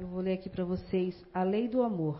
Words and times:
Eu 0.00 0.06
vou 0.06 0.22
ler 0.22 0.32
aqui 0.32 0.48
para 0.48 0.64
vocês 0.64 1.14
a 1.34 1.42
lei 1.42 1.68
do 1.68 1.82
amor. 1.82 2.18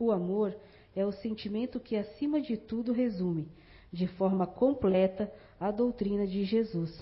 O 0.00 0.10
amor 0.10 0.52
é 0.96 1.06
o 1.06 1.12
sentimento 1.12 1.78
que, 1.78 1.94
acima 1.94 2.40
de 2.40 2.56
tudo, 2.56 2.92
resume, 2.92 3.46
de 3.92 4.08
forma 4.08 4.48
completa, 4.48 5.32
a 5.60 5.70
doutrina 5.70 6.26
de 6.26 6.42
Jesus. 6.42 6.92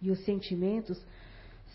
E 0.00 0.10
os 0.10 0.24
sentimentos 0.24 0.98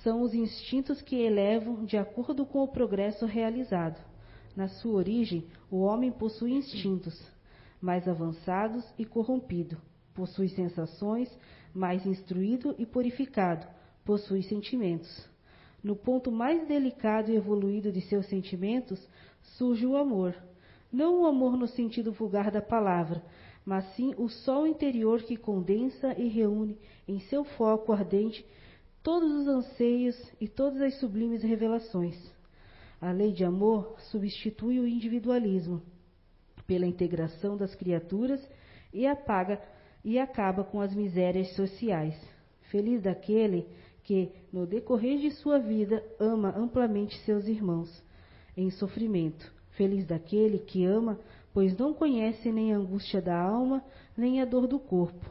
são 0.01 0.23
os 0.23 0.33
instintos 0.33 1.03
que 1.03 1.17
elevam 1.17 1.85
de 1.85 1.95
acordo 1.95 2.47
com 2.47 2.63
o 2.63 2.67
progresso 2.67 3.27
realizado. 3.27 4.03
Na 4.55 4.67
sua 4.67 4.93
origem, 4.93 5.45
o 5.69 5.81
homem 5.81 6.11
possui 6.11 6.53
instintos 6.53 7.15
mais 7.79 8.07
avançados 8.07 8.83
e 8.97 9.05
corrompido, 9.05 9.77
possui 10.15 10.49
sensações, 10.49 11.29
mais 11.71 12.07
instruído 12.07 12.73
e 12.79 12.87
purificado, 12.87 13.67
possui 14.03 14.41
sentimentos. 14.41 15.31
No 15.83 15.95
ponto 15.95 16.31
mais 16.31 16.65
delicado 16.65 17.29
e 17.29 17.35
evoluído 17.35 17.91
de 17.91 17.99
seus 18.01 18.25
sentimentos 18.27 19.05
surge 19.41 19.85
o 19.85 19.97
amor. 19.97 20.33
Não 20.91 21.23
o 21.23 21.25
amor 21.25 21.57
no 21.57 21.67
sentido 21.67 22.11
vulgar 22.11 22.49
da 22.49 22.61
palavra, 22.61 23.21
mas 23.65 23.83
sim 23.95 24.13
o 24.17 24.29
sol 24.29 24.65
interior 24.65 25.21
que 25.23 25.35
condensa 25.35 26.17
e 26.17 26.27
reúne 26.29 26.77
em 27.07 27.19
seu 27.19 27.43
foco 27.43 27.91
ardente 27.91 28.45
todos 29.01 29.29
os 29.33 29.47
anseios 29.47 30.15
e 30.39 30.47
todas 30.47 30.81
as 30.81 30.93
sublimes 30.99 31.43
revelações. 31.43 32.15
A 33.01 33.11
lei 33.11 33.33
de 33.33 33.43
amor 33.43 33.95
substitui 34.11 34.79
o 34.79 34.87
individualismo 34.87 35.81
pela 36.65 36.85
integração 36.85 37.57
das 37.57 37.75
criaturas 37.75 38.41
e 38.93 39.05
apaga 39.05 39.61
e 40.05 40.17
acaba 40.17 40.63
com 40.63 40.79
as 40.79 40.95
misérias 40.95 41.53
sociais. 41.55 42.15
Feliz 42.71 43.01
daquele 43.01 43.67
que, 44.03 44.31
no 44.51 44.65
decorrer 44.65 45.19
de 45.19 45.31
sua 45.31 45.59
vida, 45.59 46.03
ama 46.19 46.53
amplamente 46.57 47.17
seus 47.19 47.47
irmãos 47.47 48.03
em 48.55 48.69
sofrimento. 48.69 49.51
Feliz 49.71 50.05
daquele 50.05 50.59
que 50.59 50.85
ama, 50.85 51.19
pois 51.53 51.75
não 51.77 51.93
conhece 51.93 52.51
nem 52.51 52.73
a 52.73 52.77
angústia 52.77 53.21
da 53.21 53.39
alma, 53.39 53.83
nem 54.15 54.41
a 54.41 54.45
dor 54.45 54.67
do 54.67 54.79
corpo. 54.79 55.25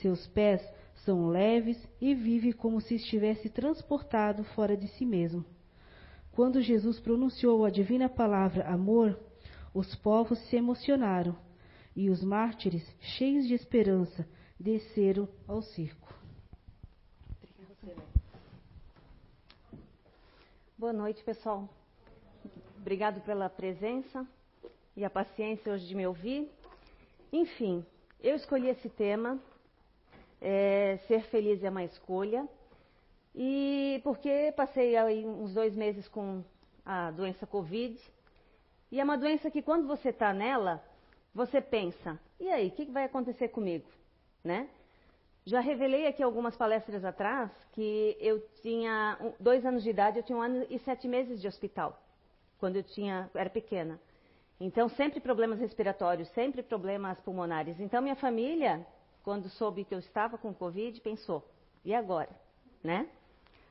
Seus 0.00 0.26
pés 0.28 0.62
são 1.04 1.28
leves 1.28 1.78
e 2.00 2.14
vive 2.14 2.52
como 2.52 2.80
se 2.80 2.96
estivesse 2.96 3.48
transportado 3.48 4.42
fora 4.42 4.76
de 4.76 4.88
si 4.88 5.06
mesmo. 5.06 5.44
Quando 6.32 6.60
Jesus 6.60 6.98
pronunciou 6.98 7.64
a 7.64 7.70
divina 7.70 8.08
palavra 8.08 8.66
amor, 8.66 9.18
os 9.72 9.94
povos 9.94 10.38
se 10.48 10.56
emocionaram 10.56 11.36
e 11.94 12.10
os 12.10 12.22
mártires, 12.22 12.84
cheios 13.00 13.46
de 13.46 13.54
esperança, 13.54 14.26
desceram 14.58 15.28
ao 15.46 15.62
circo. 15.62 16.12
Boa 20.78 20.92
noite, 20.92 21.24
pessoal. 21.24 21.66
Obrigado 22.76 23.22
pela 23.22 23.48
presença 23.48 24.26
e 24.94 25.06
a 25.06 25.08
paciência 25.08 25.72
hoje 25.72 25.86
de 25.86 25.94
me 25.94 26.06
ouvir. 26.06 26.52
Enfim, 27.32 27.82
eu 28.20 28.36
escolhi 28.36 28.68
esse 28.68 28.90
tema. 28.90 29.40
É, 30.38 30.98
ser 31.08 31.22
feliz 31.30 31.64
é 31.64 31.70
uma 31.70 31.82
escolha. 31.82 32.46
E 33.34 34.02
porque 34.04 34.52
passei 34.54 34.94
aí 34.98 35.24
uns 35.24 35.54
dois 35.54 35.74
meses 35.74 36.06
com 36.08 36.44
a 36.84 37.10
doença 37.10 37.46
Covid. 37.46 37.98
E 38.92 39.00
é 39.00 39.04
uma 39.04 39.16
doença 39.16 39.50
que 39.50 39.62
quando 39.62 39.86
você 39.86 40.10
está 40.10 40.34
nela, 40.34 40.84
você 41.34 41.58
pensa, 41.58 42.20
e 42.38 42.50
aí, 42.50 42.68
o 42.68 42.72
que 42.72 42.84
vai 42.84 43.04
acontecer 43.04 43.48
comigo? 43.48 43.88
Né? 44.44 44.68
Já 45.46 45.60
revelei 45.60 46.08
aqui 46.08 46.24
algumas 46.24 46.56
palestras 46.56 47.04
atrás 47.04 47.52
que 47.70 48.16
eu 48.20 48.40
tinha 48.62 49.16
dois 49.38 49.64
anos 49.64 49.84
de 49.84 49.90
idade, 49.90 50.18
eu 50.18 50.24
tinha 50.24 50.36
um 50.36 50.42
ano 50.42 50.66
e 50.68 50.76
sete 50.80 51.06
meses 51.06 51.40
de 51.40 51.46
hospital, 51.46 52.02
quando 52.58 52.74
eu 52.74 52.82
tinha, 52.82 53.30
era 53.32 53.48
pequena. 53.48 53.96
Então, 54.58 54.88
sempre 54.88 55.20
problemas 55.20 55.60
respiratórios, 55.60 56.28
sempre 56.30 56.64
problemas 56.64 57.20
pulmonares. 57.20 57.78
Então, 57.78 58.02
minha 58.02 58.16
família, 58.16 58.84
quando 59.22 59.48
soube 59.50 59.84
que 59.84 59.94
eu 59.94 60.00
estava 60.00 60.36
com 60.36 60.52
Covid, 60.52 61.00
pensou, 61.00 61.48
e 61.84 61.94
agora? 61.94 62.30
Né? 62.82 63.08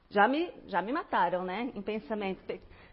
Já 0.09 0.30
me, 0.30 0.53
já 0.68 0.81
me 0.81 0.94
mataram, 0.94 1.44
né? 1.44 1.74
Em 1.75 1.81
pensamento. 1.81 2.40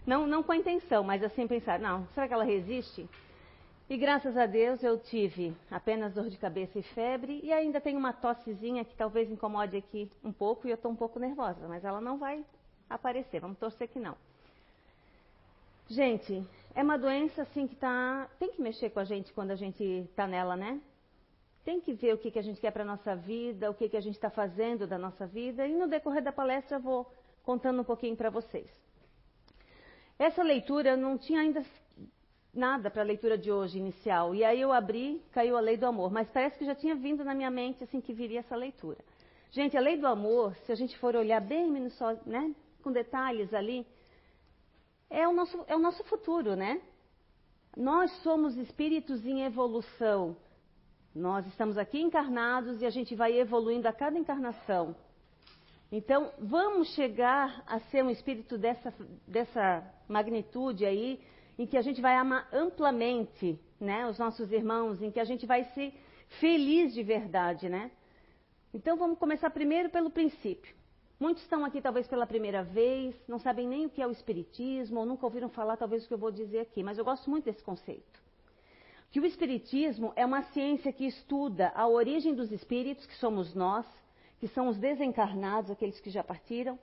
Não, 0.04 0.26
não 0.26 0.42
com 0.42 0.50
a 0.50 0.56
intenção, 0.56 1.04
mas 1.04 1.22
assim 1.22 1.47
pensar, 1.47 1.78
não, 1.78 2.04
será 2.15 2.26
que 2.26 2.34
ela 2.34 2.42
resiste? 2.42 3.09
E 3.92 3.97
graças 3.98 4.38
a 4.38 4.47
Deus 4.47 4.82
eu 4.82 4.98
tive 4.98 5.54
apenas 5.70 6.14
dor 6.14 6.30
de 6.30 6.38
cabeça 6.38 6.78
e 6.78 6.82
febre 6.82 7.42
e 7.44 7.53
ainda 7.53 7.78
tenho 7.78 7.98
uma 7.98 8.10
tossezinha 8.10 8.86
que 8.86 8.97
talvez 8.97 9.30
incomode 9.30 9.76
aqui 9.76 10.10
um 10.25 10.32
pouco 10.32 10.66
e 10.66 10.70
eu 10.70 10.76
estou 10.76 10.91
um 10.91 10.97
pouco 10.97 11.19
nervosa, 11.19 11.69
mas 11.69 11.84
ela 11.84 12.00
não 12.00 12.16
vai 12.16 12.42
aparecer, 12.88 13.38
vamos 13.38 13.58
torcer 13.58 13.88
que 13.88 13.98
não. 13.98 14.16
Gente, 15.88 16.42
é 16.75 16.82
uma 16.82 16.97
doença 16.97 17.42
assim 17.42 17.66
que 17.66 17.76
tá, 17.76 18.30
tem 18.38 18.53
que 18.53 18.62
mexer 18.62 18.88
com 18.88 18.98
a 18.98 19.04
gente 19.04 19.30
quando 19.34 19.50
a 19.50 19.56
gente 19.56 19.84
está 19.84 20.26
nela, 20.26 20.56
né? 20.56 20.80
Tem 21.62 21.78
que 21.78 21.92
ver 21.92 22.14
o 22.14 22.19
que, 22.19 22.30
que 22.30 22.38
a 22.38 22.42
gente 22.42 22.62
quer 22.62 22.70
para 22.70 22.84
a 22.84 22.86
nossa 22.86 23.14
vida, 23.14 23.70
o 23.70 23.74
que, 23.74 23.91
que 23.91 23.97
a 23.98 24.00
gente 24.00 24.14
está 24.14 24.30
fazendo 24.30 24.86
da 24.86 24.97
nossa 24.97 25.26
vida 25.26 25.66
e 25.66 25.74
no 25.74 25.86
decorrer 25.86 26.22
da 26.22 26.32
palestra 26.32 26.78
eu 26.78 26.80
vou 26.80 27.12
contando 27.42 27.82
um 27.82 27.84
pouquinho 27.84 28.16
para 28.16 28.30
vocês. 28.30 28.70
Essa 30.19 30.42
leitura 30.42 30.97
não 30.97 31.19
tinha 31.19 31.42
ainda 31.42 31.62
nada 32.55 32.91
para 32.91 33.03
a 33.03 33.05
leitura 33.05 33.39
de 33.39 33.51
hoje 33.51 33.79
inicial. 33.79 34.35
E 34.35 34.45
aí 34.45 34.61
eu 34.61 34.73
abri, 34.73 35.23
caiu 35.33 35.57
a 35.57 35.61
lei 35.61 35.77
do 35.77 35.87
amor. 35.87 36.13
Mas 36.13 36.31
parece 36.31 36.59
que 36.59 36.65
já 36.65 36.75
tinha 36.75 36.95
vindo 36.95 37.25
na 37.25 37.35
minha 37.35 37.51
mente 37.51 37.83
assim 37.83 38.01
que 38.01 38.13
viria 38.13 38.41
essa 38.41 38.57
leitura. 38.57 38.99
Gente, 39.51 39.77
a 39.77 39.81
lei 39.81 39.97
do 39.97 40.07
amor, 40.07 40.55
se 40.65 40.73
a 40.73 40.75
gente 40.75 40.97
for 40.99 41.15
olhar 41.15 41.41
bem 41.41 41.71
né, 42.27 42.55
com 42.83 42.91
detalhes 42.91 43.53
ali, 43.53 43.87
é 45.11 45.29
o, 45.29 45.33
nosso, 45.33 45.65
é 45.67 45.77
o 45.77 45.79
nosso 45.79 46.03
futuro, 46.05 46.57
né? 46.57 46.81
Nós 47.77 48.11
somos 48.23 48.57
espíritos 48.57 49.25
em 49.27 49.45
evolução. 49.45 50.37
Nós 51.15 51.47
estamos 51.47 51.77
aqui 51.77 52.01
encarnados 52.01 52.81
e 52.81 52.87
a 52.87 52.91
gente 52.91 53.15
vai 53.15 53.39
evoluindo 53.39 53.87
a 53.87 53.93
cada 53.93 54.19
encarnação. 54.19 54.97
Então, 55.91 56.33
vamos 56.39 56.95
chegar 56.95 57.63
a 57.67 57.79
ser 57.81 58.03
um 58.03 58.09
espírito 58.09 58.57
dessa, 58.57 58.95
dessa 59.29 59.84
magnitude 60.09 60.87
aí, 60.87 61.21
em 61.59 61.67
que 61.67 61.77
a 61.77 61.83
gente 61.83 62.01
vai 62.01 62.17
amar 62.17 62.49
amplamente 62.53 63.59
né, 63.81 64.07
os 64.09 64.19
nossos 64.19 64.51
irmãos, 64.53 65.03
em 65.03 65.11
que 65.11 65.21
a 65.21 65.25
gente 65.25 65.47
vai 65.47 65.65
ser 65.75 65.93
feliz 66.41 66.95
de 66.95 67.03
verdade, 67.03 67.69
né? 67.69 67.91
Então 68.73 68.97
vamos 68.97 69.19
começar 69.19 69.51
primeiro 69.51 69.91
pelo 69.91 70.11
princípio. 70.11 70.75
Muitos 71.21 71.43
estão 71.43 71.65
aqui 71.65 71.81
talvez 71.81 72.09
pela 72.09 72.27
primeira 72.27 72.65
vez, 72.65 73.15
não 73.29 73.39
sabem 73.39 73.69
nem 73.69 73.87
o 73.87 73.91
que 73.91 74.03
é 74.03 74.07
o 74.07 74.11
espiritismo, 74.11 75.01
ou 75.01 75.07
nunca 75.07 75.27
ouviram 75.27 75.49
falar 75.49 75.77
talvez 75.77 76.05
o 76.05 76.09
que 76.09 76.15
eu 76.15 76.19
vou 76.19 76.31
dizer 76.31 76.61
aqui, 76.61 76.83
mas 76.83 76.99
eu 76.99 77.05
gosto 77.05 77.31
muito 77.31 77.45
desse 77.45 77.63
conceito. 77.63 78.21
Que 79.11 79.21
o 79.21 79.27
espiritismo 79.27 80.13
é 80.17 80.25
uma 80.25 80.43
ciência 80.53 80.93
que 80.93 81.07
estuda 81.07 81.71
a 81.77 81.87
origem 81.87 82.34
dos 82.34 82.51
espíritos, 82.51 83.07
que 83.07 83.15
somos 83.17 83.55
nós, 83.55 83.87
que 84.41 84.49
são 84.49 84.69
os 84.69 84.79
desencarnados, 84.79 85.71
aqueles 85.71 86.01
que 86.01 86.11
já 86.11 86.25
partiram, 86.25 86.79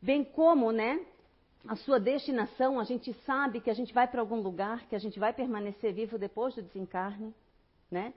bem 0.00 0.24
como, 0.24 0.72
né, 0.72 1.04
a 1.66 1.76
sua 1.76 1.98
destinação, 1.98 2.78
a 2.78 2.84
gente 2.84 3.12
sabe 3.24 3.60
que 3.60 3.70
a 3.70 3.74
gente 3.74 3.92
vai 3.92 4.06
para 4.06 4.20
algum 4.20 4.40
lugar, 4.40 4.86
que 4.86 4.94
a 4.94 4.98
gente 4.98 5.18
vai 5.18 5.32
permanecer 5.32 5.92
vivo 5.92 6.18
depois 6.18 6.54
do 6.54 6.62
desencarne, 6.62 7.34
né? 7.90 8.14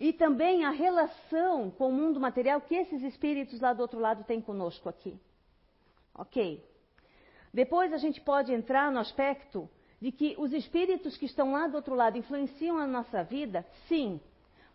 E 0.00 0.12
também 0.12 0.64
a 0.64 0.70
relação 0.70 1.70
com 1.70 1.88
o 1.88 1.92
mundo 1.92 2.20
material 2.20 2.60
que 2.60 2.74
esses 2.74 3.02
espíritos 3.02 3.60
lá 3.60 3.72
do 3.72 3.80
outro 3.80 3.98
lado 3.98 4.24
têm 4.24 4.40
conosco 4.40 4.88
aqui. 4.88 5.18
Ok. 6.14 6.64
Depois 7.52 7.92
a 7.92 7.98
gente 7.98 8.20
pode 8.20 8.52
entrar 8.52 8.90
no 8.90 8.98
aspecto 8.98 9.68
de 10.00 10.12
que 10.12 10.34
os 10.38 10.52
espíritos 10.52 11.16
que 11.16 11.26
estão 11.26 11.52
lá 11.52 11.66
do 11.66 11.76
outro 11.76 11.94
lado 11.94 12.18
influenciam 12.18 12.78
a 12.78 12.86
nossa 12.86 13.22
vida, 13.22 13.64
sim, 13.88 14.20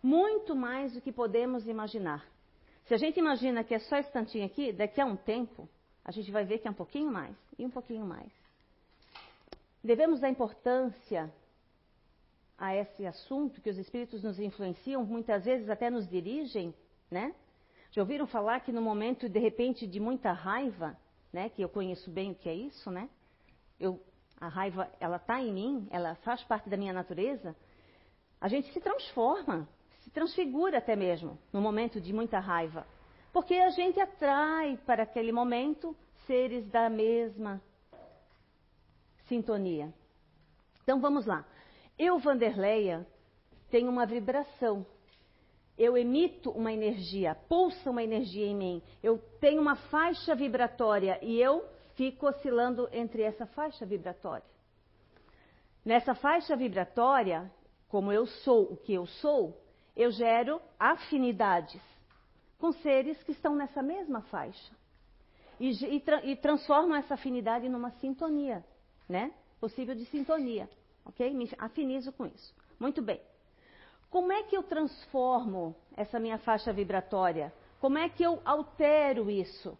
muito 0.02 0.56
mais 0.56 0.92
do 0.92 1.00
que 1.00 1.12
podemos 1.12 1.66
imaginar. 1.68 2.26
Se 2.86 2.94
a 2.94 2.96
gente 2.96 3.18
imagina 3.18 3.62
que 3.62 3.74
é 3.74 3.78
só 3.78 3.96
esse 3.96 4.10
tantinho 4.10 4.44
aqui, 4.44 4.72
daqui 4.72 5.00
a 5.00 5.06
um 5.06 5.16
tempo, 5.16 5.68
a 6.04 6.10
gente 6.10 6.30
vai 6.30 6.44
ver 6.44 6.58
que 6.58 6.68
é 6.68 6.70
um 6.70 6.74
pouquinho 6.74 7.10
mais 7.10 7.36
e 7.58 7.64
um 7.64 7.70
pouquinho 7.70 8.04
mais. 8.04 8.30
Devemos 9.82 10.20
dar 10.20 10.28
importância 10.28 11.32
a 12.56 12.76
esse 12.76 13.04
assunto 13.06 13.60
que 13.60 13.70
os 13.70 13.78
espíritos 13.78 14.22
nos 14.22 14.38
influenciam, 14.38 15.04
muitas 15.04 15.44
vezes 15.44 15.68
até 15.68 15.90
nos 15.90 16.08
dirigem, 16.08 16.72
né? 17.10 17.34
Já 17.90 18.00
ouviram 18.02 18.26
falar 18.26 18.60
que 18.60 18.72
no 18.72 18.80
momento, 18.80 19.28
de 19.28 19.38
repente, 19.38 19.86
de 19.86 19.98
muita 19.98 20.32
raiva, 20.32 20.96
né? 21.32 21.48
Que 21.48 21.62
eu 21.62 21.68
conheço 21.68 22.10
bem 22.10 22.30
o 22.30 22.34
que 22.34 22.48
é 22.48 22.54
isso, 22.54 22.90
né? 22.90 23.08
Eu, 23.80 24.00
a 24.40 24.48
raiva, 24.48 24.88
ela 25.00 25.16
está 25.16 25.40
em 25.40 25.52
mim, 25.52 25.88
ela 25.90 26.14
faz 26.16 26.42
parte 26.44 26.68
da 26.68 26.76
minha 26.76 26.92
natureza. 26.92 27.54
A 28.40 28.48
gente 28.48 28.72
se 28.72 28.80
transforma, 28.80 29.68
se 30.00 30.10
transfigura 30.10 30.78
até 30.78 30.96
mesmo 30.96 31.38
no 31.52 31.60
momento 31.60 32.00
de 32.00 32.12
muita 32.12 32.38
raiva. 32.38 32.86
Porque 33.32 33.54
a 33.54 33.70
gente 33.70 33.98
atrai 33.98 34.78
para 34.84 35.04
aquele 35.04 35.32
momento 35.32 35.96
seres 36.26 36.66
da 36.68 36.90
mesma 36.90 37.62
sintonia. 39.26 39.92
Então 40.82 41.00
vamos 41.00 41.24
lá. 41.24 41.44
Eu, 41.98 42.18
Vanderleia, 42.18 43.06
tenho 43.70 43.88
uma 43.88 44.04
vibração. 44.04 44.84
Eu 45.78 45.96
emito 45.96 46.50
uma 46.50 46.72
energia, 46.72 47.34
pulsa 47.48 47.90
uma 47.90 48.02
energia 48.02 48.46
em 48.46 48.54
mim. 48.54 48.82
Eu 49.02 49.18
tenho 49.40 49.60
uma 49.62 49.76
faixa 49.76 50.34
vibratória 50.34 51.18
e 51.22 51.40
eu 51.40 51.64
fico 51.94 52.26
oscilando 52.26 52.88
entre 52.92 53.22
essa 53.22 53.46
faixa 53.46 53.86
vibratória. 53.86 54.44
Nessa 55.84 56.14
faixa 56.14 56.54
vibratória, 56.54 57.50
como 57.88 58.12
eu 58.12 58.26
sou 58.26 58.72
o 58.72 58.76
que 58.76 58.92
eu 58.92 59.06
sou, 59.06 59.58
eu 59.96 60.10
gero 60.10 60.60
afinidades 60.78 61.91
com 62.62 62.70
seres 62.74 63.20
que 63.24 63.32
estão 63.32 63.56
nessa 63.56 63.82
mesma 63.82 64.20
faixa. 64.22 64.72
E, 65.58 65.70
e, 65.96 65.98
tra 65.98 66.24
e 66.24 66.36
transformam 66.36 66.96
essa 66.96 67.14
afinidade 67.14 67.68
numa 67.68 67.90
sintonia, 67.98 68.64
né? 69.08 69.34
Possível 69.58 69.96
de 69.96 70.04
sintonia, 70.04 70.70
ok? 71.04 71.34
Me 71.34 71.50
afinizo 71.58 72.12
com 72.12 72.24
isso. 72.24 72.54
Muito 72.78 73.02
bem. 73.02 73.20
Como 74.08 74.30
é 74.30 74.44
que 74.44 74.56
eu 74.56 74.62
transformo 74.62 75.74
essa 75.96 76.20
minha 76.20 76.38
faixa 76.38 76.72
vibratória? 76.72 77.52
Como 77.80 77.98
é 77.98 78.08
que 78.08 78.22
eu 78.22 78.40
altero 78.44 79.28
isso? 79.28 79.76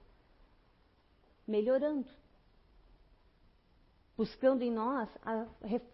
Melhorando. 1.46 2.08
Buscando 4.16 4.62
em 4.62 4.72
nós 4.72 5.08
a 5.24 5.46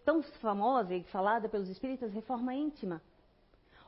tão 0.03 0.23
famosa 0.41 0.95
e 0.95 1.03
falada 1.03 1.47
pelos 1.47 1.69
espíritas 1.69 2.11
reforma 2.11 2.51
íntima 2.55 2.99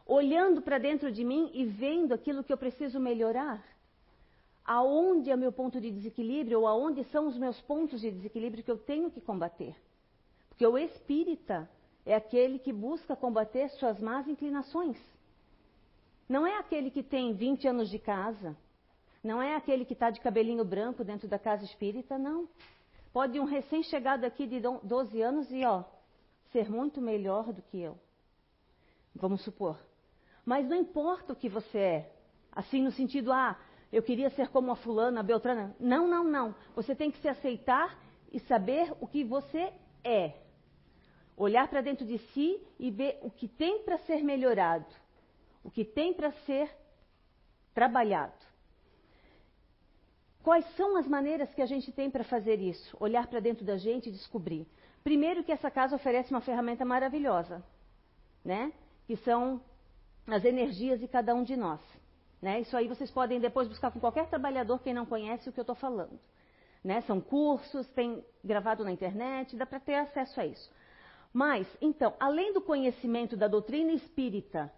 olhando 0.06 0.62
para 0.62 0.78
dentro 0.78 1.12
de 1.12 1.24
mim 1.24 1.50
e 1.54 1.66
vendo 1.66 2.14
aquilo 2.14 2.44
que 2.44 2.52
eu 2.52 2.58
preciso 2.58 3.00
melhorar. 3.00 3.64
Aonde 4.64 5.32
é 5.32 5.36
o 5.36 5.38
meu 5.38 5.52
ponto 5.52 5.82
de 5.82 5.92
desequilíbrio 5.92 6.60
ou 6.60 6.68
aonde 6.68 7.04
são 7.06 7.28
os 7.28 7.38
meus 7.38 7.60
pontos 7.62 8.02
de 8.02 8.12
desequilíbrio 8.12 8.64
que 8.64 8.72
eu 8.72 8.78
tenho 8.78 9.10
que 9.10 9.20
combater. 9.20 9.76
Porque 10.50 10.66
o 10.66 10.78
espírita 10.78 11.70
é 12.06 12.16
aquele 12.16 12.60
que 12.60 12.72
busca 12.72 13.16
combater 13.16 13.70
suas 13.72 14.00
más 14.00 14.28
inclinações. 14.28 14.98
Não 16.28 16.46
é 16.46 16.58
aquele 16.58 16.90
que 16.90 17.04
tem 17.04 17.34
20 17.34 17.68
anos 17.68 17.90
de 17.90 18.00
casa. 18.00 18.56
Não 19.24 19.42
é 19.42 19.56
aquele 19.56 19.86
que 19.86 19.94
está 19.94 20.10
de 20.10 20.20
cabelinho 20.20 20.64
branco 20.64 21.04
dentro 21.04 21.28
da 21.28 21.38
casa 21.38 21.64
espírita, 21.66 22.18
não. 22.18 22.48
Pode 23.14 23.40
um 23.40 23.46
recém-chegado 23.46 24.26
aqui 24.26 24.48
de 24.48 24.62
12 24.62 25.22
anos 25.22 25.52
e, 25.52 25.66
ó, 25.66 25.84
ser 26.52 26.70
muito 26.70 27.02
melhor 27.02 27.52
do 27.52 27.62
que 27.62 27.80
eu. 27.80 27.98
Vamos 29.14 29.44
supor. 29.44 29.78
Mas 30.46 30.68
não 30.68 30.76
importa 30.76 31.34
o 31.34 31.36
que 31.36 31.50
você 31.50 31.78
é. 31.78 32.12
Assim, 32.52 32.82
no 32.82 32.92
sentido, 32.92 33.32
ah, 33.32 33.58
eu 33.92 34.02
queria 34.02 34.30
ser 34.32 34.50
como 34.50 34.72
a 34.72 34.76
fulana, 34.76 35.20
a 35.20 35.24
beltrana. 35.24 35.76
Não, 35.80 36.08
não, 36.08 36.24
não. 36.24 36.56
Você 36.76 36.96
tem 36.96 37.12
que 37.12 37.20
se 37.20 37.28
aceitar 37.28 37.98
e 38.32 38.40
saber 38.42 38.94
o 39.00 39.08
que 39.08 39.24
você 39.24 39.72
é. 40.04 40.34
Olhar 41.38 41.68
para 41.68 41.82
dentro 41.82 42.06
de 42.06 42.18
si 42.18 42.62
e 42.80 42.90
ver 42.92 43.20
o 43.22 43.30
que 43.30 43.48
tem 43.48 43.84
para 43.84 43.98
ser 44.00 44.24
melhorado. 44.24 44.86
O 45.64 45.70
que 45.70 45.86
tem 45.86 46.14
para 46.14 46.32
ser 46.46 46.70
trabalhado. 47.74 48.34
Quais 50.44 50.66
são 50.76 50.98
as 50.98 51.08
maneiras 51.08 51.54
que 51.54 51.62
a 51.62 51.66
gente 51.66 51.92
tem 51.92 52.10
para 52.10 52.24
fazer 52.24 52.60
isso? 52.60 52.98
Olhar 53.00 53.28
para 53.28 53.40
dentro 53.40 53.64
da 53.64 53.78
gente 53.78 54.10
e 54.10 54.12
descobrir. 54.12 54.68
Primeiro 55.04 55.44
que 55.44 55.52
essa 55.52 55.70
casa 55.70 55.96
oferece 55.96 56.32
uma 56.32 56.42
ferramenta 56.42 56.84
maravilhosa, 56.84 57.64
né? 58.44 58.74
Que 59.06 59.16
são 59.18 59.62
as 60.28 60.46
energias 60.46 61.00
de 61.00 61.08
cada 61.08 61.34
um 61.34 61.44
de 61.44 61.56
nós. 61.56 61.80
Né? 62.42 62.62
Isso 62.62 62.76
aí 62.76 62.88
vocês 62.88 63.12
podem 63.12 63.40
depois 63.40 63.68
buscar 63.68 63.92
com 63.92 64.00
qualquer 64.00 64.28
trabalhador 64.28 64.80
quem 64.80 64.94
não 64.94 65.06
conhece 65.06 65.48
o 65.48 65.52
que 65.52 65.60
eu 65.60 65.64
estou 65.64 65.76
falando. 65.76 66.20
Né? 66.84 67.02
São 67.02 67.22
cursos, 67.22 67.88
tem 67.90 68.24
gravado 68.44 68.84
na 68.84 68.92
internet, 68.92 69.56
dá 69.56 69.66
para 69.66 69.80
ter 69.80 69.96
acesso 69.96 70.40
a 70.40 70.46
isso. 70.46 70.72
Mas, 71.34 71.68
então, 71.80 72.14
além 72.20 72.52
do 72.52 72.62
conhecimento 72.62 73.38
da 73.38 73.48
doutrina 73.48 73.92
espírita, 73.94 74.72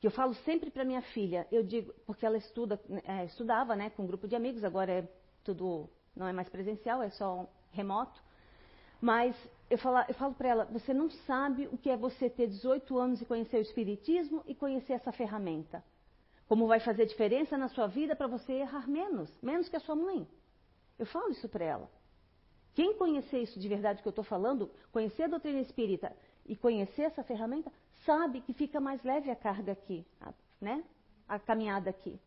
que 0.00 0.06
eu 0.06 0.10
falo 0.10 0.34
sempre 0.44 0.70
para 0.70 0.84
minha 0.84 1.00
filha, 1.00 1.46
eu 1.50 1.62
digo, 1.62 1.94
porque 2.04 2.26
ela 2.26 2.36
estuda, 2.36 2.78
é, 3.04 3.24
estudava 3.24 3.74
né, 3.74 3.90
com 3.90 4.02
um 4.02 4.06
grupo 4.06 4.28
de 4.28 4.36
amigos, 4.36 4.62
agora 4.64 4.92
é 4.92 5.08
tudo, 5.42 5.88
não 6.14 6.26
é 6.26 6.32
mais 6.32 6.48
presencial, 6.48 7.02
é 7.02 7.08
só 7.10 7.48
remoto. 7.70 8.20
Mas 9.00 9.34
eu 9.70 9.78
falo, 9.78 10.04
eu 10.08 10.14
falo 10.14 10.34
para 10.34 10.48
ela, 10.48 10.64
você 10.66 10.92
não 10.92 11.10
sabe 11.10 11.66
o 11.72 11.78
que 11.78 11.90
é 11.90 11.96
você 11.96 12.28
ter 12.28 12.46
18 12.46 12.98
anos 12.98 13.22
e 13.22 13.24
conhecer 13.24 13.56
o 13.56 13.62
Espiritismo 13.62 14.42
e 14.46 14.54
conhecer 14.54 14.94
essa 14.94 15.12
ferramenta. 15.12 15.82
Como 16.46 16.66
vai 16.66 16.80
fazer 16.80 17.06
diferença 17.06 17.56
na 17.56 17.68
sua 17.68 17.86
vida 17.86 18.14
para 18.14 18.26
você 18.26 18.52
errar 18.52 18.88
menos, 18.88 19.30
menos 19.42 19.68
que 19.68 19.76
a 19.76 19.80
sua 19.80 19.96
mãe. 19.96 20.26
Eu 20.98 21.06
falo 21.06 21.30
isso 21.30 21.48
para 21.48 21.64
ela. 21.64 21.90
Quem 22.74 22.94
conhecer 22.94 23.38
isso 23.38 23.58
de 23.58 23.68
verdade 23.68 24.02
que 24.02 24.08
eu 24.08 24.10
estou 24.10 24.24
falando, 24.24 24.70
conhecer 24.92 25.24
a 25.24 25.28
doutrina 25.28 25.60
espírita 25.60 26.14
e 26.44 26.54
conhecer 26.54 27.02
essa 27.02 27.22
ferramenta, 27.22 27.72
sabe 28.04 28.40
que 28.42 28.52
fica 28.52 28.80
mais 28.80 29.02
leve 29.02 29.30
a 29.30 29.36
carga 29.36 29.72
aqui, 29.72 30.04
né? 30.60 30.84
A 31.26 31.38
caminhada 31.38 31.88
aqui. 31.88 32.18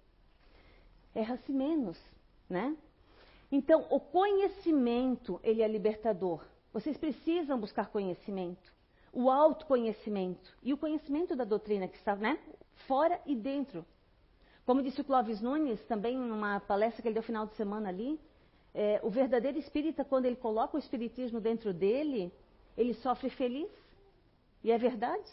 Erra-se 1.14 1.52
menos, 1.52 2.02
né? 2.50 2.76
Então, 3.52 3.86
o 3.90 4.00
conhecimento, 4.00 5.40
ele 5.44 5.62
é 5.62 5.68
libertador. 5.68 6.44
Vocês 6.74 6.98
precisam 6.98 7.60
buscar 7.60 7.90
conhecimento, 7.90 8.74
o 9.12 9.32
autoconhecimento 9.32 10.56
e 10.62 10.74
o 10.74 10.78
conhecimento 10.78 11.36
da 11.36 11.44
doutrina 11.44 11.88
que 11.88 11.98
está 11.98 12.16
né, 12.16 12.40
fora 12.88 13.20
e 13.26 13.36
dentro. 13.36 13.86
Como 14.66 14.84
disse 14.84 15.00
o 15.02 15.04
Clóvis 15.04 15.42
Nunes, 15.42 15.82
também 15.86 16.18
numa 16.18 16.60
palestra 16.60 17.02
que 17.02 17.08
ele 17.08 17.14
deu 17.14 17.24
final 17.24 17.46
de 17.46 17.56
semana 17.56 17.90
ali, 17.90 18.20
é, 18.74 19.00
o 19.02 19.10
verdadeiro 19.10 19.58
espírita, 19.58 20.06
quando 20.06 20.26
ele 20.26 20.36
coloca 20.36 20.76
o 20.76 20.80
espiritismo 20.80 21.40
dentro 21.40 21.74
dele, 21.74 22.32
ele 22.78 22.94
sofre 22.96 23.30
feliz. 23.32 23.72
E 24.64 24.72
é 24.72 24.78
verdade. 24.78 25.32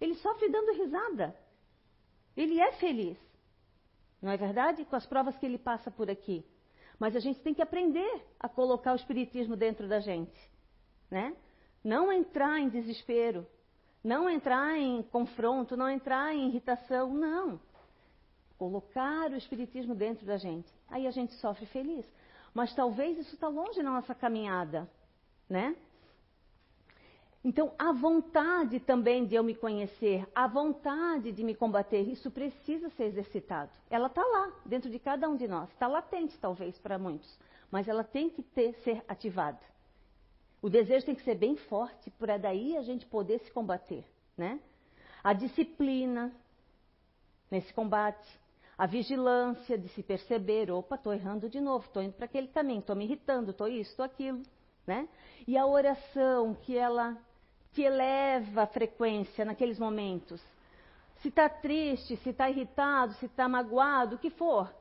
Ele 0.00 0.14
sofre 0.16 0.48
dando 0.48 0.72
risada. 0.72 1.34
Ele 2.36 2.60
é 2.60 2.72
feliz. 2.72 3.18
Não 4.20 4.30
é 4.30 4.36
verdade? 4.36 4.84
Com 4.84 4.94
as 4.94 5.06
provas 5.06 5.36
que 5.38 5.44
ele 5.44 5.58
passa 5.58 5.90
por 5.90 6.08
aqui. 6.08 6.44
Mas 6.98 7.16
a 7.16 7.20
gente 7.20 7.40
tem 7.40 7.54
que 7.54 7.62
aprender 7.62 8.24
a 8.38 8.48
colocar 8.48 8.92
o 8.92 8.96
espiritismo 8.96 9.56
dentro 9.56 9.88
da 9.88 10.00
gente 10.00 10.52
né? 11.12 11.36
Não 11.84 12.10
entrar 12.10 12.58
em 12.58 12.70
desespero, 12.70 13.46
não 14.02 14.28
entrar 14.28 14.78
em 14.78 15.02
confronto, 15.02 15.76
não 15.76 15.88
entrar 15.88 16.34
em 16.34 16.48
irritação, 16.48 17.12
não. 17.12 17.60
Colocar 18.56 19.30
o 19.30 19.36
espiritismo 19.36 19.94
dentro 19.94 20.24
da 20.24 20.38
gente. 20.38 20.72
Aí 20.88 21.06
a 21.06 21.10
gente 21.10 21.34
sofre 21.34 21.66
feliz. 21.66 22.06
Mas 22.54 22.74
talvez 22.74 23.18
isso 23.18 23.34
está 23.34 23.48
longe 23.48 23.82
na 23.82 23.90
nossa 23.90 24.14
caminhada, 24.14 24.88
né? 25.48 25.76
Então, 27.44 27.72
a 27.76 27.90
vontade 27.90 28.78
também 28.78 29.26
de 29.26 29.34
eu 29.34 29.42
me 29.42 29.54
conhecer, 29.54 30.24
a 30.32 30.46
vontade 30.46 31.32
de 31.32 31.42
me 31.42 31.56
combater, 31.56 32.02
isso 32.02 32.30
precisa 32.30 32.88
ser 32.90 33.04
exercitado. 33.04 33.70
Ela 33.90 34.06
está 34.06 34.22
lá, 34.24 34.52
dentro 34.64 34.88
de 34.88 34.98
cada 35.00 35.28
um 35.28 35.36
de 35.36 35.48
nós. 35.48 35.68
Está 35.70 35.88
latente, 35.88 36.38
talvez, 36.38 36.78
para 36.78 36.98
muitos. 36.98 37.36
Mas 37.68 37.88
ela 37.88 38.04
tem 38.04 38.30
que 38.30 38.42
ter, 38.42 38.74
ser 38.84 39.02
ativada. 39.08 39.58
O 40.60 40.70
desejo 40.70 41.04
tem 41.04 41.16
que 41.16 41.24
ser 41.24 41.34
bem 41.34 41.56
forte 41.56 42.10
para 42.10 42.38
daí 42.38 42.76
a 42.76 42.82
gente 42.82 43.04
poder 43.06 43.40
se 43.40 43.50
combater, 43.50 44.04
né? 44.36 44.60
A 45.24 45.32
disciplina 45.32 46.32
nesse 47.50 47.74
combate, 47.74 48.40
a 48.78 48.86
vigilância 48.86 49.76
de 49.76 49.88
se 49.88 50.02
perceber, 50.04 50.70
opa, 50.70 50.94
estou 50.94 51.12
errando 51.12 51.48
de 51.48 51.60
novo, 51.60 51.86
estou 51.86 52.02
indo 52.02 52.12
para 52.12 52.26
aquele 52.26 52.46
caminho, 52.46 52.78
estou 52.78 52.94
me 52.94 53.04
irritando, 53.04 53.50
estou 53.50 53.66
isso, 53.66 53.90
estou 53.90 54.04
aquilo, 54.04 54.40
né? 54.86 55.08
E 55.46 55.58
a 55.58 55.66
oração 55.66 56.54
que 56.54 56.76
ela 56.76 57.20
te 57.72 57.82
eleva 57.82 58.62
a 58.62 58.66
frequência 58.66 59.44
naqueles 59.44 59.78
momentos. 59.78 60.42
Se 61.16 61.28
está 61.28 61.48
triste, 61.48 62.16
se 62.16 62.30
está 62.30 62.50
irritado, 62.50 63.14
se 63.14 63.26
está 63.26 63.48
magoado, 63.48 64.16
o 64.16 64.18
que 64.18 64.30
for, 64.30 64.72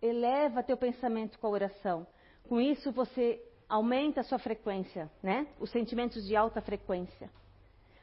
eleva 0.00 0.62
teu 0.62 0.76
pensamento 0.76 1.38
com 1.38 1.46
a 1.46 1.50
oração. 1.50 2.06
Com 2.48 2.60
isso 2.60 2.90
você 2.90 3.40
aumenta 3.68 4.20
a 4.20 4.24
sua 4.24 4.38
frequência, 4.38 5.10
né? 5.22 5.46
Os 5.58 5.70
sentimentos 5.70 6.26
de 6.26 6.36
alta 6.36 6.60
frequência. 6.60 7.30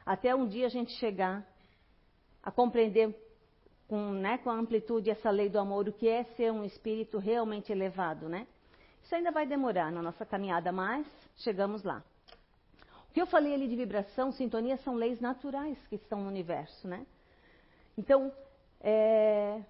Até 0.04 0.34
um 0.34 0.46
dia 0.46 0.66
a 0.66 0.70
gente 0.70 0.92
chegar 0.92 1.46
a 2.42 2.50
compreender 2.50 3.14
com, 3.86 4.10
né, 4.10 4.38
com 4.38 4.50
a 4.50 4.54
amplitude 4.54 5.10
essa 5.10 5.30
lei 5.30 5.48
do 5.48 5.58
amor, 5.58 5.88
o 5.88 5.92
que 5.92 6.08
é 6.08 6.24
ser 6.36 6.50
um 6.50 6.64
espírito 6.64 7.18
realmente 7.18 7.70
elevado, 7.70 8.28
né? 8.28 8.46
Isso 9.02 9.14
ainda 9.14 9.30
vai 9.30 9.46
demorar 9.46 9.92
na 9.92 10.00
nossa 10.00 10.24
caminhada, 10.24 10.72
mas 10.72 11.06
chegamos 11.36 11.82
lá. 11.82 12.02
Que 13.12 13.20
eu 13.20 13.26
falei 13.26 13.54
ali 13.54 13.68
de 13.68 13.76
vibração, 13.76 14.32
sintonia, 14.32 14.76
são 14.78 14.94
leis 14.94 15.20
naturais 15.20 15.78
que 15.88 15.96
estão 15.96 16.22
no 16.22 16.28
universo, 16.28 16.88
né? 16.88 17.06
Então, 17.96 18.32
é, 18.80 19.62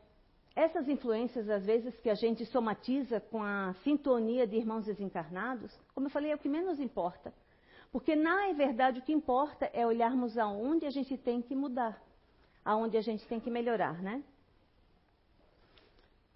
essas 0.54 0.88
influências, 0.88 1.48
às 1.48 1.64
vezes, 1.64 1.98
que 2.00 2.10
a 2.10 2.14
gente 2.14 2.44
somatiza 2.46 3.20
com 3.20 3.42
a 3.42 3.74
sintonia 3.82 4.46
de 4.46 4.56
irmãos 4.56 4.84
desencarnados, 4.84 5.72
como 5.94 6.06
eu 6.06 6.10
falei, 6.10 6.30
é 6.30 6.34
o 6.34 6.38
que 6.38 6.48
menos 6.48 6.78
importa. 6.78 7.32
Porque, 7.90 8.14
na 8.14 8.52
verdade, 8.52 9.00
o 9.00 9.02
que 9.02 9.12
importa 9.12 9.68
é 9.72 9.86
olharmos 9.86 10.38
aonde 10.38 10.86
a 10.86 10.90
gente 10.90 11.16
tem 11.16 11.42
que 11.42 11.54
mudar, 11.54 12.02
aonde 12.64 12.96
a 12.96 13.02
gente 13.02 13.26
tem 13.26 13.40
que 13.40 13.50
melhorar, 13.50 14.00
né? 14.02 14.22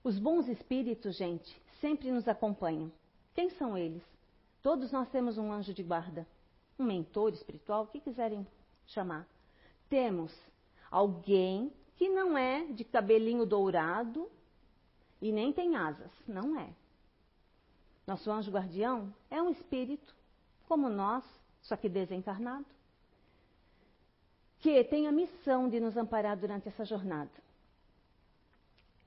Os 0.02 0.18
bons 0.18 0.48
espíritos, 0.48 1.16
gente, 1.16 1.60
sempre 1.80 2.10
nos 2.10 2.28
acompanham. 2.28 2.92
Quem 3.34 3.50
são 3.50 3.76
eles? 3.76 4.02
Todos 4.62 4.92
nós 4.92 5.08
temos 5.10 5.36
um 5.38 5.52
anjo 5.52 5.74
de 5.74 5.82
guarda, 5.82 6.26
um 6.78 6.84
mentor 6.84 7.32
espiritual, 7.32 7.84
o 7.84 7.86
que 7.86 8.00
quiserem 8.00 8.46
chamar. 8.86 9.26
Temos 9.88 10.32
alguém 10.90 11.72
que 11.96 12.08
não 12.08 12.36
é 12.36 12.64
de 12.66 12.84
cabelinho 12.84 13.46
dourado 13.46 14.30
e 15.20 15.32
nem 15.32 15.52
tem 15.52 15.76
asas, 15.76 16.10
não 16.26 16.58
é. 16.58 16.68
Nosso 18.06 18.30
anjo 18.30 18.50
guardião 18.50 19.12
é 19.30 19.42
um 19.42 19.50
espírito, 19.50 20.14
como 20.68 20.88
nós, 20.88 21.24
só 21.62 21.76
que 21.76 21.88
desencarnado, 21.88 22.66
que 24.60 24.82
tem 24.84 25.06
a 25.06 25.12
missão 25.12 25.68
de 25.68 25.80
nos 25.80 25.96
amparar 25.96 26.36
durante 26.36 26.68
essa 26.68 26.84
jornada. 26.84 27.30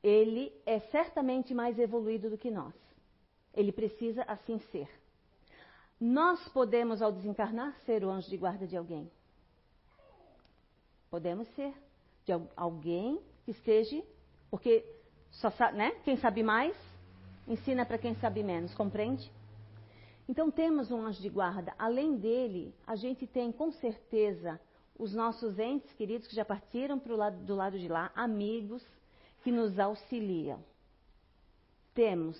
Ele 0.01 0.51
é 0.65 0.79
certamente 0.79 1.53
mais 1.53 1.77
evoluído 1.77 2.29
do 2.29 2.37
que 2.37 2.49
nós. 2.49 2.73
Ele 3.53 3.71
precisa 3.71 4.23
assim 4.23 4.59
ser. 4.71 4.89
Nós 5.99 6.47
podemos, 6.49 7.01
ao 7.01 7.11
desencarnar, 7.11 7.75
ser 7.85 8.05
o 8.05 8.09
anjo 8.09 8.29
de 8.29 8.37
guarda 8.37 8.65
de 8.65 8.77
alguém. 8.77 9.11
Podemos 11.09 11.47
ser 11.55 11.73
de 12.25 12.31
alguém 12.55 13.19
que 13.43 13.51
esteja, 13.51 14.01
porque 14.49 14.85
só 15.31 15.49
sabe, 15.51 15.77
né? 15.77 15.91
Quem 16.03 16.15
sabe 16.17 16.43
mais 16.43 16.75
ensina 17.47 17.85
para 17.85 17.97
quem 17.97 18.15
sabe 18.15 18.43
menos, 18.43 18.73
compreende? 18.73 19.29
Então 20.27 20.51
temos 20.51 20.91
um 20.91 21.01
anjo 21.01 21.21
de 21.21 21.29
guarda. 21.29 21.73
Além 21.77 22.15
dele, 22.15 22.73
a 22.85 22.95
gente 22.95 23.25
tem 23.25 23.51
com 23.51 23.71
certeza 23.71 24.61
os 24.97 25.13
nossos 25.13 25.57
entes 25.57 25.91
queridos 25.93 26.27
que 26.27 26.35
já 26.35 26.45
partiram 26.45 26.99
pro 26.99 27.15
lado, 27.15 27.37
do 27.43 27.55
lado 27.55 27.79
de 27.79 27.87
lá, 27.87 28.11
amigos 28.15 28.85
que 29.43 29.51
nos 29.51 29.79
auxiliam. 29.79 30.59
Temos 31.93 32.39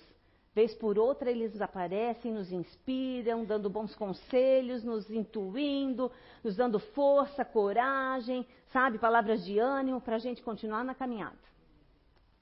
Vez 0.52 0.74
por 0.74 0.98
outra 0.98 1.30
eles 1.30 1.60
aparecem, 1.60 2.32
nos 2.32 2.50
inspiram, 2.50 3.44
dando 3.44 3.70
bons 3.70 3.94
conselhos, 3.94 4.82
nos 4.82 5.08
intuindo, 5.08 6.10
nos 6.42 6.56
dando 6.56 6.80
força, 6.80 7.44
coragem, 7.44 8.44
sabe, 8.72 8.98
palavras 8.98 9.44
de 9.44 9.60
ânimo 9.60 10.00
para 10.00 10.16
a 10.16 10.18
gente 10.18 10.42
continuar 10.42 10.84
na 10.84 10.94
caminhada. 10.94 11.38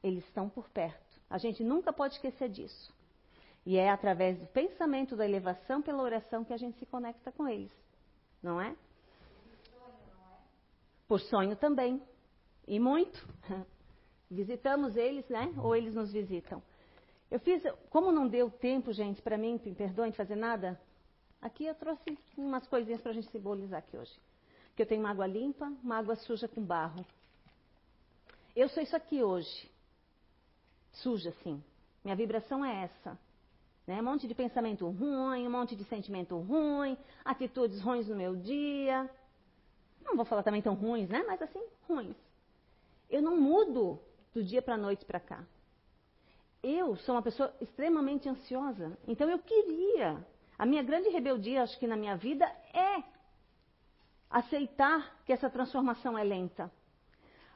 Eles 0.03 0.25
estão 0.25 0.49
por 0.49 0.69
perto. 0.71 1.21
A 1.29 1.37
gente 1.37 1.62
nunca 1.62 1.93
pode 1.93 2.15
esquecer 2.15 2.49
disso. 2.49 2.97
E 3.67 3.77
é 3.77 3.91
através 3.91 4.38
do 4.38 4.47
pensamento 4.47 5.15
da 5.15 5.27
elevação 5.27 5.83
pela 5.83 6.03
oração 6.03 6.43
que 6.43 6.55
a 6.55 6.57
gente 6.57 6.79
se 6.79 6.87
conecta 6.87 7.31
com 7.31 7.47
eles. 7.47 7.71
Não 8.43 8.59
é? 8.59 8.75
Por 11.07 11.21
sonho 11.21 11.55
também. 11.57 12.03
E 12.67 12.81
muito. 12.81 13.29
Visitamos 14.31 14.97
eles, 14.97 15.29
né? 15.29 15.53
Ou 15.59 15.77
eles 15.77 15.95
nos 15.95 16.11
visitam. 16.11 16.62
Eu 17.31 17.39
fiz, 17.41 17.63
como 17.91 18.11
não 18.11 18.27
deu 18.27 18.51
tempo, 18.51 18.93
gente, 18.93 19.21
para 19.21 19.37
mim, 19.37 19.61
me 19.63 19.75
perdoem, 19.75 20.11
de 20.11 20.17
fazer 20.17 20.35
nada, 20.35 20.81
aqui 21.43 21.67
eu 21.67 21.75
trouxe 21.75 22.19
umas 22.37 22.67
coisinhas 22.67 23.03
para 23.03 23.11
a 23.11 23.15
gente 23.15 23.31
simbolizar 23.31 23.81
aqui 23.81 23.97
hoje. 23.97 24.13
Que 24.75 24.83
eu 24.83 24.87
tenho 24.87 25.01
uma 25.01 25.11
água 25.11 25.27
limpa, 25.27 25.67
uma 25.83 25.99
água 25.99 26.17
suja 26.17 26.49
com 26.49 26.63
barro. 26.63 27.05
Eu 28.57 28.69
sou 28.71 28.83
isso 28.83 28.97
aqui 28.97 29.23
hoje. 29.23 29.71
Suja, 30.93 31.33
sim. 31.43 31.63
Minha 32.03 32.17
vibração 32.17 32.65
é 32.65 32.85
essa. 32.85 33.19
Né? 33.87 34.01
Um 34.01 34.05
monte 34.05 34.27
de 34.27 34.35
pensamento 34.35 34.89
ruim, 34.89 35.47
um 35.47 35.51
monte 35.51 35.77
de 35.77 35.85
sentimento 35.85 36.39
ruim, 36.39 36.97
atitudes 37.25 37.81
ruins 37.83 38.09
no 38.09 38.17
meu 38.17 38.37
dia. 38.37 39.09
Não 40.03 40.17
vou 40.17 40.25
falar 40.25 40.43
também 40.43 40.63
tão 40.63 40.75
ruins, 40.75 41.09
né? 41.11 41.23
Mas 41.27 41.43
assim, 41.43 41.63
ruins. 41.87 42.17
Eu 43.11 43.21
não 43.21 43.37
mudo 43.39 44.01
do 44.33 44.43
dia 44.43 44.63
para 44.63 44.75
a 44.75 44.79
noite 44.79 45.05
para 45.05 45.21
cá 45.21 45.45
eu 46.69 46.97
sou 46.97 47.15
uma 47.15 47.23
pessoa 47.23 47.55
extremamente 47.61 48.29
ansiosa. 48.29 48.97
Então 49.07 49.29
eu 49.29 49.39
queria. 49.39 50.25
A 50.59 50.67
minha 50.67 50.83
grande 50.83 51.09
rebeldia, 51.09 51.63
acho 51.63 51.79
que 51.79 51.87
na 51.87 51.97
minha 51.97 52.17
vida, 52.17 52.45
é 52.75 53.03
aceitar 54.31 55.21
que 55.25 55.33
essa 55.33 55.49
transformação 55.49 56.19
é 56.19 56.25
lenta. 56.25 56.71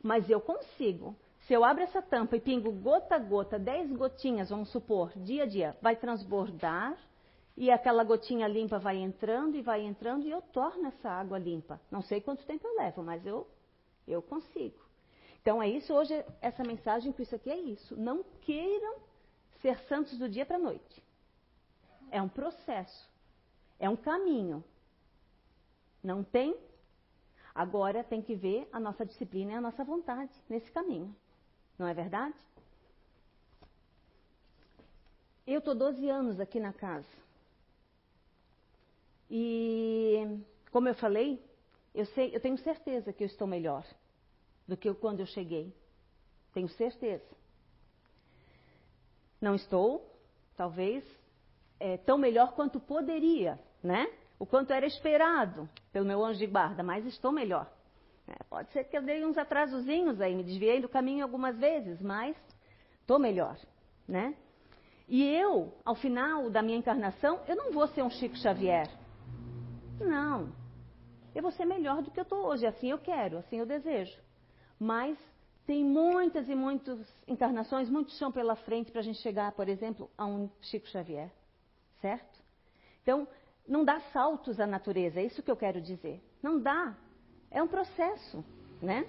Mas 0.03 0.29
eu 0.31 0.41
consigo. 0.41 1.17
Se 1.47 1.53
eu 1.53 1.65
abro 1.65 1.83
essa 1.83 2.01
tampa 2.01 2.37
e 2.37 2.41
pingo 2.41 2.71
gota 2.71 3.17
a 3.17 3.19
gota, 3.19 3.59
dez 3.59 3.91
gotinhas, 3.93 4.51
vamos 4.51 4.71
supor, 4.71 5.13
dia 5.17 5.43
a 5.43 5.47
dia, 5.47 5.77
vai 5.83 5.97
transbordar 5.97 6.97
e 7.57 7.71
aquela 7.71 8.05
gotinha 8.05 8.47
limpa 8.47 8.79
vai 8.79 8.97
entrando 8.97 9.57
e 9.57 9.63
vai 9.63 9.83
entrando 9.83 10.25
e 10.25 10.31
eu 10.31 10.41
torno 10.41 10.87
essa 10.87 11.11
água 11.11 11.39
limpa. 11.39 11.81
Não 11.91 12.01
sei 12.03 12.21
quanto 12.21 12.47
tempo 12.47 12.67
eu 12.67 12.77
levo, 12.77 13.03
mas 13.03 13.27
eu, 13.27 13.47
eu 14.07 14.23
consigo. 14.23 14.79
Então 15.43 15.61
é 15.61 15.69
isso, 15.69 15.93
hoje 15.93 16.25
essa 16.41 16.63
mensagem, 16.63 17.13
que 17.13 17.23
isso 17.23 17.35
aqui 17.35 17.51
é 17.51 17.59
isso. 17.59 17.97
Não 17.97 18.23
queiram 18.43 18.97
ser 19.61 19.77
santos 19.89 20.17
do 20.17 20.29
dia 20.29 20.47
para 20.47 20.55
a 20.57 20.61
noite. 20.61 21.03
É 22.13 22.23
um 22.23 22.29
processo, 22.29 23.11
é 23.79 23.91
um 23.91 23.97
caminho. 23.97 24.63
Não 26.03 26.23
tem? 26.23 26.57
Agora 27.53 28.05
tem 28.05 28.23
que 28.23 28.37
ver 28.37 28.69
a 28.73 28.79
nossa 28.79 29.05
disciplina 29.05 29.53
e 29.53 29.55
a 29.57 29.61
nossa 29.61 29.83
vontade 29.83 30.31
nesse 30.49 30.71
caminho. 30.71 31.15
Não 31.77 31.89
é 31.89 31.93
verdade? 31.93 32.37
Eu 35.45 35.59
estou 35.59 35.75
12 35.75 36.09
anos 36.09 36.39
aqui 36.39 36.61
na 36.61 36.73
casa. 36.73 37.23
E, 39.29 40.39
como 40.71 40.89
eu 40.89 40.95
falei, 40.95 41.43
eu, 41.93 42.07
sei, 42.07 42.35
eu 42.35 42.41
tenho 42.41 42.57
certeza 42.59 43.13
que 43.13 43.25
eu 43.25 43.27
estou 43.27 43.47
melhor 43.47 43.85
do 44.67 44.77
que 44.77 44.93
quando 44.95 45.21
eu 45.21 45.27
cheguei. 45.27 45.75
Tenho 46.53 46.69
certeza. 46.69 47.25
Não 49.41 49.55
estou, 49.55 50.09
talvez, 50.57 51.05
é, 51.81 51.97
tão 51.97 52.17
melhor 52.17 52.53
quanto 52.55 52.79
poderia, 52.79 53.59
né? 53.83 54.07
O 54.39 54.47
quanto 54.47 54.73
era 54.73 54.87
esperado 54.87 55.69
pelo 55.93 56.07
meu 56.07 56.25
anjo 56.25 56.39
de 56.39 56.47
guarda, 56.47 56.83
mas 56.83 57.05
estou 57.07 57.33
melhor. 57.33 57.71
É, 58.29 58.43
pode 58.45 58.71
ser 58.73 58.85
que 58.85 58.97
eu 58.97 59.03
dei 59.03 59.25
uns 59.25 59.37
atrasozinhos 59.37 60.21
aí, 60.21 60.35
me 60.35 60.45
desviei 60.45 60.81
do 60.81 60.89
caminho 60.89 61.25
algumas 61.25 61.59
vezes, 61.59 62.01
mas 62.01 62.37
estou 63.01 63.19
melhor, 63.19 63.59
né? 64.07 64.37
E 65.09 65.23
eu, 65.23 65.73
ao 65.85 65.95
final 65.95 66.49
da 66.49 66.63
minha 66.63 66.79
encarnação, 66.79 67.41
eu 67.49 67.57
não 67.57 67.73
vou 67.73 67.87
ser 67.89 68.03
um 68.03 68.11
Chico 68.11 68.37
Xavier. 68.37 68.89
Não. 70.01 70.53
Eu 71.35 71.43
vou 71.43 71.51
ser 71.51 71.65
melhor 71.65 72.03
do 72.03 72.11
que 72.11 72.19
eu 72.19 72.23
estou 72.23 72.47
hoje. 72.47 72.67
Assim 72.67 72.91
eu 72.91 72.99
quero, 72.99 73.39
assim 73.39 73.59
eu 73.59 73.67
desejo. 73.67 74.19
Mas 74.83 75.17
tem 75.65 75.85
muitas 75.85 76.49
e 76.49 76.57
muitas 76.57 76.99
encarnações, 77.29 77.89
muito 77.89 78.11
chão 78.15 78.33
pela 78.33 78.57
frente 78.57 78.91
para 78.91 78.99
a 78.99 79.05
gente 79.05 79.21
chegar, 79.21 79.53
por 79.53 79.69
exemplo, 79.69 80.11
a 80.19 80.27
um 80.27 80.51
Chico 80.61 80.89
Xavier. 80.89 81.31
Certo? 82.01 82.43
Então, 83.01 83.29
não 83.65 83.85
dá 83.85 84.01
saltos 84.13 84.59
à 84.59 84.67
natureza, 84.67 85.21
é 85.21 85.25
isso 85.25 85.41
que 85.41 85.49
eu 85.53 85.57
quero 85.57 85.81
dizer. 85.81 86.21
Não 86.43 86.61
dá. 86.61 86.97
É 87.49 87.63
um 87.63 87.69
processo, 87.69 88.45
né? 88.83 89.09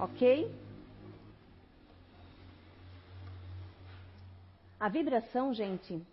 Ok? 0.00 0.52
A 4.80 4.88
vibração, 4.88 5.54
gente, 5.54 6.04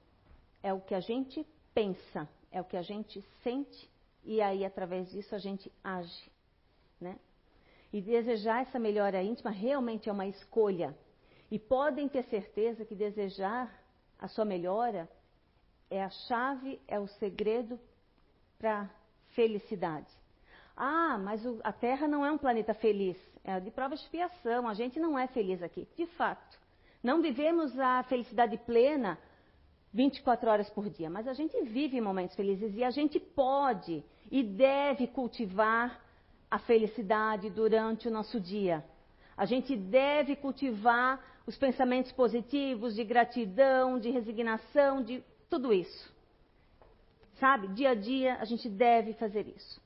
é 0.62 0.72
o 0.72 0.80
que 0.80 0.94
a 0.94 1.00
gente 1.00 1.44
pensa, 1.74 2.30
é 2.52 2.62
o 2.62 2.66
que 2.66 2.78
a 2.78 2.84
gente 2.84 3.20
sente 3.42 3.90
e 4.24 4.40
aí 4.44 4.64
através 4.64 5.10
disso 5.10 5.34
a 5.34 5.40
gente 5.40 5.72
age, 5.84 6.32
né? 7.02 7.18
E 7.92 8.02
desejar 8.02 8.62
essa 8.62 8.78
melhora 8.78 9.22
íntima 9.24 9.50
realmente 9.50 10.10
é 10.10 10.12
uma 10.12 10.28
escolha. 10.28 10.96
E 11.50 11.58
podem 11.58 12.08
ter 12.08 12.24
certeza 12.24 12.86
que 12.86 12.94
desejar 12.96 13.74
a 14.20 14.28
sua 14.28 14.46
melhora 14.46 15.10
é 15.90 16.04
a 16.04 16.10
chave, 16.10 16.80
é 16.88 17.00
o 17.00 17.08
segredo 17.08 17.80
para 18.60 18.90
felicidade. 19.30 20.08
Ah, 20.76 21.18
mas 21.18 21.42
a 21.64 21.74
Terra 21.74 22.08
não 22.08 22.26
é 22.26 22.32
um 22.32 22.38
planeta 22.38 22.74
feliz. 22.74 23.18
É 23.44 23.60
de 23.60 23.72
prova 23.72 23.96
de 23.96 24.02
expiação. 24.02 24.68
A 24.68 24.74
gente 24.74 25.00
não 25.00 25.18
é 25.18 25.28
feliz 25.28 25.62
aqui. 25.64 25.88
De 25.98 26.06
fato. 26.06 26.60
Não 27.02 27.22
vivemos 27.22 27.78
a 27.80 28.04
felicidade 28.04 28.58
plena 28.58 29.18
24 29.94 30.50
horas 30.50 30.70
por 30.70 30.90
dia, 30.90 31.10
mas 31.10 31.28
a 31.28 31.34
gente 31.34 31.60
vive 31.64 32.00
momentos 32.00 32.36
felizes 32.36 32.76
e 32.76 32.84
a 32.84 32.92
gente 32.92 33.20
pode 33.20 34.04
e 34.30 34.44
deve 34.44 35.08
cultivar 35.08 36.00
a 36.50 36.60
felicidade 36.60 37.50
durante 37.50 38.08
o 38.08 38.12
nosso 38.12 38.40
dia. 38.40 38.84
A 39.38 39.46
gente 39.46 39.76
deve 39.76 40.36
cultivar 40.36 41.24
os 41.46 41.58
pensamentos 41.58 42.12
positivos 42.12 42.96
de 42.96 43.04
gratidão, 43.04 44.00
de 44.00 44.10
resignação, 44.10 45.02
de 45.02 45.24
tudo 45.50 45.74
isso. 45.74 46.14
Sabe? 47.40 47.68
Dia 47.70 47.92
a 47.92 47.96
dia 47.96 48.38
a 48.40 48.46
gente 48.46 48.68
deve 48.68 49.14
fazer 49.14 49.48
isso. 49.48 49.82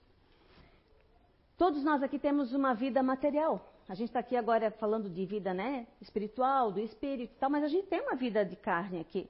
Todos 1.57 1.83
nós 1.83 2.01
aqui 2.01 2.17
temos 2.17 2.53
uma 2.53 2.73
vida 2.73 3.03
material. 3.03 3.71
A 3.87 3.95
gente 3.95 4.09
está 4.09 4.19
aqui 4.19 4.35
agora 4.35 4.71
falando 4.71 5.09
de 5.09 5.25
vida 5.25 5.53
né, 5.53 5.85
espiritual, 6.01 6.71
do 6.71 6.79
espírito 6.79 7.33
e 7.35 7.39
tal, 7.39 7.49
mas 7.49 7.63
a 7.63 7.67
gente 7.67 7.87
tem 7.87 8.01
uma 8.01 8.15
vida 8.15 8.43
de 8.43 8.55
carne 8.55 8.99
aqui. 8.99 9.29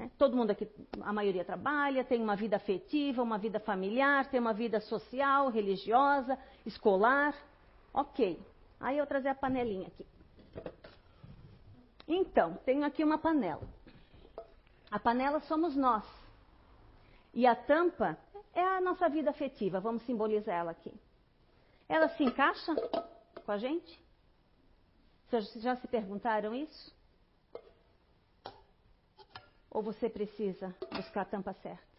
Né? 0.00 0.10
Todo 0.16 0.34
mundo 0.34 0.50
aqui, 0.50 0.66
a 1.02 1.12
maioria 1.12 1.44
trabalha, 1.44 2.02
tem 2.02 2.22
uma 2.22 2.34
vida 2.34 2.56
afetiva, 2.56 3.22
uma 3.22 3.36
vida 3.36 3.60
familiar, 3.60 4.30
tem 4.30 4.40
uma 4.40 4.54
vida 4.54 4.80
social, 4.80 5.50
religiosa, 5.50 6.38
escolar. 6.64 7.36
Ok. 7.92 8.40
Aí 8.80 8.96
eu 8.96 9.06
trazer 9.06 9.28
a 9.28 9.34
panelinha 9.34 9.88
aqui. 9.88 10.06
Então, 12.08 12.54
tenho 12.64 12.82
aqui 12.82 13.04
uma 13.04 13.18
panela. 13.18 13.68
A 14.90 14.98
panela 14.98 15.38
somos 15.40 15.76
nós. 15.76 16.04
E 17.34 17.46
a 17.46 17.54
tampa 17.54 18.16
é 18.54 18.62
a 18.62 18.80
nossa 18.80 19.06
vida 19.10 19.28
afetiva. 19.28 19.80
Vamos 19.80 20.02
simbolizar 20.04 20.54
ela 20.56 20.70
aqui. 20.70 20.94
Ela 21.86 22.08
se 22.08 22.24
encaixa 22.24 22.74
com 23.44 23.52
a 23.52 23.58
gente? 23.58 24.02
Vocês 25.28 25.62
já 25.62 25.76
se 25.76 25.86
perguntaram 25.86 26.54
isso? 26.54 26.99
Ou 29.70 29.82
você 29.82 30.08
precisa 30.08 30.74
buscar 30.92 31.22
a 31.22 31.24
tampa 31.24 31.52
certa? 31.54 31.90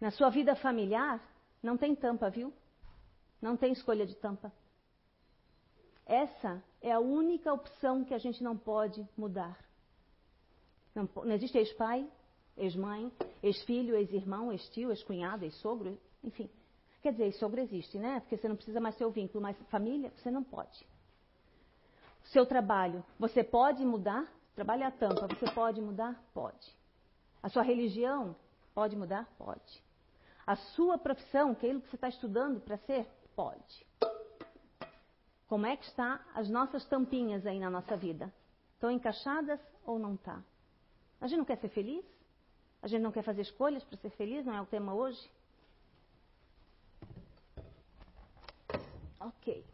Na 0.00 0.10
sua 0.10 0.30
vida 0.30 0.56
familiar, 0.56 1.20
não 1.62 1.76
tem 1.76 1.94
tampa, 1.94 2.30
viu? 2.30 2.52
Não 3.40 3.56
tem 3.56 3.72
escolha 3.72 4.06
de 4.06 4.14
tampa. 4.16 4.52
Essa 6.06 6.62
é 6.80 6.92
a 6.92 7.00
única 7.00 7.52
opção 7.52 8.04
que 8.04 8.14
a 8.14 8.18
gente 8.18 8.42
não 8.42 8.56
pode 8.56 9.06
mudar. 9.16 9.58
Não, 10.94 11.08
não 11.16 11.32
existe 11.32 11.58
ex-pai, 11.58 12.06
ex-mãe, 12.56 13.10
ex-filho, 13.42 13.96
ex-irmão, 13.96 14.52
ex-tio, 14.52 14.90
ex-cunhado, 14.90 15.44
ex-sogro, 15.44 15.98
enfim. 16.22 16.48
Quer 17.02 17.12
dizer, 17.12 17.24
ex-sogro 17.24 17.60
existe, 17.60 17.98
né? 17.98 18.20
Porque 18.20 18.36
você 18.36 18.48
não 18.48 18.56
precisa 18.56 18.80
mais 18.80 18.96
ter 18.96 19.04
o 19.04 19.10
vínculo, 19.10 19.42
mas 19.42 19.56
família, 19.68 20.10
você 20.16 20.30
não 20.30 20.42
pode. 20.42 20.86
Seu 22.24 22.46
trabalho, 22.46 23.04
você 23.18 23.44
pode 23.44 23.84
mudar? 23.84 24.26
Trabalha 24.54 24.88
a 24.88 24.90
tampa, 24.90 25.26
você 25.26 25.50
pode 25.50 25.80
mudar? 25.80 26.22
Pode. 26.32 26.72
A 27.42 27.48
sua 27.48 27.62
religião, 27.62 28.36
pode 28.72 28.96
mudar? 28.96 29.26
Pode. 29.36 29.82
A 30.46 30.54
sua 30.56 30.96
profissão, 30.96 31.52
aquilo 31.52 31.80
que 31.80 31.88
você 31.88 31.96
está 31.96 32.08
estudando 32.08 32.60
para 32.60 32.76
ser? 32.78 33.06
Pode. 33.34 33.86
Como 35.48 35.66
é 35.66 35.76
que 35.76 35.84
está 35.84 36.24
as 36.34 36.48
nossas 36.48 36.84
tampinhas 36.86 37.46
aí 37.46 37.58
na 37.58 37.68
nossa 37.68 37.96
vida? 37.96 38.32
Estão 38.74 38.90
encaixadas 38.90 39.60
ou 39.84 39.98
não 39.98 40.14
está? 40.14 40.42
A 41.20 41.26
gente 41.26 41.38
não 41.38 41.44
quer 41.44 41.58
ser 41.58 41.68
feliz? 41.70 42.04
A 42.82 42.86
gente 42.86 43.02
não 43.02 43.12
quer 43.12 43.22
fazer 43.22 43.42
escolhas 43.42 43.82
para 43.82 43.96
ser 43.98 44.10
feliz? 44.10 44.44
Não 44.44 44.54
é 44.54 44.60
o 44.60 44.66
tema 44.66 44.94
hoje? 44.94 45.30
Ok. 49.18 49.64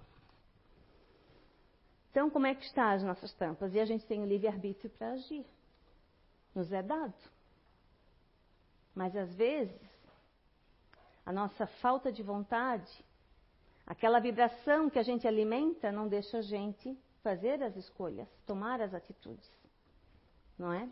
Então, 2.10 2.28
como 2.28 2.46
é 2.46 2.54
que 2.54 2.64
está 2.64 2.92
as 2.92 3.02
nossas 3.02 3.32
tampas? 3.34 3.74
E 3.74 3.80
a 3.80 3.84
gente 3.84 4.04
tem 4.06 4.20
o 4.20 4.26
livre-arbítrio 4.26 4.90
para 4.90 5.12
agir. 5.12 5.46
Nos 6.54 6.72
é 6.72 6.82
dado. 6.82 7.14
Mas 8.94 9.14
às 9.14 9.32
vezes, 9.34 9.80
a 11.24 11.32
nossa 11.32 11.66
falta 11.66 12.10
de 12.10 12.22
vontade, 12.22 13.04
aquela 13.86 14.18
vibração 14.18 14.90
que 14.90 14.98
a 14.98 15.02
gente 15.02 15.28
alimenta, 15.28 15.92
não 15.92 16.08
deixa 16.08 16.38
a 16.38 16.42
gente 16.42 16.98
fazer 17.22 17.62
as 17.62 17.76
escolhas, 17.76 18.28
tomar 18.46 18.80
as 18.80 18.92
atitudes. 18.92 19.48
Não 20.58 20.72
é? 20.72 20.88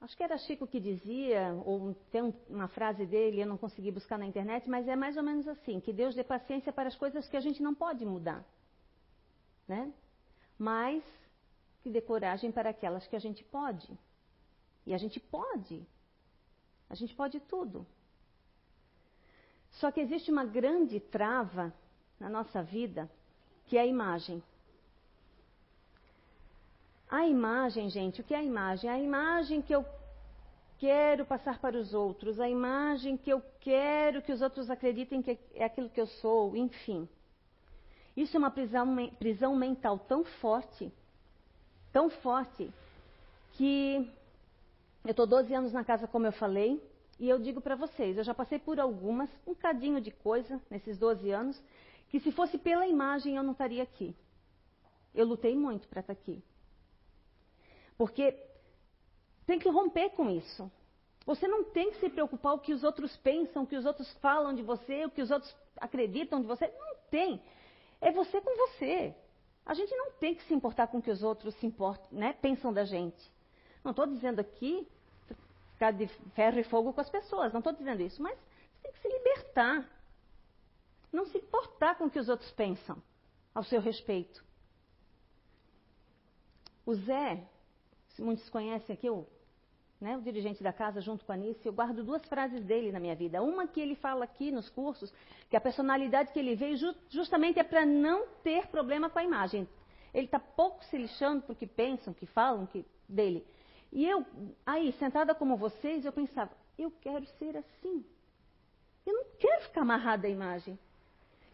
Acho 0.00 0.16
que 0.16 0.22
era 0.22 0.36
Chico 0.38 0.66
que 0.66 0.78
dizia, 0.78 1.54
ou 1.64 1.94
tem 2.12 2.34
uma 2.48 2.68
frase 2.68 3.06
dele, 3.06 3.40
eu 3.40 3.46
não 3.46 3.56
consegui 3.56 3.90
buscar 3.90 4.18
na 4.18 4.26
internet, 4.26 4.68
mas 4.68 4.86
é 4.86 4.94
mais 4.94 5.16
ou 5.16 5.22
menos 5.22 5.48
assim: 5.48 5.80
que 5.80 5.92
Deus 5.92 6.14
dê 6.14 6.22
paciência 6.22 6.72
para 6.72 6.88
as 6.88 6.96
coisas 6.96 7.28
que 7.28 7.36
a 7.36 7.40
gente 7.40 7.62
não 7.62 7.74
pode 7.74 8.04
mudar. 8.04 8.44
Né? 9.66 9.92
Mas 10.58 11.02
que 11.82 11.90
dê 11.90 12.00
coragem 12.00 12.52
para 12.52 12.70
aquelas 12.70 13.06
que 13.06 13.16
a 13.16 13.18
gente 13.18 13.42
pode. 13.44 13.88
E 14.84 14.94
a 14.94 14.98
gente 14.98 15.18
pode. 15.18 15.86
A 16.88 16.94
gente 16.94 17.14
pode 17.14 17.40
tudo. 17.40 17.86
Só 19.72 19.90
que 19.90 20.00
existe 20.00 20.30
uma 20.30 20.44
grande 20.44 21.00
trava 21.00 21.72
na 22.18 22.28
nossa 22.28 22.62
vida, 22.62 23.10
que 23.66 23.76
é 23.76 23.80
a 23.80 23.86
imagem. 23.86 24.42
A 27.08 27.26
imagem, 27.26 27.88
gente, 27.88 28.20
o 28.20 28.24
que 28.24 28.34
é 28.34 28.38
a 28.38 28.42
imagem? 28.42 28.90
A 28.90 28.98
imagem 28.98 29.62
que 29.62 29.74
eu 29.74 29.84
quero 30.78 31.24
passar 31.24 31.58
para 31.58 31.76
os 31.76 31.94
outros, 31.94 32.40
a 32.40 32.48
imagem 32.48 33.16
que 33.16 33.30
eu 33.30 33.42
quero 33.60 34.20
que 34.22 34.32
os 34.32 34.42
outros 34.42 34.70
acreditem 34.70 35.22
que 35.22 35.38
é 35.54 35.64
aquilo 35.64 35.88
que 35.88 36.00
eu 36.00 36.06
sou, 36.06 36.56
enfim. 36.56 37.08
Isso 38.16 38.36
é 38.36 38.38
uma 38.38 38.50
prisão, 38.50 38.94
prisão 39.18 39.54
mental 39.54 39.98
tão 39.98 40.24
forte, 40.24 40.92
tão 41.92 42.10
forte, 42.10 42.72
que 43.52 44.10
eu 45.04 45.10
estou 45.10 45.26
12 45.26 45.54
anos 45.54 45.72
na 45.72 45.84
casa, 45.84 46.06
como 46.06 46.26
eu 46.26 46.32
falei, 46.32 46.82
e 47.18 47.28
eu 47.28 47.38
digo 47.38 47.60
para 47.60 47.74
vocês, 47.74 48.18
eu 48.18 48.24
já 48.24 48.34
passei 48.34 48.58
por 48.58 48.80
algumas, 48.80 49.30
um 49.46 49.54
cadinho 49.54 50.00
de 50.00 50.10
coisa 50.10 50.60
nesses 50.68 50.98
12 50.98 51.30
anos, 51.30 51.62
que 52.10 52.20
se 52.20 52.30
fosse 52.32 52.58
pela 52.58 52.86
imagem 52.86 53.36
eu 53.36 53.42
não 53.42 53.52
estaria 53.52 53.82
aqui. 53.82 54.14
Eu 55.14 55.26
lutei 55.26 55.56
muito 55.56 55.88
para 55.88 56.00
estar 56.00 56.12
aqui. 56.12 56.42
Porque 57.96 58.36
tem 59.46 59.58
que 59.58 59.68
romper 59.68 60.10
com 60.10 60.30
isso. 60.30 60.70
Você 61.24 61.48
não 61.48 61.64
tem 61.64 61.90
que 61.90 61.98
se 61.98 62.08
preocupar 62.08 62.54
o 62.54 62.58
que 62.58 62.72
os 62.72 62.84
outros 62.84 63.16
pensam, 63.16 63.64
o 63.64 63.66
que 63.66 63.76
os 63.76 63.84
outros 63.84 64.10
falam 64.18 64.54
de 64.54 64.62
você, 64.62 65.04
o 65.04 65.10
que 65.10 65.22
os 65.22 65.30
outros 65.30 65.54
acreditam 65.80 66.40
de 66.40 66.46
você. 66.46 66.68
Não 66.68 66.96
tem. 67.10 67.42
É 68.00 68.12
você 68.12 68.40
com 68.40 68.56
você. 68.56 69.14
A 69.64 69.74
gente 69.74 69.94
não 69.96 70.12
tem 70.12 70.34
que 70.34 70.44
se 70.44 70.54
importar 70.54 70.86
com 70.86 70.98
o 70.98 71.02
que 71.02 71.10
os 71.10 71.24
outros 71.24 71.54
se 71.56 71.66
importam, 71.66 72.06
né, 72.12 72.32
pensam 72.34 72.72
da 72.72 72.84
gente. 72.84 73.20
Não 73.82 73.90
estou 73.90 74.06
dizendo 74.06 74.40
aqui 74.40 74.86
ficar 75.72 75.90
de 75.90 76.06
ferro 76.34 76.58
e 76.58 76.64
fogo 76.64 76.92
com 76.92 77.00
as 77.00 77.10
pessoas, 77.10 77.52
não 77.52 77.58
estou 77.58 77.72
dizendo 77.72 78.00
isso, 78.00 78.22
mas 78.22 78.38
você 78.38 78.82
tem 78.82 78.92
que 78.92 79.00
se 79.00 79.08
libertar. 79.08 79.90
Não 81.12 81.26
se 81.26 81.38
importar 81.38 81.96
com 81.96 82.04
o 82.04 82.10
que 82.10 82.18
os 82.18 82.28
outros 82.28 82.50
pensam 82.52 83.02
ao 83.54 83.64
seu 83.64 83.80
respeito. 83.80 84.44
O 86.84 86.94
Zé, 86.94 87.42
muitos 88.18 88.48
conhecem 88.48 88.94
aqui, 88.94 89.08
o, 89.08 89.26
né, 90.00 90.16
o 90.16 90.22
dirigente 90.22 90.62
da 90.62 90.72
casa, 90.72 91.00
junto 91.00 91.24
com 91.24 91.32
a 91.32 91.34
Anice, 91.34 91.64
eu 91.64 91.72
guardo 91.72 92.04
duas 92.04 92.24
frases 92.26 92.62
dele 92.64 92.92
na 92.92 93.00
minha 93.00 93.14
vida. 93.14 93.42
Uma 93.42 93.66
que 93.66 93.80
ele 93.80 93.94
fala 93.94 94.24
aqui 94.24 94.50
nos 94.50 94.68
cursos, 94.68 95.12
que 95.48 95.56
a 95.56 95.60
personalidade 95.60 96.32
que 96.32 96.38
ele 96.38 96.54
veio 96.54 96.76
ju 96.76 96.94
justamente 97.08 97.58
é 97.58 97.64
para 97.64 97.86
não 97.86 98.26
ter 98.42 98.66
problema 98.66 99.08
com 99.08 99.18
a 99.18 99.24
imagem. 99.24 99.68
Ele 100.12 100.26
está 100.26 100.38
pouco 100.38 100.84
se 100.84 100.96
lixando 100.96 101.42
porque 101.42 101.66
pensam, 101.66 102.14
que 102.14 102.26
falam 102.26 102.66
que, 102.66 102.84
dele. 103.08 103.46
E 103.92 104.06
eu, 104.06 104.26
aí, 104.64 104.92
sentada 104.92 105.34
como 105.34 105.56
vocês, 105.56 106.04
eu 106.04 106.12
pensava, 106.12 106.50
eu 106.78 106.90
quero 107.00 107.24
ser 107.38 107.56
assim. 107.56 108.04
Eu 109.04 109.14
não 109.14 109.24
quero 109.38 109.62
ficar 109.64 109.82
amarrada 109.82 110.26
à 110.26 110.30
imagem. 110.30 110.78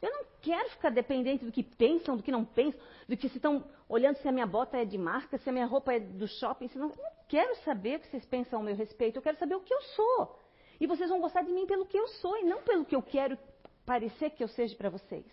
Eu 0.03 0.11
não 0.11 0.25
quero 0.41 0.69
ficar 0.71 0.91
dependente 0.91 1.45
do 1.45 1.53
que 1.53 1.63
pensam, 1.63 2.17
do 2.17 2.23
que 2.25 2.33
não 2.33 2.45
pensam, 2.45 2.81
do 3.09 3.17
que 3.17 3.29
se 3.29 3.37
estão 3.37 3.65
olhando 3.89 4.17
se 4.17 4.27
a 4.27 4.33
minha 4.33 4.47
bota 4.47 4.77
é 4.77 4.85
de 4.85 4.99
marca, 4.99 5.39
se 5.39 5.49
a 5.49 5.53
minha 5.53 5.65
roupa 5.65 5.95
é 5.95 6.01
do 6.01 6.27
shopping. 6.27 6.67
Se 6.67 6.77
não, 6.77 6.91
eu 6.91 6.97
não 6.97 7.13
quero 7.29 7.55
saber 7.63 7.99
o 7.99 8.01
que 8.01 8.09
vocês 8.09 8.25
pensam 8.27 8.59
ao 8.59 8.65
meu 8.65 8.75
respeito. 8.75 9.17
Eu 9.17 9.23
quero 9.23 9.39
saber 9.39 9.55
o 9.55 9.61
que 9.61 9.73
eu 9.73 9.81
sou. 9.81 10.41
E 10.81 10.87
vocês 10.89 11.09
vão 11.09 11.21
gostar 11.21 11.43
de 11.43 11.53
mim 11.53 11.67
pelo 11.67 11.87
que 11.87 11.97
eu 11.97 12.09
sou 12.09 12.37
e 12.37 12.43
não 12.43 12.63
pelo 12.63 12.85
que 12.85 12.97
eu 12.97 13.03
quero 13.03 13.39
parecer 13.87 14.31
que 14.31 14.43
eu 14.43 14.49
seja 14.49 14.75
para 14.75 14.91
vocês. 14.91 15.25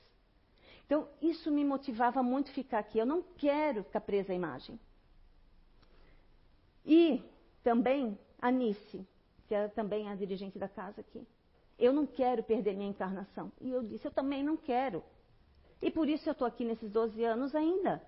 Então, 0.85 1.07
isso 1.19 1.51
me 1.51 1.65
motivava 1.65 2.21
muito 2.21 2.51
ficar 2.51 2.79
aqui. 2.79 2.99
Eu 2.99 3.05
não 3.07 3.23
quero 3.23 3.83
ficar 3.83 4.01
presa 4.01 4.33
à 4.33 4.35
imagem. 4.35 4.79
E 6.85 7.23
também 7.63 8.17
a 8.39 8.51
Nice, 8.51 9.07
que 9.47 9.55
é 9.55 9.67
também 9.67 10.07
a 10.07 10.15
dirigente 10.15 10.59
da 10.59 10.69
casa 10.69 11.01
aqui. 11.01 11.25
Eu 11.79 11.93
não 11.93 12.05
quero 12.05 12.43
perder 12.43 12.75
minha 12.75 12.89
encarnação. 12.89 13.51
E 13.61 13.71
eu 13.71 13.81
disse, 13.81 14.05
eu 14.05 14.11
também 14.11 14.43
não 14.43 14.57
quero. 14.57 15.01
E 15.81 15.89
por 15.89 16.09
isso 16.09 16.27
eu 16.27 16.33
estou 16.33 16.45
aqui 16.45 16.65
nesses 16.65 16.91
12 16.91 17.23
anos 17.23 17.55
ainda. 17.55 18.03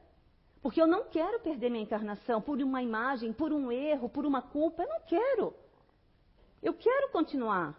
Porque 0.61 0.81
eu 0.81 0.85
não 0.85 1.05
quero 1.05 1.39
perder 1.39 1.69
minha 1.69 1.83
encarnação 1.83 2.41
por 2.41 2.61
uma 2.61 2.83
imagem, 2.83 3.31
por 3.31 3.53
um 3.53 3.71
erro, 3.71 4.09
por 4.09 4.25
uma 4.25 4.41
culpa. 4.41 4.83
Eu 4.83 4.89
não 4.89 5.01
quero. 5.01 5.53
Eu 6.61 6.73
quero 6.73 7.11
continuar. 7.11 7.75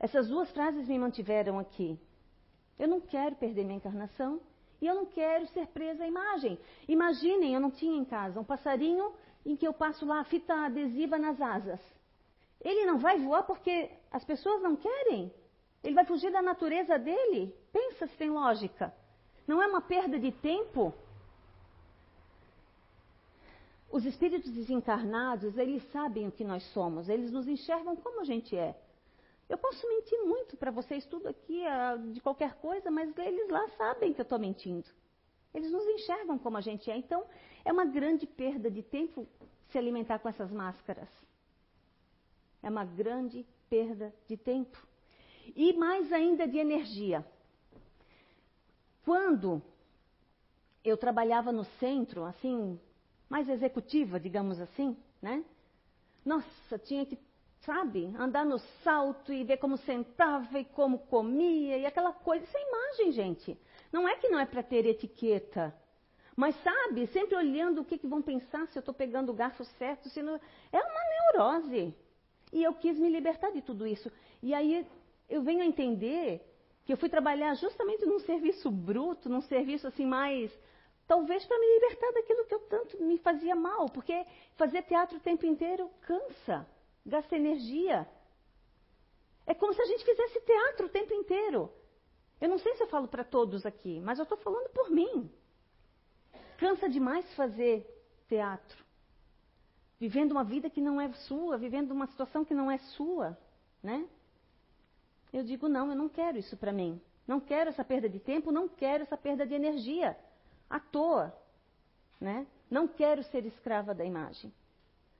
Essas 0.00 0.28
duas 0.28 0.50
frases 0.50 0.88
me 0.88 0.98
mantiveram 0.98 1.58
aqui. 1.58 2.00
Eu 2.78 2.88
não 2.88 3.00
quero 3.00 3.36
perder 3.36 3.64
minha 3.64 3.76
encarnação 3.76 4.40
e 4.80 4.86
eu 4.86 4.94
não 4.94 5.06
quero 5.06 5.46
ser 5.48 5.66
presa 5.68 6.04
à 6.04 6.06
imagem. 6.06 6.58
Imaginem, 6.88 7.54
eu 7.54 7.60
não 7.60 7.70
tinha 7.70 7.98
em 7.98 8.04
casa 8.04 8.40
um 8.40 8.44
passarinho 8.44 9.12
em 9.44 9.54
que 9.56 9.66
eu 9.66 9.72
passo 9.72 10.06
lá 10.06 10.20
a 10.20 10.24
fita 10.24 10.54
adesiva 10.54 11.18
nas 11.18 11.40
asas. 11.40 11.97
Ele 12.60 12.84
não 12.86 12.98
vai 12.98 13.18
voar 13.18 13.44
porque 13.44 13.90
as 14.10 14.24
pessoas 14.24 14.62
não 14.62 14.76
querem. 14.76 15.32
Ele 15.82 15.94
vai 15.94 16.04
fugir 16.04 16.30
da 16.30 16.42
natureza 16.42 16.98
dele. 16.98 17.54
Pensa 17.72 18.06
se 18.06 18.16
tem 18.16 18.30
lógica. 18.30 18.92
Não 19.46 19.62
é 19.62 19.66
uma 19.66 19.80
perda 19.80 20.18
de 20.18 20.32
tempo? 20.32 20.92
Os 23.90 24.04
espíritos 24.04 24.50
desencarnados, 24.50 25.56
eles 25.56 25.82
sabem 25.90 26.28
o 26.28 26.32
que 26.32 26.44
nós 26.44 26.62
somos, 26.72 27.08
eles 27.08 27.30
nos 27.30 27.48
enxergam 27.48 27.96
como 27.96 28.20
a 28.20 28.24
gente 28.24 28.54
é. 28.54 28.78
Eu 29.48 29.56
posso 29.56 29.88
mentir 29.88 30.22
muito 30.24 30.58
para 30.58 30.70
vocês 30.70 31.06
tudo 31.06 31.26
aqui, 31.26 31.64
ah, 31.66 31.96
de 31.96 32.20
qualquer 32.20 32.56
coisa, 32.56 32.90
mas 32.90 33.16
eles 33.16 33.48
lá 33.48 33.66
sabem 33.78 34.12
que 34.12 34.20
eu 34.20 34.24
estou 34.24 34.38
mentindo. 34.38 34.86
Eles 35.54 35.72
nos 35.72 35.86
enxergam 35.86 36.38
como 36.38 36.58
a 36.58 36.60
gente 36.60 36.90
é. 36.90 36.96
Então, 36.98 37.24
é 37.64 37.72
uma 37.72 37.86
grande 37.86 38.26
perda 38.26 38.70
de 38.70 38.82
tempo 38.82 39.26
se 39.70 39.78
alimentar 39.78 40.18
com 40.18 40.28
essas 40.28 40.50
máscaras. 40.52 41.08
É 42.68 42.70
uma 42.70 42.84
grande 42.84 43.46
perda 43.70 44.14
de 44.26 44.36
tempo. 44.36 44.76
E 45.56 45.72
mais 45.72 46.12
ainda 46.12 46.46
de 46.46 46.58
energia. 46.58 47.26
Quando 49.06 49.62
eu 50.84 50.94
trabalhava 50.98 51.50
no 51.50 51.64
centro, 51.80 52.24
assim, 52.24 52.78
mais 53.26 53.48
executiva, 53.48 54.20
digamos 54.20 54.60
assim, 54.60 54.94
né? 55.22 55.42
Nossa, 56.22 56.78
tinha 56.78 57.06
que, 57.06 57.18
sabe, 57.60 58.14
andar 58.18 58.44
no 58.44 58.58
salto 58.84 59.32
e 59.32 59.44
ver 59.44 59.56
como 59.56 59.78
sentava 59.78 60.58
e 60.58 60.66
como 60.66 60.98
comia 60.98 61.78
e 61.78 61.86
aquela 61.86 62.12
coisa. 62.12 62.44
Isso 62.44 62.58
é 62.58 62.68
imagem, 62.68 63.12
gente. 63.12 63.58
Não 63.90 64.06
é 64.06 64.16
que 64.16 64.28
não 64.28 64.38
é 64.38 64.44
para 64.44 64.62
ter 64.62 64.84
etiqueta. 64.84 65.74
Mas 66.36 66.54
sabe, 66.62 67.06
sempre 67.06 67.34
olhando 67.34 67.80
o 67.80 67.84
que, 67.86 67.96
que 67.96 68.06
vão 68.06 68.20
pensar, 68.20 68.68
se 68.68 68.76
eu 68.76 68.80
estou 68.80 68.94
pegando 68.94 69.32
o 69.32 69.34
garfo 69.34 69.64
certo, 69.64 70.10
se 70.10 70.20
não... 70.20 70.38
É 70.70 70.78
uma 70.78 71.00
neurose. 71.32 71.96
E 72.52 72.62
eu 72.62 72.74
quis 72.74 72.98
me 72.98 73.08
libertar 73.08 73.50
de 73.50 73.62
tudo 73.62 73.86
isso. 73.86 74.10
E 74.42 74.54
aí 74.54 74.86
eu 75.28 75.42
venho 75.42 75.62
a 75.62 75.66
entender 75.66 76.42
que 76.84 76.92
eu 76.92 76.96
fui 76.96 77.08
trabalhar 77.08 77.54
justamente 77.54 78.06
num 78.06 78.18
serviço 78.20 78.70
bruto, 78.70 79.28
num 79.28 79.42
serviço 79.42 79.86
assim 79.86 80.06
mais. 80.06 80.50
Talvez 81.06 81.44
para 81.44 81.58
me 81.58 81.66
libertar 81.74 82.12
daquilo 82.12 82.46
que 82.46 82.54
eu 82.54 82.60
tanto 82.60 83.02
me 83.02 83.18
fazia 83.18 83.54
mal, 83.54 83.88
porque 83.90 84.24
fazer 84.56 84.82
teatro 84.82 85.18
o 85.18 85.20
tempo 85.20 85.44
inteiro 85.46 85.90
cansa, 86.02 86.66
gasta 87.04 87.36
energia. 87.36 88.08
É 89.46 89.54
como 89.54 89.72
se 89.72 89.80
a 89.80 89.86
gente 89.86 90.04
fizesse 90.04 90.40
teatro 90.40 90.86
o 90.86 90.90
tempo 90.90 91.12
inteiro. 91.14 91.72
Eu 92.40 92.48
não 92.48 92.58
sei 92.58 92.74
se 92.76 92.82
eu 92.82 92.86
falo 92.86 93.08
para 93.08 93.24
todos 93.24 93.66
aqui, 93.66 94.00
mas 94.00 94.18
eu 94.18 94.22
estou 94.22 94.38
falando 94.38 94.68
por 94.70 94.90
mim. 94.90 95.30
Cansa 96.58 96.88
demais 96.88 97.24
fazer 97.34 97.86
teatro. 98.28 98.87
Vivendo 99.98 100.32
uma 100.32 100.44
vida 100.44 100.70
que 100.70 100.80
não 100.80 101.00
é 101.00 101.12
sua, 101.12 101.58
vivendo 101.58 101.90
uma 101.90 102.06
situação 102.06 102.44
que 102.44 102.54
não 102.54 102.70
é 102.70 102.78
sua, 102.78 103.36
né? 103.82 104.08
Eu 105.32 105.42
digo, 105.42 105.68
não, 105.68 105.90
eu 105.90 105.96
não 105.96 106.08
quero 106.08 106.38
isso 106.38 106.56
para 106.56 106.72
mim. 106.72 107.00
Não 107.26 107.40
quero 107.40 107.68
essa 107.68 107.84
perda 107.84 108.08
de 108.08 108.18
tempo, 108.18 108.50
não 108.50 108.68
quero 108.68 109.02
essa 109.02 109.16
perda 109.16 109.46
de 109.46 109.54
energia. 109.54 110.18
À 110.70 110.80
toa. 110.80 111.34
Né? 112.20 112.46
Não 112.70 112.88
quero 112.88 113.22
ser 113.24 113.44
escrava 113.44 113.94
da 113.94 114.04
imagem. 114.04 114.52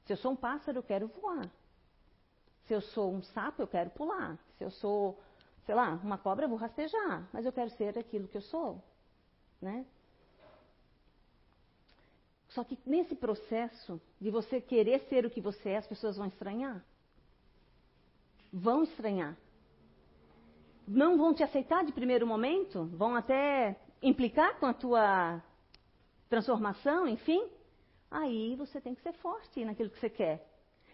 Se 0.07 0.13
eu 0.13 0.17
sou 0.17 0.33
um 0.33 0.37
pássaro, 0.37 0.79
eu 0.79 0.83
quero 0.83 1.09
voar. 1.09 1.51
Se 2.67 2.73
eu 2.73 2.81
sou 2.81 3.13
um 3.13 3.23
sapo, 3.23 3.61
eu 3.61 3.67
quero 3.67 3.91
pular. 3.91 4.39
Se 4.57 4.65
eu 4.65 4.71
sou, 4.71 5.19
sei 5.67 5.75
lá, 5.75 6.01
uma 6.03 6.17
cobra, 6.17 6.47
eu 6.47 6.49
vou 6.49 6.59
rastejar. 6.59 7.29
Mas 7.33 7.45
eu 7.45 7.53
quero 7.53 7.71
ser 7.71 7.99
aquilo 7.99 8.29
que 8.29 8.39
eu 8.39 8.43
sou. 8.43 8.83
Né? 9.61 9.85
Só 12.49 12.65
que 12.65 12.79
nesse 12.87 13.15
processo 13.15 14.01
de 14.21 14.31
você 14.31 14.61
querer 14.61 15.01
ser 15.09 15.27
o 15.27 15.31
que 15.31 15.41
você 15.41 15.71
é, 15.71 15.77
as 15.77 15.87
pessoas 15.87 16.17
vão 16.17 16.27
estranhar. 16.27 16.85
Vão 18.53 18.83
estranhar 18.83 19.37
não 20.89 21.19
vão 21.19 21.35
te 21.35 21.43
aceitar 21.43 21.85
de 21.85 21.93
primeiro 21.93 22.27
momento, 22.27 22.87
vão 22.87 23.15
até 23.15 23.79
implicar 24.03 24.59
com 24.59 24.65
a 24.65 24.73
tua 24.73 25.43
transformação, 26.31 27.07
enfim, 27.07 27.47
aí 28.11 28.57
você 28.57 28.81
tem 28.81 28.95
que 28.95 29.03
ser 29.03 29.13
forte 29.15 29.65
naquilo 29.65 29.91
que 29.91 30.01
você 30.01 30.09
quer. 30.09 30.49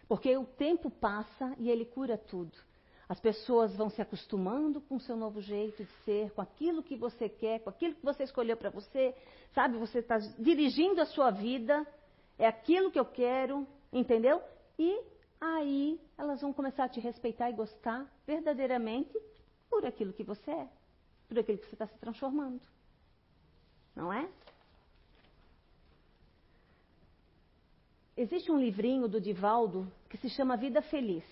Porque 0.09 0.37
o 0.37 0.45
tempo 0.45 0.91
passa 0.91 1.55
e 1.59 1.71
ele 1.71 1.85
cura 1.85 2.19
tudo. 2.19 2.53
As 3.09 3.21
pessoas 3.21 3.75
vão 3.77 3.91
se 3.91 4.01
acostumando 4.01 4.81
com 4.81 4.97
o 4.97 5.01
seu 5.01 5.17
novo 5.17 5.41
jeito 5.41 5.85
de 5.85 5.91
ser, 6.05 6.31
com 6.31 6.41
aquilo 6.41 6.83
que 6.83 6.97
você 6.97 7.29
quer, 7.29 7.61
com 7.61 7.71
aquilo 7.71 7.95
que 7.95 8.05
você 8.05 8.25
escolheu 8.25 8.57
para 8.57 8.71
você. 8.71 9.15
Sabe, 9.55 9.77
você 9.77 9.99
está 9.99 10.19
dirigindo 10.39 11.01
a 11.01 11.07
sua 11.07 11.31
vida, 11.31 11.87
é 12.39 12.47
aquilo 12.47 12.91
que 12.91 12.99
eu 12.99 13.05
quero, 13.05 13.67
entendeu? 13.93 14.43
E 14.79 15.01
aí 15.41 16.01
elas 16.17 16.41
vão 16.41 16.53
começar 16.53 16.85
a 16.85 16.89
te 16.89 16.99
respeitar 16.99 17.51
e 17.51 17.55
gostar 17.55 18.11
verdadeiramente 18.27 19.13
por 19.69 19.85
aquilo 19.85 20.13
que 20.13 20.25
você 20.25 20.51
é, 20.51 20.69
por 21.29 21.39
aquilo 21.39 21.59
que 21.59 21.67
você 21.67 21.75
está 21.75 21.87
se 21.87 21.99
transformando. 21.99 22.63
Não 23.95 24.13
é? 24.13 24.29
Existe 28.17 28.51
um 28.51 28.59
livrinho 28.59 29.09
do 29.09 29.21
Divaldo 29.21 29.91
que 30.09 30.17
se 30.17 30.31
chama 30.31 30.57
Vida 30.57 30.81
Feliz. 30.83 31.25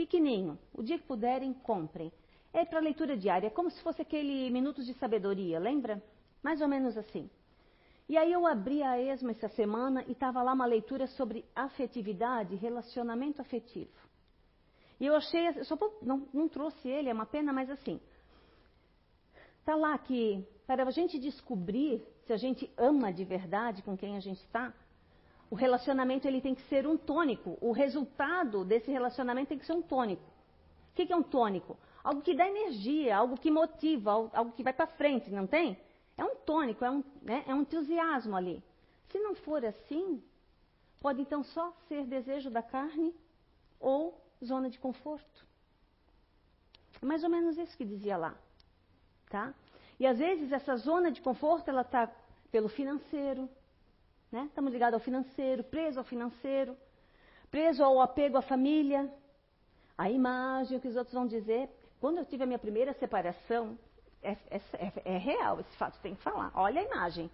Pequenininho. 0.00 0.58
O 0.72 0.82
dia 0.82 0.98
que 0.98 1.04
puderem, 1.04 1.52
comprem. 1.52 2.10
É 2.54 2.64
para 2.64 2.80
leitura 2.80 3.18
diária, 3.18 3.48
é 3.48 3.50
como 3.50 3.70
se 3.70 3.82
fosse 3.82 4.00
aquele 4.00 4.48
Minutos 4.48 4.86
de 4.86 4.94
Sabedoria, 4.94 5.58
lembra? 5.58 6.02
Mais 6.42 6.62
ou 6.62 6.68
menos 6.68 6.96
assim. 6.96 7.28
E 8.08 8.16
aí 8.16 8.32
eu 8.32 8.46
abri 8.46 8.82
a 8.82 8.98
ESMA 8.98 9.32
essa 9.32 9.50
semana 9.50 10.02
e 10.08 10.12
estava 10.12 10.42
lá 10.42 10.54
uma 10.54 10.64
leitura 10.64 11.06
sobre 11.06 11.44
afetividade, 11.54 12.56
relacionamento 12.56 13.42
afetivo. 13.42 13.92
E 14.98 15.04
eu 15.04 15.14
achei, 15.14 15.48
eu 15.48 15.66
só 15.66 15.76
não, 16.00 16.26
não 16.32 16.48
trouxe 16.48 16.88
ele, 16.88 17.10
é 17.10 17.12
uma 17.12 17.26
pena, 17.26 17.52
mas 17.52 17.68
assim. 17.68 18.00
Está 19.58 19.76
lá 19.76 19.98
que 19.98 20.42
para 20.66 20.82
a 20.84 20.90
gente 20.90 21.18
descobrir 21.18 22.02
se 22.24 22.32
a 22.32 22.38
gente 22.38 22.72
ama 22.78 23.12
de 23.12 23.26
verdade 23.26 23.82
com 23.82 23.94
quem 23.98 24.16
a 24.16 24.20
gente 24.20 24.40
está, 24.40 24.72
o 25.50 25.56
relacionamento 25.56 26.28
ele 26.28 26.40
tem 26.40 26.54
que 26.54 26.62
ser 26.62 26.86
um 26.86 26.96
tônico. 26.96 27.58
O 27.60 27.72
resultado 27.72 28.64
desse 28.64 28.90
relacionamento 28.90 29.48
tem 29.48 29.58
que 29.58 29.66
ser 29.66 29.72
um 29.72 29.82
tônico. 29.82 30.22
O 30.92 30.94
que, 30.94 31.12
é 31.12 31.16
um 31.16 31.22
tônico? 31.22 31.76
Algo 32.04 32.22
que 32.22 32.34
dá 32.34 32.48
energia, 32.48 33.16
algo 33.16 33.36
que 33.36 33.50
motiva, 33.50 34.12
algo 34.32 34.52
que 34.52 34.62
vai 34.62 34.72
para 34.72 34.86
frente, 34.86 35.28
não 35.30 35.46
tem? 35.46 35.76
É 36.16 36.24
um 36.24 36.36
tônico, 36.36 36.84
é 36.84 36.90
um, 36.90 37.02
né, 37.20 37.44
é 37.48 37.54
um 37.54 37.62
entusiasmo 37.62 38.36
ali. 38.36 38.62
Se 39.08 39.18
não 39.18 39.34
for 39.34 39.64
assim, 39.64 40.22
pode 41.00 41.20
então 41.20 41.42
só 41.42 41.74
ser 41.88 42.06
desejo 42.06 42.48
da 42.50 42.62
carne 42.62 43.14
ou 43.80 44.20
zona 44.44 44.70
de 44.70 44.78
conforto. 44.78 45.46
É 47.02 47.04
mais 47.04 47.24
ou 47.24 47.30
menos 47.30 47.58
isso 47.58 47.76
que 47.76 47.84
dizia 47.84 48.16
lá, 48.16 48.36
tá? 49.28 49.52
E 49.98 50.06
às 50.06 50.18
vezes 50.18 50.52
essa 50.52 50.76
zona 50.76 51.10
de 51.10 51.20
conforto 51.20 51.68
ela 51.68 51.80
está 51.82 52.10
pelo 52.52 52.68
financeiro, 52.68 53.48
né? 54.30 54.44
Estamos 54.46 54.72
ligados 54.72 54.94
ao 54.94 55.00
financeiro, 55.00 55.64
preso 55.64 55.98
ao 55.98 56.04
financeiro, 56.04 56.76
preso 57.50 57.82
ao 57.82 58.00
apego 58.00 58.36
à 58.36 58.42
família, 58.42 59.12
à 59.98 60.08
imagem, 60.10 60.78
o 60.78 60.80
que 60.80 60.88
os 60.88 60.96
outros 60.96 61.14
vão 61.14 61.26
dizer. 61.26 61.68
Quando 62.00 62.18
eu 62.18 62.24
tive 62.24 62.44
a 62.44 62.46
minha 62.46 62.58
primeira 62.58 62.92
separação, 62.94 63.78
é, 64.22 64.32
é, 64.50 64.60
é, 64.74 64.92
é 65.04 65.18
real 65.18 65.60
esse 65.60 65.76
fato, 65.76 66.00
tem 66.00 66.14
que 66.14 66.22
falar. 66.22 66.52
Olha 66.54 66.80
a 66.80 66.84
imagem. 66.84 67.30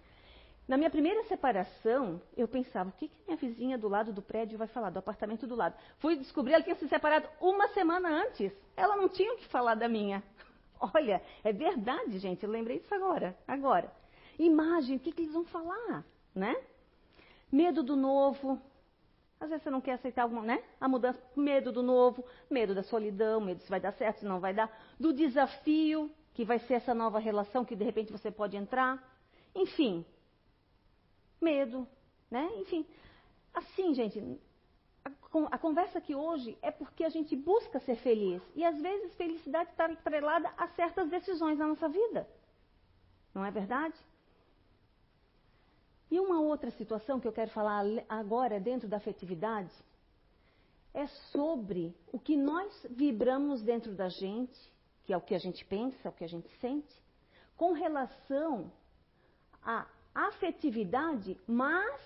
Na 0.67 0.75
minha 0.75 0.89
primeira 0.89 1.23
separação, 1.23 2.21
eu 2.35 2.45
pensava, 2.45 2.89
o 2.89 2.91
que, 2.91 3.07
que 3.07 3.15
minha 3.25 3.37
vizinha 3.37 3.77
do 3.77 3.87
lado 3.87 4.11
do 4.11 4.21
prédio 4.21 4.57
vai 4.57 4.67
falar, 4.67 4.89
do 4.89 4.99
apartamento 4.99 5.47
do 5.47 5.55
lado? 5.55 5.75
Fui 5.99 6.17
descobrir, 6.17 6.53
ela 6.53 6.63
tinha 6.63 6.75
se 6.75 6.89
separado 6.89 7.25
uma 7.39 7.69
semana 7.69 8.09
antes. 8.09 8.51
Ela 8.75 8.97
não 8.97 9.07
tinha 9.07 9.33
o 9.33 9.37
que 9.37 9.47
falar 9.47 9.75
da 9.75 9.87
minha. 9.87 10.21
Olha, 10.93 11.21
é 11.41 11.53
verdade, 11.53 12.19
gente, 12.19 12.43
eu 12.43 12.49
lembrei 12.49 12.79
disso 12.79 12.93
agora. 12.93 13.37
Agora. 13.47 13.89
Imagem, 14.37 14.97
o 14.97 14.99
que, 14.99 15.11
que 15.13 15.21
eles 15.21 15.33
vão 15.33 15.45
falar, 15.45 16.03
né? 16.35 16.53
Medo 17.51 17.83
do 17.83 17.95
novo. 17.95 18.61
Às 19.39 19.49
vezes 19.49 19.63
você 19.63 19.69
não 19.69 19.81
quer 19.81 19.93
aceitar 19.93 20.23
alguma, 20.23 20.41
né? 20.41 20.63
A 20.81 20.87
mudança, 20.87 21.21
medo 21.35 21.71
do 21.71 21.83
novo, 21.83 22.25
medo 22.49 22.73
da 22.73 22.83
solidão, 22.83 23.39
medo 23.39 23.61
se 23.61 23.69
vai 23.69 23.79
dar 23.79 23.91
certo, 23.93 24.19
se 24.19 24.25
não 24.25 24.39
vai 24.39 24.53
dar. 24.53 24.69
Do 24.99 25.13
desafio, 25.13 26.11
que 26.33 26.43
vai 26.43 26.59
ser 26.59 26.75
essa 26.75 26.93
nova 26.93 27.19
relação 27.19 27.65
que 27.65 27.75
de 27.75 27.83
repente 27.83 28.11
você 28.11 28.29
pode 28.29 28.57
entrar. 28.57 29.03
Enfim, 29.55 30.05
medo, 31.41 31.87
né? 32.29 32.49
Enfim, 32.57 32.85
assim, 33.53 33.93
gente, 33.93 34.39
a, 35.51 35.57
conversa 35.57 35.97
aqui 35.97 36.13
hoje 36.13 36.57
é 36.61 36.71
porque 36.71 37.03
a 37.03 37.09
gente 37.09 37.35
busca 37.35 37.79
ser 37.79 37.95
feliz. 37.97 38.41
E 38.55 38.63
às 38.63 38.79
vezes 38.79 39.15
felicidade 39.15 39.71
está 39.71 39.85
atrelada 39.85 40.51
a 40.57 40.67
certas 40.69 41.09
decisões 41.09 41.57
na 41.57 41.67
nossa 41.67 41.87
vida. 41.89 42.27
Não 43.33 43.43
é 43.45 43.51
verdade? 43.51 43.95
E 46.09 46.19
uma 46.19 46.39
outra 46.39 46.71
situação 46.71 47.19
que 47.19 47.27
eu 47.27 47.33
quero 47.33 47.51
falar 47.51 47.83
agora 48.07 48.59
dentro 48.59 48.87
da 48.87 48.97
afetividade 48.97 49.71
é 50.93 51.05
sobre 51.31 51.95
o 52.11 52.19
que 52.19 52.35
nós 52.37 52.85
vibramos 52.89 53.61
dentro 53.61 53.93
da 53.93 54.09
gente, 54.09 54.57
que 55.05 55.13
é 55.13 55.17
o 55.17 55.21
que 55.21 55.35
a 55.35 55.39
gente 55.39 55.63
pensa, 55.65 56.09
o 56.09 56.13
que 56.13 56.23
a 56.23 56.29
gente 56.29 56.49
sente, 56.59 56.95
com 57.55 57.73
relação 57.73 58.71
a 59.63 59.85
afetividade, 60.13 61.37
mas 61.45 62.01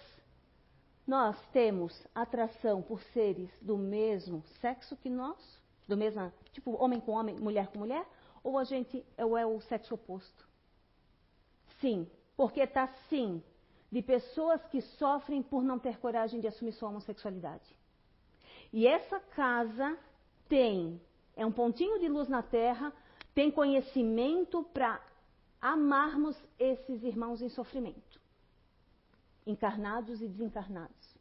nós 1.06 1.38
temos 1.52 1.94
atração 2.14 2.82
por 2.82 3.02
seres 3.14 3.50
do 3.62 3.78
mesmo 3.78 4.44
sexo 4.60 4.98
que 4.98 5.10
nós, 5.10 5.38
do 5.88 5.96
mesmo, 5.96 6.32
tipo 6.52 6.72
homem 6.82 7.00
com 7.00 7.12
homem, 7.12 7.36
mulher 7.36 7.68
com 7.68 7.80
mulher, 7.80 8.06
ou 8.44 8.58
a 8.58 8.64
gente 8.64 9.06
ou 9.18 9.38
é 9.38 9.46
o 9.46 9.62
sexo 9.62 9.94
oposto? 9.94 10.48
Sim, 11.80 12.10
porque 12.36 12.62
está 12.62 12.88
sim 13.10 13.44
de 13.92 14.02
pessoas 14.02 14.64
que 14.68 14.82
sofrem 14.82 15.44
por 15.44 15.64
não 15.64 15.78
ter 15.78 15.98
coragem 15.98 16.40
de 16.40 16.48
assumir 16.48 16.72
sua 16.72 16.90
homossexualidade. 16.90 17.76
E 18.72 18.88
essa 18.88 19.20
casa 19.20 19.98
tem, 20.48 21.02
é 21.36 21.46
um 21.46 21.52
pontinho 21.52 22.00
de 22.00 22.08
luz 22.08 22.30
na 22.30 22.42
terra, 22.42 22.94
tem 23.36 23.52
conhecimento 23.52 24.64
para 24.64 25.04
amarmos 25.62 26.38
esses 26.58 27.04
irmãos 27.04 27.42
em 27.42 27.50
sofrimento, 27.50 28.20
encarnados 29.46 30.22
e 30.22 30.28
desencarnados. 30.28 31.16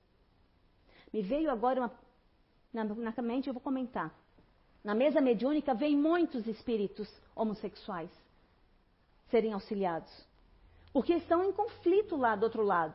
Me 1.12 1.22
veio 1.22 1.50
agora 1.50 1.80
uma, 1.80 1.92
na, 2.72 2.84
na 2.84 3.22
mente, 3.22 3.48
eu 3.48 3.54
vou 3.54 3.60
comentar. 3.60 4.14
Na 4.82 4.94
mesa 4.94 5.20
mediúnica 5.20 5.74
vem 5.74 5.96
muitos 5.96 6.46
espíritos 6.46 7.12
homossexuais 7.34 8.10
serem 9.28 9.52
auxiliados, 9.52 10.10
porque 10.92 11.14
estão 11.14 11.44
em 11.44 11.52
conflito 11.52 12.16
lá 12.16 12.34
do 12.34 12.44
outro 12.44 12.62
lado. 12.62 12.94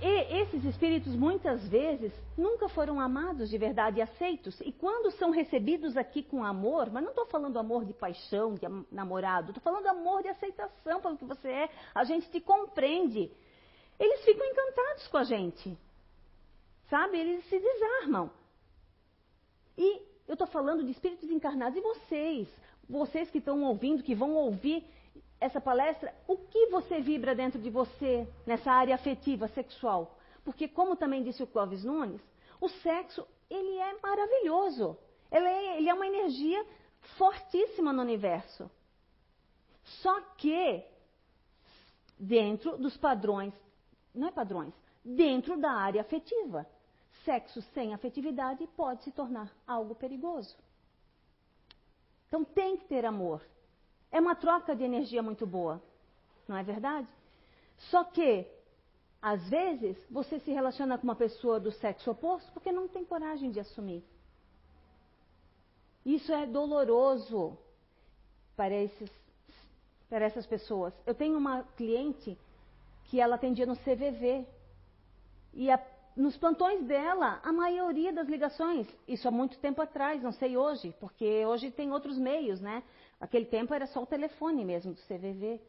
e 0.00 0.40
esses 0.40 0.64
espíritos 0.64 1.14
muitas 1.14 1.66
vezes 1.68 2.12
nunca 2.36 2.68
foram 2.68 3.00
amados 3.00 3.48
de 3.48 3.56
verdade 3.56 3.98
e 3.98 4.02
aceitos. 4.02 4.60
E 4.60 4.72
quando 4.72 5.12
são 5.12 5.30
recebidos 5.30 5.96
aqui 5.96 6.22
com 6.22 6.44
amor, 6.44 6.90
mas 6.90 7.02
não 7.02 7.10
estou 7.10 7.26
falando 7.26 7.58
amor 7.58 7.84
de 7.84 7.92
paixão, 7.92 8.54
de 8.54 8.66
namorado, 8.90 9.50
estou 9.50 9.62
falando 9.62 9.86
amor 9.86 10.22
de 10.22 10.28
aceitação 10.28 11.00
pelo 11.00 11.16
que 11.16 11.24
você 11.24 11.48
é, 11.48 11.70
a 11.94 12.04
gente 12.04 12.28
te 12.30 12.40
compreende. 12.40 13.30
Eles 13.98 14.24
ficam 14.24 14.44
encantados 14.44 15.06
com 15.08 15.16
a 15.18 15.24
gente. 15.24 15.78
Sabe? 16.90 17.18
Eles 17.18 17.44
se 17.48 17.58
desarmam. 17.58 18.30
E 19.78 20.02
eu 20.26 20.34
estou 20.34 20.46
falando 20.46 20.84
de 20.84 20.90
espíritos 20.90 21.30
encarnados 21.30 21.78
e 21.78 21.80
vocês, 21.80 22.48
vocês 22.88 23.30
que 23.30 23.38
estão 23.38 23.62
ouvindo, 23.62 24.02
que 24.02 24.14
vão 24.14 24.34
ouvir 24.34 24.84
essa 25.42 25.60
palestra, 25.60 26.14
o 26.28 26.36
que 26.36 26.66
você 26.66 27.00
vibra 27.00 27.34
dentro 27.34 27.60
de 27.60 27.68
você 27.68 28.28
nessa 28.46 28.70
área 28.70 28.94
afetiva, 28.94 29.48
sexual? 29.48 30.16
Porque, 30.44 30.68
como 30.68 30.94
também 30.94 31.22
disse 31.22 31.42
o 31.42 31.46
Clóvis 31.46 31.82
Nunes, 31.82 32.20
o 32.60 32.68
sexo, 32.68 33.26
ele 33.50 33.76
é 33.78 34.00
maravilhoso. 34.00 34.96
Ele 35.30 35.44
é, 35.44 35.78
ele 35.78 35.88
é 35.88 35.94
uma 35.94 36.06
energia 36.06 36.64
fortíssima 37.18 37.92
no 37.92 38.02
universo. 38.02 38.70
Só 39.82 40.20
que, 40.36 40.84
dentro 42.16 42.78
dos 42.78 42.96
padrões, 42.96 43.52
não 44.14 44.28
é 44.28 44.30
padrões, 44.30 44.72
dentro 45.04 45.56
da 45.58 45.72
área 45.72 46.02
afetiva. 46.02 46.64
Sexo 47.24 47.60
sem 47.74 47.92
afetividade 47.92 48.64
pode 48.76 49.02
se 49.02 49.10
tornar 49.10 49.52
algo 49.66 49.94
perigoso. 49.96 50.56
Então 52.28 52.44
tem 52.44 52.76
que 52.76 52.84
ter 52.84 53.04
amor. 53.04 53.42
É 54.12 54.20
uma 54.20 54.34
troca 54.34 54.76
de 54.76 54.84
energia 54.84 55.22
muito 55.22 55.46
boa, 55.46 55.82
não 56.46 56.56
é 56.56 56.62
verdade? 56.62 57.08
Só 57.90 58.04
que, 58.04 58.46
às 59.20 59.42
vezes, 59.48 59.96
você 60.10 60.38
se 60.38 60.52
relaciona 60.52 60.98
com 60.98 61.04
uma 61.04 61.16
pessoa 61.16 61.58
do 61.58 61.72
sexo 61.72 62.10
oposto 62.10 62.52
porque 62.52 62.70
não 62.70 62.86
tem 62.86 63.04
coragem 63.04 63.50
de 63.50 63.58
assumir. 63.58 64.04
Isso 66.04 66.32
é 66.32 66.46
doloroso 66.46 67.56
para, 68.56 68.74
esses, 68.74 69.10
para 70.10 70.24
essas 70.24 70.46
pessoas. 70.46 70.92
Eu 71.06 71.14
tenho 71.14 71.38
uma 71.38 71.62
cliente 71.76 72.36
que 73.04 73.20
ela 73.20 73.36
atendia 73.36 73.66
no 73.66 73.76
CVV. 73.76 74.46
E 75.54 75.70
a, 75.70 75.78
nos 76.16 76.36
plantões 76.36 76.84
dela, 76.84 77.40
a 77.42 77.52
maioria 77.52 78.12
das 78.12 78.28
ligações, 78.28 78.86
isso 79.08 79.26
há 79.26 79.30
muito 79.30 79.58
tempo 79.58 79.80
atrás, 79.80 80.22
não 80.22 80.32
sei 80.32 80.56
hoje, 80.56 80.94
porque 81.00 81.44
hoje 81.46 81.70
tem 81.70 81.90
outros 81.90 82.18
meios, 82.18 82.60
né? 82.60 82.82
Aquele 83.20 83.46
tempo 83.46 83.72
era 83.72 83.86
só 83.86 84.02
o 84.02 84.06
telefone 84.06 84.64
mesmo 84.64 84.92
do 84.92 85.00
CVV. 85.02 85.60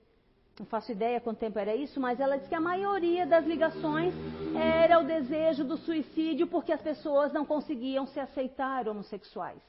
Não 0.59 0.65
faço 0.65 0.91
ideia 0.91 1.19
quanto 1.19 1.39
tempo 1.39 1.57
era 1.57 1.75
isso, 1.75 1.99
mas 1.99 2.19
ela 2.19 2.37
disse 2.37 2.49
que 2.49 2.55
a 2.55 2.61
maioria 2.61 3.25
das 3.25 3.45
ligações 3.45 4.13
era 4.55 4.99
o 4.99 5.03
desejo 5.03 5.63
do 5.63 5.77
suicídio 5.77 6.45
porque 6.45 6.71
as 6.71 6.81
pessoas 6.81 7.31
não 7.33 7.45
conseguiam 7.45 8.05
se 8.05 8.19
aceitar 8.19 8.87
homossexuais. 8.87 9.61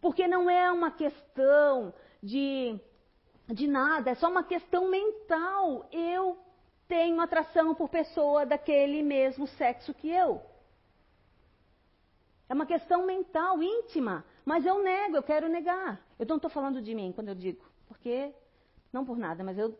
Porque 0.00 0.26
não 0.26 0.48
é 0.48 0.72
uma 0.72 0.90
questão 0.90 1.92
de, 2.22 2.78
de 3.48 3.66
nada, 3.66 4.10
é 4.10 4.14
só 4.14 4.30
uma 4.30 4.44
questão 4.44 4.88
mental. 4.88 5.86
Eu 5.92 6.38
tenho 6.90 7.20
atração 7.20 7.72
por 7.72 7.88
pessoa 7.88 8.44
daquele 8.44 9.00
mesmo 9.00 9.46
sexo 9.46 9.94
que 9.94 10.10
eu. 10.10 10.42
É 12.48 12.52
uma 12.52 12.66
questão 12.66 13.06
mental, 13.06 13.62
íntima. 13.62 14.24
Mas 14.44 14.66
eu 14.66 14.82
nego, 14.82 15.16
eu 15.16 15.22
quero 15.22 15.48
negar. 15.48 16.04
Eu 16.18 16.26
não 16.26 16.34
estou 16.34 16.50
falando 16.50 16.82
de 16.82 16.92
mim 16.92 17.12
quando 17.12 17.28
eu 17.28 17.34
digo, 17.36 17.64
porque, 17.86 18.34
não 18.92 19.04
por 19.04 19.16
nada, 19.16 19.44
mas 19.44 19.56
eu, 19.56 19.78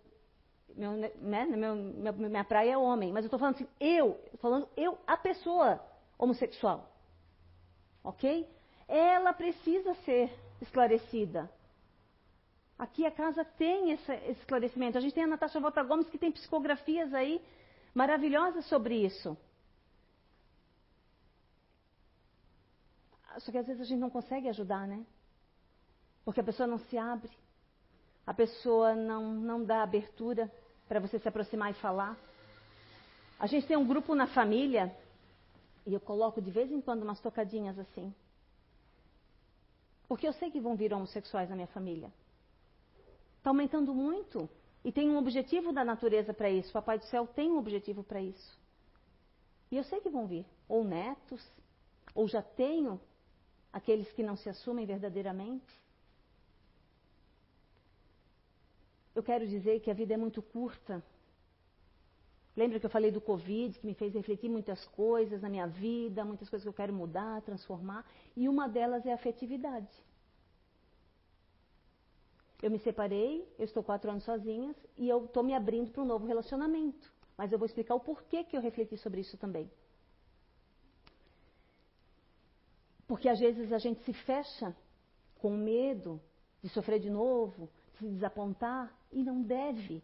meu, 0.77 0.93
né, 0.93 1.45
meu, 1.47 1.75
minha, 2.15 2.45
praia 2.45 2.75
é 2.75 2.79
homem, 2.79 3.13
mas 3.13 3.25
eu 3.25 3.27
estou 3.27 3.41
falando 3.41 3.57
assim, 3.57 3.67
eu, 3.81 4.17
falando 4.39 4.69
eu, 4.77 4.97
a 5.05 5.17
pessoa 5.17 5.85
homossexual. 6.17 6.89
Ok? 8.05 8.49
Ela 8.87 9.33
precisa 9.33 9.95
ser 10.07 10.33
esclarecida. 10.63 11.51
Aqui 12.81 13.05
a 13.05 13.11
casa 13.11 13.45
tem 13.45 13.91
esse, 13.91 14.11
esclarecimento. 14.31 14.97
A 14.97 15.03
gente 15.03 15.13
tem 15.13 15.25
a 15.25 15.27
Natasha 15.27 15.61
Volta 15.61 15.83
Gomes 15.83 16.09
que 16.09 16.17
tem 16.17 16.33
psicografias 16.33 17.13
aí 17.13 17.39
maravilhosas 17.93 18.65
sobre 18.71 19.05
isso. 19.05 19.37
Só 23.37 23.53
que 23.53 23.59
às 23.59 23.67
vezes 23.67 23.83
a 23.83 23.85
gente 23.85 24.01
não 24.01 24.09
consegue 24.09 24.49
ajudar, 24.49 24.89
né? 24.89 25.05
Porque 26.25 26.41
a 26.41 26.43
pessoa 26.43 26.67
não 26.67 26.79
se 26.79 26.97
abre, 26.97 27.31
a 28.27 28.33
pessoa 28.33 28.95
não, 28.95 29.35
não 29.35 29.63
dá 29.63 29.83
abertura 29.83 30.51
para 30.89 31.01
você 31.01 31.19
se 31.19 31.29
aproximar 31.29 31.71
e 31.71 31.75
falar. 31.75 32.17
A 33.39 33.47
gente 33.47 33.67
tem 33.67 33.77
um 33.77 33.87
grupo 33.87 34.15
na 34.15 34.27
família, 34.27 34.91
e 35.85 35.93
eu 35.93 36.01
coloco 36.01 36.41
de 36.41 36.51
vez 36.51 36.73
em 36.73 36.81
quando 36.81 37.03
umas 37.03 37.21
tocadinhas 37.21 37.79
assim. 37.79 38.15
Porque 40.09 40.27
eu 40.27 40.33
sei 40.33 40.51
que 40.51 40.61
vão 40.61 40.77
vir 40.77 40.95
homossexuais 40.95 41.51
na 41.51 41.55
minha 41.55 41.69
família. 41.69 42.11
Está 43.41 43.49
aumentando 43.49 43.95
muito. 43.95 44.49
E 44.85 44.93
tem 44.93 45.09
um 45.09 45.17
objetivo 45.17 45.73
da 45.73 45.83
natureza 45.83 46.33
para 46.33 46.51
isso. 46.51 46.69
O 46.69 46.73
Papai 46.75 46.99
do 46.99 47.07
Céu 47.07 47.27
tem 47.27 47.51
um 47.51 47.59
objetivo 47.59 48.05
para 48.05 48.21
isso. 48.21 48.59
E 49.71 49.77
eu 49.79 49.85
sei 49.85 50.01
que 50.01 50.11
vão 50.11 50.27
vir. 50.27 50.45
Ou 50.69 50.85
netos, 50.85 51.43
ou 52.15 52.29
já 52.29 52.43
tenho 52.43 53.01
aqueles 53.73 54.11
que 54.13 54.23
não 54.23 54.37
se 54.37 54.49
assumem 54.49 54.85
verdadeiramente. 54.85 55.81
Eu 59.15 59.23
quero 59.23 59.47
dizer 59.49 59.81
que 59.81 59.91
a 59.91 59.95
vida 59.95 60.15
é 60.15 60.17
muito 60.19 60.43
curta. 60.43 61.03
Lembra 62.55 62.79
que 62.79 62.85
eu 62.85 62.91
falei 62.91 63.11
do 63.11 63.23
Covid, 63.23 63.79
que 63.79 63.87
me 63.87 63.95
fez 63.95 64.13
refletir 64.13 64.51
muitas 64.51 64.85
coisas 64.89 65.41
na 65.41 65.49
minha 65.49 65.67
vida, 65.67 66.27
muitas 66.27 66.51
coisas 66.51 66.65
que 66.65 66.69
eu 66.69 66.75
quero 66.75 66.93
mudar, 66.93 67.41
transformar, 67.43 68.05
e 68.37 68.49
uma 68.49 68.69
delas 68.69 69.07
é 69.07 69.13
a 69.13 69.15
afetividade. 69.15 69.89
Eu 72.63 72.71
me 72.71 72.79
separei, 72.79 73.47
eu 73.59 73.65
estou 73.65 73.83
quatro 73.83 74.11
anos 74.11 74.25
sozinha 74.25 74.75
e 74.97 75.09
eu 75.09 75.25
estou 75.25 75.43
me 75.43 75.55
abrindo 75.55 75.91
para 75.91 76.03
um 76.03 76.07
novo 76.07 76.27
relacionamento. 76.27 77.11
Mas 77.37 77.53
eu 77.53 77.59
vou 77.59 77.67
explicar 77.67 77.95
o 77.95 78.01
porquê 78.01 78.45
que 78.45 78.57
eu 78.57 78.61
refleti 78.61 78.97
sobre 78.99 79.23
isso 79.23 79.39
também. 79.39 79.71
Porque 83.07 83.29
às 83.29 83.41
vezes 83.41 83.73
a 83.73 83.79
gente 83.79 84.03
se 84.05 84.13
fecha 84.13 84.77
com 85.41 85.51
medo 85.51 86.21
de 86.63 86.69
sofrer 86.69 87.01
de 87.01 87.09
novo, 87.09 87.71
de 87.95 87.99
se 87.99 88.09
desapontar, 88.09 88.95
e 89.11 89.23
não 89.23 89.43
deve. 89.43 90.03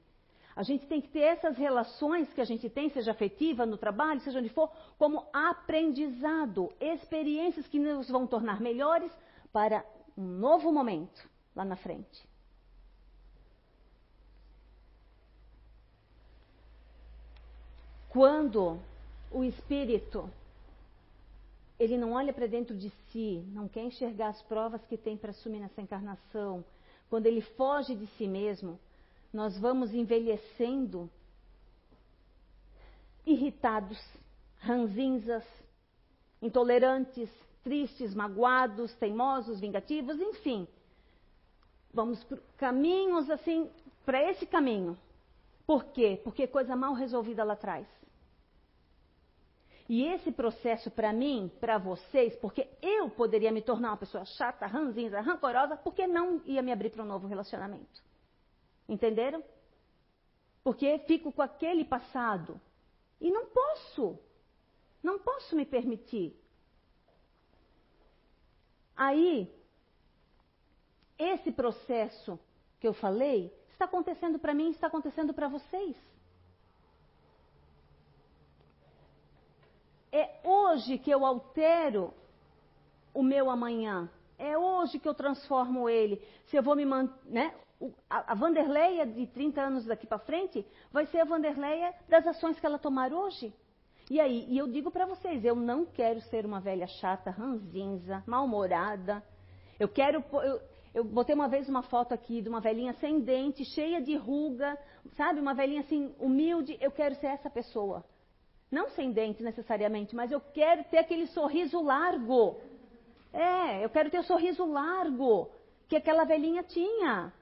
A 0.56 0.62
gente 0.62 0.86
tem 0.86 1.02
que 1.02 1.08
ter 1.08 1.20
essas 1.20 1.58
relações 1.58 2.32
que 2.32 2.40
a 2.40 2.44
gente 2.44 2.70
tem, 2.70 2.88
seja 2.88 3.10
afetiva, 3.10 3.66
no 3.66 3.76
trabalho, 3.76 4.20
seja 4.20 4.38
onde 4.38 4.48
for, 4.48 4.72
como 4.98 5.26
aprendizado, 5.32 6.72
experiências 6.80 7.68
que 7.68 7.78
nos 7.78 8.08
vão 8.08 8.26
tornar 8.26 8.60
melhores 8.60 9.12
para 9.52 9.84
um 10.16 10.24
novo 10.24 10.72
momento 10.72 11.28
lá 11.54 11.64
na 11.64 11.76
frente. 11.76 12.26
Quando 18.16 18.80
o 19.30 19.44
espírito 19.44 20.30
ele 21.78 21.98
não 21.98 22.12
olha 22.12 22.32
para 22.32 22.46
dentro 22.46 22.74
de 22.74 22.88
si, 23.12 23.44
não 23.52 23.68
quer 23.68 23.82
enxergar 23.82 24.28
as 24.28 24.40
provas 24.40 24.82
que 24.86 24.96
tem 24.96 25.18
para 25.18 25.32
assumir 25.32 25.60
nessa 25.60 25.82
encarnação, 25.82 26.64
quando 27.10 27.26
ele 27.26 27.42
foge 27.42 27.94
de 27.94 28.06
si 28.16 28.26
mesmo, 28.26 28.80
nós 29.30 29.58
vamos 29.58 29.92
envelhecendo 29.92 31.10
irritados, 33.26 34.02
ranzinzas, 34.60 35.44
intolerantes, 36.40 37.28
tristes, 37.62 38.14
magoados, 38.14 38.94
teimosos, 38.94 39.60
vingativos, 39.60 40.18
enfim. 40.18 40.66
Vamos 41.92 42.24
por 42.24 42.40
caminhos 42.56 43.28
assim, 43.28 43.70
para 44.06 44.22
esse 44.30 44.46
caminho. 44.46 44.96
Por 45.66 45.84
quê? 45.84 46.18
Porque 46.24 46.46
coisa 46.46 46.74
mal 46.74 46.94
resolvida 46.94 47.44
lá 47.44 47.52
atrás. 47.52 47.86
E 49.88 50.04
esse 50.04 50.32
processo 50.32 50.90
para 50.90 51.12
mim, 51.12 51.50
para 51.60 51.78
vocês, 51.78 52.34
porque 52.36 52.68
eu 52.82 53.08
poderia 53.10 53.52
me 53.52 53.62
tornar 53.62 53.90
uma 53.90 53.96
pessoa 53.96 54.24
chata, 54.24 54.66
ranzinza, 54.66 55.20
rancorosa, 55.20 55.76
porque 55.76 56.06
não 56.06 56.42
ia 56.44 56.60
me 56.60 56.72
abrir 56.72 56.90
para 56.90 57.04
um 57.04 57.06
novo 57.06 57.28
relacionamento. 57.28 58.02
Entenderam? 58.88 59.42
Porque 60.64 60.98
fico 61.06 61.30
com 61.30 61.42
aquele 61.42 61.84
passado. 61.84 62.60
E 63.20 63.30
não 63.30 63.46
posso. 63.46 64.18
Não 65.02 65.20
posso 65.20 65.54
me 65.54 65.64
permitir. 65.64 66.36
Aí, 68.96 69.48
esse 71.16 71.52
processo 71.52 72.38
que 72.80 72.88
eu 72.88 72.92
falei, 72.92 73.52
está 73.70 73.84
acontecendo 73.84 74.38
para 74.38 74.54
mim, 74.54 74.70
está 74.70 74.88
acontecendo 74.88 75.32
para 75.32 75.48
vocês. 75.48 75.96
É 80.16 80.30
hoje 80.42 80.96
que 80.96 81.10
eu 81.10 81.26
altero 81.26 82.14
o 83.12 83.22
meu 83.22 83.50
amanhã. 83.50 84.08
É 84.38 84.56
hoje 84.56 84.98
que 84.98 85.06
eu 85.06 85.12
transformo 85.12 85.90
ele. 85.90 86.22
Se 86.46 86.56
eu 86.56 86.62
vou 86.62 86.74
me 86.74 86.86
manter, 86.86 87.14
né? 87.26 87.54
a, 88.08 88.34
Vanderleia 88.34 89.04
de 89.04 89.26
30 89.26 89.60
anos 89.60 89.84
daqui 89.84 90.06
para 90.06 90.18
frente 90.18 90.66
vai 90.90 91.04
ser 91.04 91.20
a 91.20 91.26
Vanderleia 91.26 91.94
das 92.08 92.26
ações 92.26 92.58
que 92.58 92.64
ela 92.64 92.78
tomar 92.78 93.12
hoje. 93.12 93.52
E 94.10 94.18
aí, 94.18 94.46
e 94.48 94.56
eu 94.56 94.66
digo 94.66 94.90
para 94.90 95.04
vocês, 95.04 95.44
eu 95.44 95.54
não 95.54 95.84
quero 95.84 96.22
ser 96.22 96.46
uma 96.46 96.60
velha 96.60 96.86
chata, 96.86 97.30
ranzinza, 97.30 98.24
mal-humorada. 98.26 99.22
Eu 99.78 99.86
quero. 99.88 100.24
Eu, 100.32 100.62
eu 100.94 101.04
botei 101.04 101.34
uma 101.34 101.48
vez 101.48 101.68
uma 101.68 101.82
foto 101.82 102.14
aqui 102.14 102.40
de 102.40 102.48
uma 102.48 102.60
velhinha 102.60 102.94
sem 102.94 103.20
dente, 103.20 103.66
cheia 103.66 104.00
de 104.00 104.16
ruga, 104.16 104.78
sabe? 105.14 105.40
Uma 105.40 105.52
velhinha 105.52 105.82
assim, 105.82 106.14
humilde. 106.18 106.78
Eu 106.80 106.90
quero 106.90 107.16
ser 107.16 107.26
essa 107.26 107.50
pessoa. 107.50 108.02
Não 108.70 108.90
sem 108.90 109.12
dente 109.12 109.42
necessariamente, 109.42 110.14
mas 110.14 110.32
eu 110.32 110.40
quero 110.40 110.84
ter 110.84 110.98
aquele 110.98 111.26
sorriso 111.28 111.80
largo. 111.82 112.60
É, 113.32 113.84
eu 113.84 113.90
quero 113.90 114.10
ter 114.10 114.18
o 114.18 114.24
sorriso 114.24 114.64
largo 114.64 115.50
que 115.88 115.96
aquela 115.96 116.24
velhinha 116.24 116.62
tinha. 116.62 117.32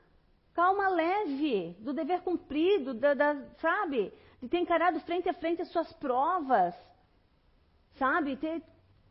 Calma 0.53 0.89
leve, 0.89 1.77
do 1.81 1.93
dever 1.93 2.21
cumprido, 2.21 2.95
da, 2.95 3.15
da, 3.15 3.37
sabe? 3.59 4.13
De 4.41 4.49
ter 4.49 4.59
encarado 4.59 5.01
frente 5.01 5.29
a 5.29 5.35
frente 5.35 5.63
as 5.63 5.69
suas 5.69 5.93
provas, 5.95 6.75
sabe? 7.97 8.37
Ter, 8.37 8.63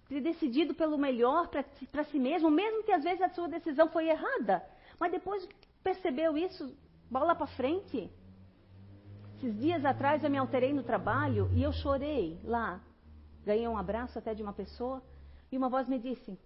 ter 0.08 0.22
decidido 0.22 0.74
pelo 0.74 0.98
melhor 0.98 1.50
para 1.50 2.04
si 2.06 2.20
mesmo, 2.20 2.50
mesmo 2.50 2.84
que 2.84 2.92
às 2.92 3.04
vezes 3.04 3.22
a 3.22 3.30
sua 3.30 3.48
decisão 3.48 3.90
foi 3.90 4.08
errada. 4.08 4.64
Mas 5.00 5.12
depois 5.12 5.48
percebeu 5.84 6.38
isso, 6.38 6.78
bola 7.10 7.36
para 7.36 7.48
frente. 7.48 8.10
Esses 9.44 9.60
dias 9.60 9.84
atrás 9.84 10.24
eu 10.24 10.30
me 10.30 10.38
alterei 10.38 10.72
no 10.72 10.84
trabalho 10.84 11.50
e 11.54 11.62
eu 11.62 11.74
chorei 11.74 12.40
lá. 12.46 12.80
Ganhei 13.44 13.68
um 13.68 13.78
abraço 13.78 14.18
até 14.18 14.34
de 14.34 14.42
uma 14.42 14.54
pessoa 14.54 15.04
e 15.52 15.58
uma 15.58 15.68
voz 15.68 15.86
me 15.86 16.00
disse: 16.00 16.40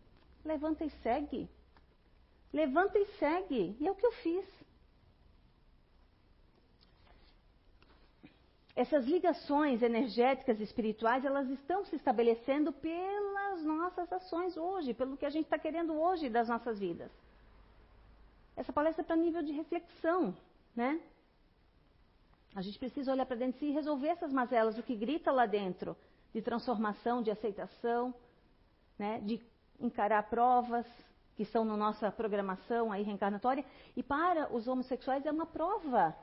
levanta 0.43 0.83
e 0.83 0.89
segue. 1.03 1.47
Levanta 2.51 2.97
e 2.97 3.05
segue. 3.19 3.77
E 3.79 3.87
é 3.87 3.91
o 3.91 3.93
que 3.93 4.03
eu 4.03 4.11
fiz. 4.13 4.45
Essas 8.75 9.05
ligações 9.05 9.83
energéticas 9.83 10.59
e 10.59 10.63
espirituais, 10.63 11.23
elas 11.23 11.47
estão 11.51 11.85
se 11.85 11.95
estabelecendo 11.95 12.73
pelas 12.73 13.63
nossas 13.63 14.11
ações 14.11 14.57
hoje, 14.57 14.95
pelo 14.95 15.17
que 15.17 15.25
a 15.27 15.29
gente 15.29 15.45
está 15.45 15.59
querendo 15.59 15.93
hoje 15.93 16.31
das 16.31 16.49
nossas 16.49 16.79
vidas. 16.79 17.11
Essa 18.55 18.73
palestra 18.73 19.03
é 19.03 19.05
para 19.05 19.15
nível 19.15 19.43
de 19.43 19.51
reflexão, 19.51 20.35
né? 20.75 20.99
A 22.57 22.61
gente 22.63 22.79
precisa 22.79 23.11
olhar 23.11 23.27
para 23.27 23.35
dentro 23.35 23.63
e 23.63 23.69
resolver 23.69 24.07
essas 24.07 24.33
mazelas, 24.33 24.79
o 24.79 24.81
que 24.81 24.95
grita 24.95 25.31
lá 25.31 25.45
dentro, 25.45 25.95
de 26.33 26.41
transformação, 26.41 27.21
de 27.21 27.29
aceitação, 27.29 28.11
né, 28.97 29.19
de 29.19 29.39
encarar 29.79 30.27
provas 30.27 30.87
que 31.35 31.43
estão 31.43 31.63
na 31.63 31.77
nossa 31.77 32.11
programação 32.11 32.91
aí 32.91 33.03
reencarnatória. 33.03 33.63
E 33.95 34.01
para 34.01 34.51
os 34.51 34.67
homossexuais 34.67 35.23
é 35.23 35.31
uma 35.31 35.45
prova. 35.45 36.17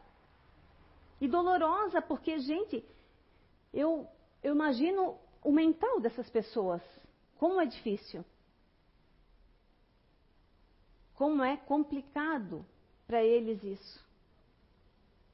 E 1.20 1.28
dolorosa, 1.28 2.02
porque, 2.02 2.36
gente, 2.40 2.84
eu, 3.72 4.04
eu 4.42 4.56
imagino 4.56 5.16
o 5.40 5.52
mental 5.52 6.00
dessas 6.00 6.28
pessoas. 6.28 6.82
Como 7.38 7.60
é 7.60 7.66
difícil. 7.66 8.24
Como 11.14 11.44
é 11.44 11.56
complicado 11.58 12.66
para 13.06 13.22
eles 13.22 13.62
isso. 13.62 14.03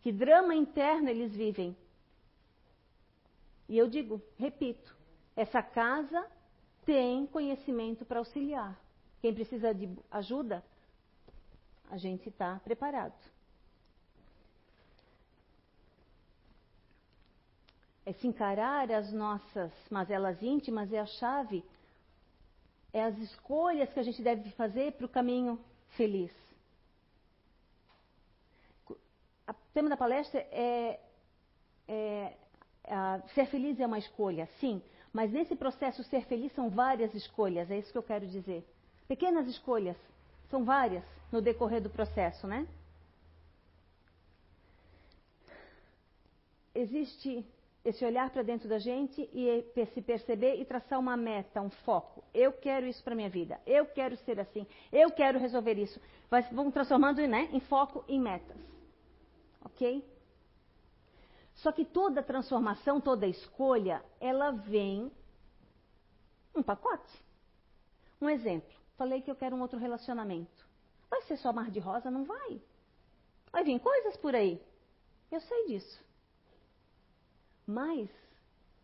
Que 0.03 0.11
drama 0.13 0.55
interno 0.55 1.09
eles 1.09 1.35
vivem. 1.35 1.77
E 3.69 3.77
eu 3.79 3.89
digo, 3.89 4.21
repito, 4.39 4.97
essa 5.37 5.63
casa 5.63 6.27
tem 6.85 7.27
conhecimento 7.27 8.05
para 8.05 8.19
auxiliar. 8.19 8.79
Quem 9.21 9.35
precisa 9.35 9.75
de 9.75 9.89
ajuda, 10.11 10.65
a 11.91 11.97
gente 11.97 12.29
está 12.29 12.59
preparado. 12.65 13.15
É 18.05 18.13
se 18.15 18.27
encarar 18.27 18.91
as 18.91 19.13
nossas 19.13 19.73
mazelas 19.91 20.43
íntimas 20.43 20.93
é 20.93 20.99
a 20.99 21.07
chave, 21.07 21.63
é 22.93 23.05
as 23.05 23.17
escolhas 23.19 23.93
que 23.93 24.01
a 24.01 24.03
gente 24.03 24.21
deve 24.23 24.51
fazer 24.53 24.93
para 24.93 25.07
o 25.07 25.09
caminho 25.09 25.61
feliz. 25.91 26.33
O 29.71 29.73
tema 29.73 29.89
da 29.89 29.97
palestra 29.97 30.41
é, 30.51 30.99
é 31.87 32.33
ser 33.35 33.47
feliz 33.47 33.79
é 33.79 33.87
uma 33.87 33.99
escolha, 33.99 34.47
sim, 34.59 34.83
mas 35.13 35.31
nesse 35.31 35.55
processo 35.55 36.03
ser 36.05 36.25
feliz 36.27 36.53
são 36.53 36.69
várias 36.69 37.15
escolhas, 37.15 37.71
é 37.71 37.79
isso 37.79 37.93
que 37.93 37.99
eu 37.99 38.03
quero 38.03 38.27
dizer. 38.27 38.65
Pequenas 39.07 39.47
escolhas, 39.47 39.97
são 40.51 40.65
várias 40.65 41.05
no 41.31 41.41
decorrer 41.41 41.81
do 41.81 41.89
processo, 41.89 42.49
né? 42.49 42.67
Existe 46.75 47.47
esse 47.85 48.05
olhar 48.05 48.29
para 48.31 48.43
dentro 48.43 48.69
da 48.69 48.79
gente 48.79 49.29
e 49.33 49.65
se 49.95 50.03
perceber 50.03 50.57
e 50.57 50.65
traçar 50.65 50.99
uma 50.99 51.17
meta, 51.17 51.61
um 51.61 51.71
foco. 51.71 52.25
Eu 52.35 52.53
quero 52.53 52.87
isso 52.87 53.03
para 53.05 53.15
minha 53.15 53.31
vida. 53.31 53.61
Eu 53.65 53.87
quero 53.87 54.17
ser 54.19 54.39
assim. 54.41 54.67
Eu 54.93 55.11
quero 55.13 55.39
resolver 55.39 55.75
isso. 55.75 56.01
Vai, 56.29 56.43
vão 56.43 56.71
transformando 56.71 57.25
né, 57.27 57.49
em 57.53 57.61
foco 57.61 58.05
em 58.09 58.21
metas. 58.21 58.70
Ok? 59.64 60.05
Só 61.55 61.70
que 61.73 61.85
toda 61.85 62.23
transformação, 62.23 63.01
toda 63.01 63.27
escolha, 63.27 64.03
ela 64.18 64.51
vem 64.51 65.12
um 66.55 66.62
pacote. 66.62 67.23
Um 68.20 68.29
exemplo. 68.29 68.75
Falei 68.96 69.20
que 69.23 69.31
eu 69.31 69.37
quero 69.37 69.57
um 69.57 69.61
outro 69.61 69.79
relacionamento. 69.79 70.66
Vai 71.09 71.23
ser 71.23 71.37
só 71.37 71.53
mar 71.53 71.70
de 71.70 71.81
rosa? 71.81 72.11
Não 72.11 72.25
vai. 72.25 72.61
Vai 73.53 73.64
vir 73.64 73.81
coisas 73.81 74.16
por 74.16 74.35
aí. 74.35 74.61
Eu 75.31 75.40
sei 75.40 75.66
disso. 75.66 76.03
Mas 77.66 78.09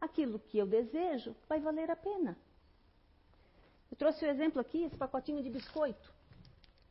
aquilo 0.00 0.38
que 0.38 0.58
eu 0.58 0.66
desejo 0.66 1.34
vai 1.48 1.60
valer 1.60 1.90
a 1.90 1.96
pena. 1.96 2.36
Eu 3.90 3.96
trouxe 3.96 4.24
o 4.24 4.28
um 4.28 4.30
exemplo 4.30 4.60
aqui, 4.60 4.84
esse 4.84 4.96
pacotinho 4.96 5.42
de 5.42 5.50
biscoito. 5.50 6.12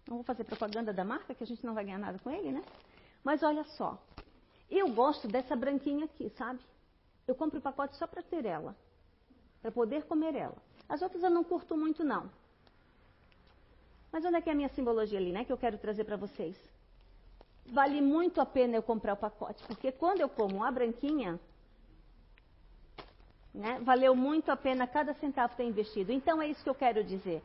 Não 0.08 0.18
vou 0.18 0.24
fazer 0.24 0.44
propaganda 0.44 0.94
da 0.94 1.04
marca, 1.04 1.34
que 1.34 1.44
a 1.44 1.48
gente 1.48 1.66
não 1.66 1.74
vai 1.74 1.84
ganhar 1.84 1.98
nada 1.98 2.20
com 2.20 2.30
ele, 2.30 2.52
né? 2.52 2.64
Mas 3.26 3.42
olha 3.42 3.64
só, 3.64 4.00
eu 4.70 4.88
gosto 4.90 5.28
dessa 5.28 5.56
branquinha 5.56 6.06
aqui, 6.06 6.30
sabe? 6.38 6.60
Eu 7.28 7.34
compro 7.34 7.58
o 7.58 7.62
pacote 7.62 7.98
só 7.98 8.06
para 8.06 8.22
ter 8.22 8.46
ela, 8.46 8.76
para 9.64 9.72
poder 9.72 10.04
comer 10.04 10.36
ela. 10.36 10.56
As 10.88 11.02
outras 11.02 11.24
eu 11.24 11.32
não 11.32 11.44
curto 11.44 11.76
muito, 11.76 12.04
não. 12.04 12.30
Mas 14.12 14.24
onde 14.24 14.36
é 14.36 14.42
que 14.42 14.50
é 14.50 14.54
a 14.54 14.56
minha 14.56 14.70
simbologia 14.70 15.18
ali, 15.18 15.32
né? 15.32 15.44
Que 15.44 15.52
eu 15.52 15.58
quero 15.58 15.80
trazer 15.80 16.04
para 16.04 16.16
vocês. 16.16 16.56
Vale 17.66 18.00
muito 18.00 18.40
a 18.40 18.46
pena 18.46 18.76
eu 18.76 18.84
comprar 18.84 19.14
o 19.14 19.18
pacote, 19.18 19.64
porque 19.66 19.92
quando 19.92 20.22
eu 20.22 20.30
como 20.30 20.64
a 20.64 20.70
branquinha, 20.70 21.40
né, 23.52 23.80
valeu 23.82 24.16
muito 24.16 24.52
a 24.52 24.56
pena 24.56 24.86
cada 24.86 25.16
centavo 25.16 25.56
ter 25.56 25.64
investido. 25.64 26.12
Então 26.12 26.40
é 26.40 26.48
isso 26.48 26.64
que 26.64 26.70
eu 26.70 26.76
quero 26.76 27.04
dizer 27.04 27.42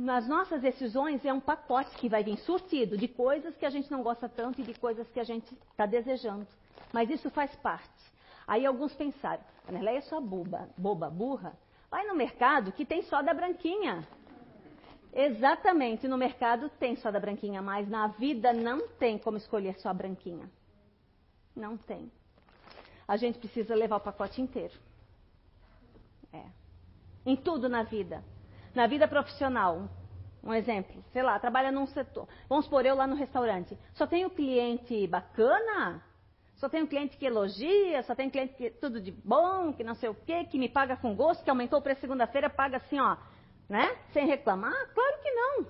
nas 0.00 0.26
nossas 0.26 0.62
decisões 0.62 1.22
é 1.26 1.32
um 1.32 1.40
pacote 1.40 1.94
que 1.96 2.08
vai 2.08 2.24
vir 2.24 2.38
surtido 2.38 2.96
de 2.96 3.06
coisas 3.06 3.54
que 3.56 3.66
a 3.66 3.70
gente 3.70 3.90
não 3.90 4.02
gosta 4.02 4.28
tanto 4.28 4.60
e 4.60 4.64
de 4.64 4.72
coisas 4.72 5.06
que 5.10 5.20
a 5.20 5.24
gente 5.24 5.52
está 5.70 5.84
desejando. 5.84 6.46
Mas 6.90 7.10
isso 7.10 7.28
faz 7.30 7.54
parte. 7.56 8.02
Aí 8.46 8.64
alguns 8.64 8.94
pensaram, 8.94 9.42
a 9.68 9.72
Nerleia 9.72 9.98
é 9.98 10.02
só 10.02 10.18
boba, 10.18 10.70
boba, 10.76 11.10
burra. 11.10 11.52
Vai 11.90 12.06
no 12.06 12.14
mercado 12.14 12.72
que 12.72 12.86
tem 12.86 13.02
só 13.02 13.20
da 13.20 13.34
branquinha. 13.34 14.02
Exatamente, 15.12 16.08
no 16.08 16.16
mercado 16.16 16.70
tem 16.70 16.96
só 16.96 17.10
da 17.10 17.20
branquinha, 17.20 17.60
mas 17.60 17.86
na 17.86 18.06
vida 18.06 18.54
não 18.54 18.88
tem 18.88 19.18
como 19.18 19.36
escolher 19.36 19.78
só 19.80 19.90
a 19.90 19.94
branquinha. 19.94 20.50
Não 21.54 21.76
tem. 21.76 22.10
A 23.06 23.18
gente 23.18 23.38
precisa 23.38 23.74
levar 23.74 23.96
o 23.96 24.00
pacote 24.00 24.40
inteiro. 24.40 24.74
É. 26.32 26.44
Em 27.26 27.36
tudo 27.36 27.68
na 27.68 27.82
vida. 27.82 28.24
Na 28.74 28.86
vida 28.86 29.08
profissional, 29.08 29.88
um 30.42 30.54
exemplo, 30.54 31.04
sei 31.12 31.22
lá, 31.22 31.38
trabalha 31.38 31.72
num 31.72 31.86
setor. 31.86 32.28
Vamos 32.48 32.64
supor, 32.64 32.86
eu 32.86 32.94
lá 32.94 33.06
no 33.06 33.16
restaurante. 33.16 33.76
Só 33.94 34.06
tenho 34.06 34.30
cliente 34.30 35.06
bacana? 35.06 36.02
Só 36.56 36.68
tenho 36.68 36.86
cliente 36.86 37.16
que 37.16 37.26
elogia? 37.26 38.02
Só 38.04 38.14
tenho 38.14 38.30
cliente 38.30 38.54
que 38.54 38.70
tudo 38.70 39.00
de 39.00 39.10
bom, 39.10 39.72
que 39.72 39.82
não 39.82 39.94
sei 39.94 40.08
o 40.08 40.14
quê, 40.14 40.44
que 40.44 40.58
me 40.58 40.68
paga 40.68 40.96
com 40.96 41.16
gosto, 41.16 41.42
que 41.42 41.50
aumentou 41.50 41.78
o 41.78 41.82
preço 41.82 42.00
segunda-feira, 42.00 42.48
paga 42.48 42.76
assim, 42.76 43.00
ó, 43.00 43.16
né? 43.68 43.96
Sem 44.12 44.26
reclamar? 44.26 44.72
Claro 44.94 45.22
que 45.22 45.30
não. 45.30 45.66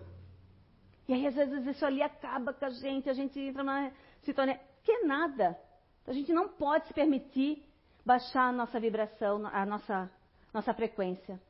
E 1.09 1.15
aí, 1.15 1.27
às 1.27 1.35
vezes, 1.35 1.67
isso 1.67 1.85
ali 1.85 2.03
acaba 2.03 2.53
com 2.53 2.65
a 2.65 2.71
gente, 2.71 3.09
a 3.09 3.13
gente 3.13 3.41
entra 3.41 3.65
numa 3.65 3.91
situação 4.23 4.59
que 4.85 4.93
é 4.93 5.05
nada. 5.05 5.59
A 6.07 6.13
gente 6.13 6.33
não 6.33 6.49
pode 6.49 6.87
se 6.87 6.95
permitir 6.95 7.65
baixar 8.05 8.49
a 8.49 8.53
nossa 8.53 8.79
vibração, 8.79 9.47
a 9.47 9.65
nossa, 9.65 10.11
nossa 10.53 10.75
frequência. 10.75 11.41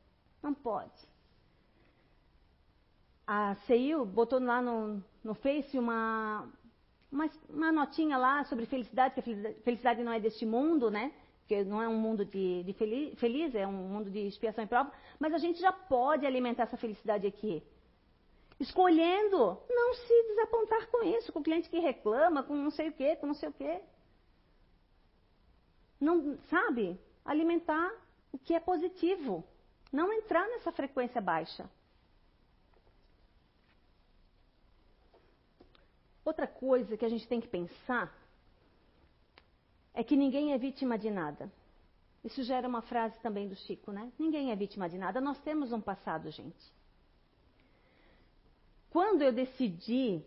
Não 0.41 0.53
pode 0.53 1.10
a 3.33 3.55
CEIU 3.65 4.03
botou 4.05 4.41
lá 4.43 4.61
no, 4.61 5.01
no 5.23 5.33
Face 5.35 5.79
uma, 5.79 6.51
uma, 7.09 7.29
uma, 7.49 7.71
notinha 7.71 8.17
lá 8.17 8.43
sobre 8.43 8.65
felicidade, 8.65 9.13
que 9.13 9.21
a 9.21 9.63
felicidade 9.63 10.03
não 10.03 10.11
é 10.11 10.19
deste 10.19 10.45
mundo, 10.45 10.91
né? 10.91 11.13
Que 11.47 11.63
não 11.63 11.81
é 11.81 11.87
um 11.87 11.95
mundo 11.95 12.25
de, 12.25 12.61
de 12.63 12.73
feliz, 12.73 13.17
feliz, 13.17 13.55
é 13.55 13.65
um 13.65 13.71
mundo 13.71 14.09
de 14.09 14.19
expiação 14.27 14.65
e 14.65 14.67
prova, 14.67 14.91
mas 15.17 15.33
a 15.33 15.37
gente 15.37 15.61
já 15.61 15.71
pode 15.71 16.25
alimentar 16.25 16.63
essa 16.63 16.75
felicidade 16.75 17.25
aqui. 17.25 17.63
escolhendo 18.59 19.57
não 19.69 19.93
se 19.93 20.23
desapontar 20.27 20.87
com 20.87 21.01
isso, 21.01 21.31
com 21.31 21.39
o 21.39 21.43
cliente 21.43 21.69
que 21.69 21.79
reclama, 21.79 22.43
com 22.43 22.53
não 22.53 22.69
sei 22.69 22.89
o 22.89 22.91
quê, 22.91 23.15
com 23.15 23.27
não 23.27 23.33
sei 23.33 23.47
o 23.47 23.53
quê. 23.53 23.79
Não, 26.01 26.37
sabe? 26.49 26.99
Alimentar 27.23 27.93
o 28.33 28.37
que 28.37 28.53
é 28.53 28.59
positivo. 28.59 29.41
Não 29.89 30.11
entrar 30.11 30.45
nessa 30.49 30.73
frequência 30.73 31.21
baixa. 31.21 31.69
Outra 36.23 36.47
coisa 36.47 36.95
que 36.95 37.05
a 37.05 37.09
gente 37.09 37.27
tem 37.27 37.41
que 37.41 37.47
pensar 37.47 38.15
é 39.93 40.03
que 40.03 40.15
ninguém 40.15 40.53
é 40.53 40.57
vítima 40.57 40.97
de 40.97 41.09
nada. 41.09 41.51
Isso 42.23 42.43
já 42.43 42.57
era 42.57 42.67
uma 42.67 42.81
frase 42.81 43.19
também 43.21 43.47
do 43.47 43.55
Chico, 43.55 43.91
né? 43.91 44.11
Ninguém 44.17 44.51
é 44.51 44.55
vítima 44.55 44.87
de 44.87 44.97
nada. 44.97 45.19
Nós 45.19 45.39
temos 45.39 45.71
um 45.71 45.81
passado, 45.81 46.29
gente. 46.29 46.73
Quando 48.91 49.23
eu 49.23 49.31
decidi 49.31 50.23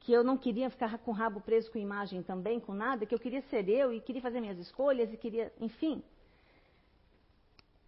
que 0.00 0.12
eu 0.12 0.22
não 0.22 0.36
queria 0.36 0.70
ficar 0.70 0.98
com 0.98 1.10
o 1.10 1.14
rabo 1.14 1.40
preso 1.40 1.72
com 1.72 1.78
imagem 1.78 2.22
também, 2.22 2.60
com 2.60 2.74
nada, 2.74 3.06
que 3.06 3.14
eu 3.14 3.18
queria 3.18 3.42
ser 3.42 3.68
eu 3.68 3.92
e 3.92 4.00
queria 4.00 4.20
fazer 4.20 4.40
minhas 4.40 4.58
escolhas 4.58 5.12
e 5.12 5.16
queria, 5.16 5.52
enfim. 5.58 6.04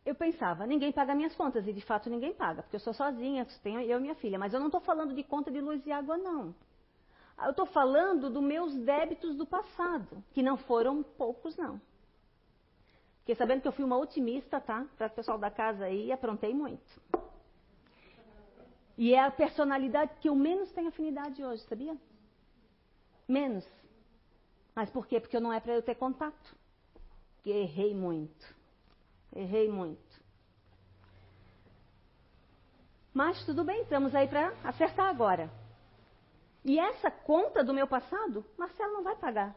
Eu 0.04 0.14
pensava, 0.14 0.66
ninguém 0.66 0.90
paga 0.92 1.14
minhas 1.14 1.34
contas, 1.34 1.66
e 1.66 1.72
de 1.72 1.82
fato 1.82 2.08
ninguém 2.08 2.32
paga, 2.32 2.62
porque 2.62 2.76
eu 2.76 2.80
sou 2.80 2.94
sozinha, 2.94 3.46
tenho 3.62 3.80
eu 3.80 3.98
e 3.98 4.00
minha 4.00 4.14
filha. 4.14 4.38
Mas 4.38 4.54
eu 4.54 4.58
não 4.58 4.66
estou 4.66 4.80
falando 4.80 5.14
de 5.14 5.22
conta 5.22 5.50
de 5.50 5.60
luz 5.60 5.84
e 5.86 5.92
água, 5.92 6.16
não. 6.16 6.54
Eu 7.42 7.50
estou 7.50 7.66
falando 7.66 8.30
dos 8.30 8.42
meus 8.42 8.74
débitos 8.74 9.36
do 9.36 9.46
passado, 9.46 10.24
que 10.32 10.42
não 10.42 10.56
foram 10.56 11.02
poucos, 11.02 11.56
não. 11.56 11.80
Fiquei 13.20 13.34
sabendo 13.34 13.60
que 13.60 13.68
eu 13.68 13.72
fui 13.72 13.84
uma 13.84 13.98
otimista, 13.98 14.60
tá? 14.60 14.86
Para 14.96 15.08
o 15.08 15.10
pessoal 15.10 15.36
da 15.36 15.50
casa 15.50 15.84
aí, 15.84 16.10
aprontei 16.12 16.54
muito. 16.54 17.02
E 18.96 19.12
é 19.12 19.20
a 19.20 19.30
personalidade 19.30 20.14
que 20.20 20.28
eu 20.28 20.34
menos 20.34 20.72
tenho 20.72 20.88
afinidade 20.88 21.44
hoje, 21.44 21.62
sabia? 21.64 21.96
Menos. 23.28 23.66
Mas 24.74 24.88
por 24.90 25.06
quê? 25.06 25.20
Porque 25.20 25.38
não 25.38 25.52
é 25.52 25.60
para 25.60 25.74
eu 25.74 25.82
ter 25.82 25.96
contato. 25.96 26.56
Porque 27.34 27.50
errei 27.50 27.94
muito. 27.94 28.54
Errei 29.34 29.68
muito. 29.68 30.00
Mas 33.12 33.44
tudo 33.44 33.64
bem, 33.64 33.82
estamos 33.82 34.14
aí 34.14 34.28
para 34.28 34.54
acertar 34.62 35.08
agora. 35.08 35.50
E 36.66 36.80
essa 36.80 37.12
conta 37.12 37.62
do 37.62 37.72
meu 37.72 37.86
passado, 37.86 38.44
Marcelo 38.58 38.94
não 38.94 39.04
vai 39.04 39.14
pagar. 39.14 39.54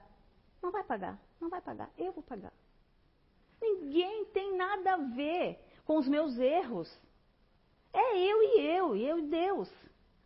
Não 0.61 0.69
vai 0.69 0.83
pagar. 0.83 1.19
Não 1.41 1.49
vai 1.49 1.59
pagar. 1.59 1.89
Eu 1.97 2.11
vou 2.11 2.21
pagar. 2.21 2.53
Ninguém 3.59 4.25
tem 4.25 4.55
nada 4.55 4.93
a 4.93 4.97
ver 4.97 5.59
com 5.85 5.97
os 5.97 6.07
meus 6.07 6.37
erros. 6.37 6.87
É 7.91 8.15
eu 8.15 8.43
e 8.43 8.61
eu, 8.61 8.95
e 8.95 9.03
eu 9.07 9.17
e 9.17 9.21
Deus. 9.23 9.67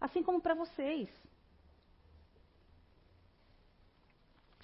Assim 0.01 0.21
como 0.21 0.41
para 0.41 0.55
vocês. 0.55 1.09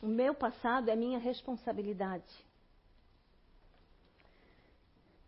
O 0.04 0.08
meu 0.08 0.36
passado 0.36 0.90
é 0.90 0.98
minha 0.98 1.20
responsabilidade. 1.20 2.46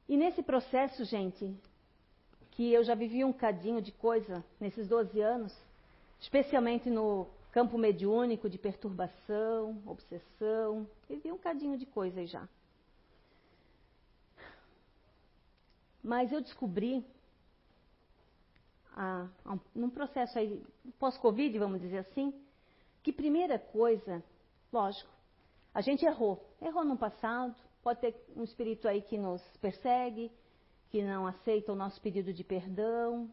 E 0.09 0.17
nesse 0.17 0.43
processo, 0.43 1.05
gente, 1.05 1.55
que 2.51 2.73
eu 2.73 2.83
já 2.83 2.95
vivi 2.95 3.23
um 3.23 3.31
cadinho 3.31 3.81
de 3.81 3.93
coisa 3.93 4.43
nesses 4.59 4.89
12 4.89 5.21
anos, 5.21 5.57
especialmente 6.21 6.89
no 6.89 7.27
campo 7.51 7.77
mediúnico 7.77 8.49
de 8.49 8.57
perturbação, 8.57 9.81
obsessão, 9.85 10.87
vivi 11.09 11.31
um 11.31 11.37
cadinho 11.37 11.77
de 11.77 11.85
coisa 11.85 12.19
aí 12.19 12.27
já. 12.27 12.47
Mas 16.01 16.31
eu 16.31 16.39
descobri 16.39 17.05
a, 18.95 19.27
a, 19.45 19.57
num 19.75 19.89
processo 19.89 20.37
aí 20.39 20.63
pós-Covid, 20.97 21.57
vamos 21.59 21.81
dizer 21.81 21.99
assim, 21.99 22.33
que 23.03 23.11
primeira 23.11 23.59
coisa, 23.59 24.23
lógico, 24.71 25.09
a 25.73 25.81
gente 25.81 26.05
errou. 26.05 26.43
Errou 26.61 26.85
no 26.85 26.97
passado, 26.97 27.55
pode 27.83 27.99
ter 27.99 28.15
um 28.35 28.43
espírito 28.43 28.87
aí 28.87 29.01
que 29.01 29.17
nos 29.17 29.41
persegue, 29.57 30.31
que 30.89 31.03
não 31.03 31.25
aceita 31.27 31.71
o 31.71 31.75
nosso 31.75 31.99
pedido 32.01 32.33
de 32.33 32.43
perdão, 32.43 33.29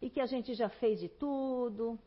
e 0.00 0.10
que 0.10 0.20
a 0.20 0.26
gente 0.26 0.54
já 0.54 0.68
fez 0.68 1.00
de 1.00 1.08
tudo, 1.08 1.98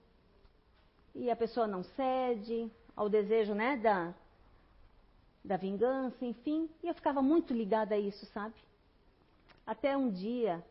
e 1.20 1.30
a 1.30 1.36
pessoa 1.36 1.68
não 1.68 1.84
cede 1.84 2.72
ao 2.96 3.10
desejo, 3.10 3.54
né, 3.54 3.78
da, 3.78 4.14
da 5.44 5.58
vingança, 5.58 6.26
enfim. 6.26 6.70
E 6.84 6.88
eu 6.88 6.94
ficava 6.94 7.22
muito 7.22 7.54
ligada 7.54 7.96
a 7.96 8.00
isso, 8.00 8.26
sabe? 8.28 8.56
Até 9.66 9.96
um 9.96 10.10
dia, 10.10 10.64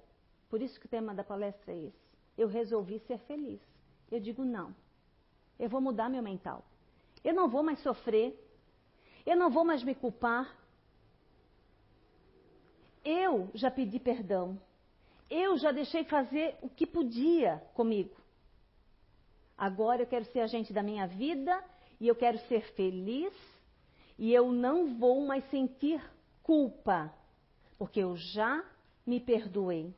por 0.51 0.61
isso 0.61 0.79
que 0.81 0.87
o 0.87 0.89
tema 0.89 1.15
da 1.15 1.23
palestra 1.23 1.73
é 1.73 1.85
esse 1.85 2.09
eu 2.39 2.47
resolvi 2.47 3.01
ser 3.01 3.19
feliz. 3.19 3.61
Eu 4.11 4.21
digo 4.21 4.45
não. 4.45 4.75
Eu 5.59 5.69
vou 5.69 5.81
mudar 5.81 6.09
meu 6.09 6.23
mental. 6.23 6.65
Eu 7.25 7.35
não 7.35 7.49
vou 7.49 7.65
mais 7.65 7.81
sofrer. 7.81 8.33
Eu 9.27 9.37
não 9.37 9.51
vou 9.51 9.65
mais 9.65 9.83
me 9.83 9.95
culpar. 9.95 10.57
Eu 13.05 13.51
já 13.53 13.71
pedi 13.71 13.99
perdão. 13.99 14.59
Eu 15.29 15.59
já 15.59 15.73
deixei 15.73 16.05
fazer 16.05 16.57
o 16.63 16.71
que 16.71 16.87
podia 16.87 17.59
comigo. 17.75 18.17
Agora 19.59 20.03
eu 20.03 20.07
quero 20.07 20.25
ser 20.27 20.41
agente 20.41 20.73
da 20.73 20.85
minha 20.85 21.05
vida 21.09 21.63
e 22.01 22.07
eu 22.07 22.15
quero 22.15 22.39
ser 22.47 22.63
feliz 22.75 23.33
e 24.17 24.33
eu 24.33 24.53
não 24.53 24.95
vou 24.97 25.27
mais 25.27 25.45
sentir 25.51 26.01
culpa, 26.45 27.13
porque 27.77 27.99
eu 27.99 28.17
já 28.17 28.65
me 29.05 29.19
perdoei. 29.19 29.93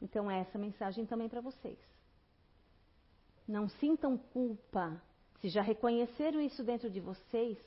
Então, 0.00 0.30
é 0.30 0.40
essa 0.40 0.58
mensagem 0.58 1.04
também 1.04 1.28
para 1.28 1.40
vocês. 1.40 1.78
Não 3.46 3.68
sintam 3.68 4.16
culpa. 4.16 5.00
Se 5.40 5.48
já 5.48 5.60
reconheceram 5.60 6.40
isso 6.40 6.62
dentro 6.62 6.88
de 6.88 7.00
vocês, 7.00 7.58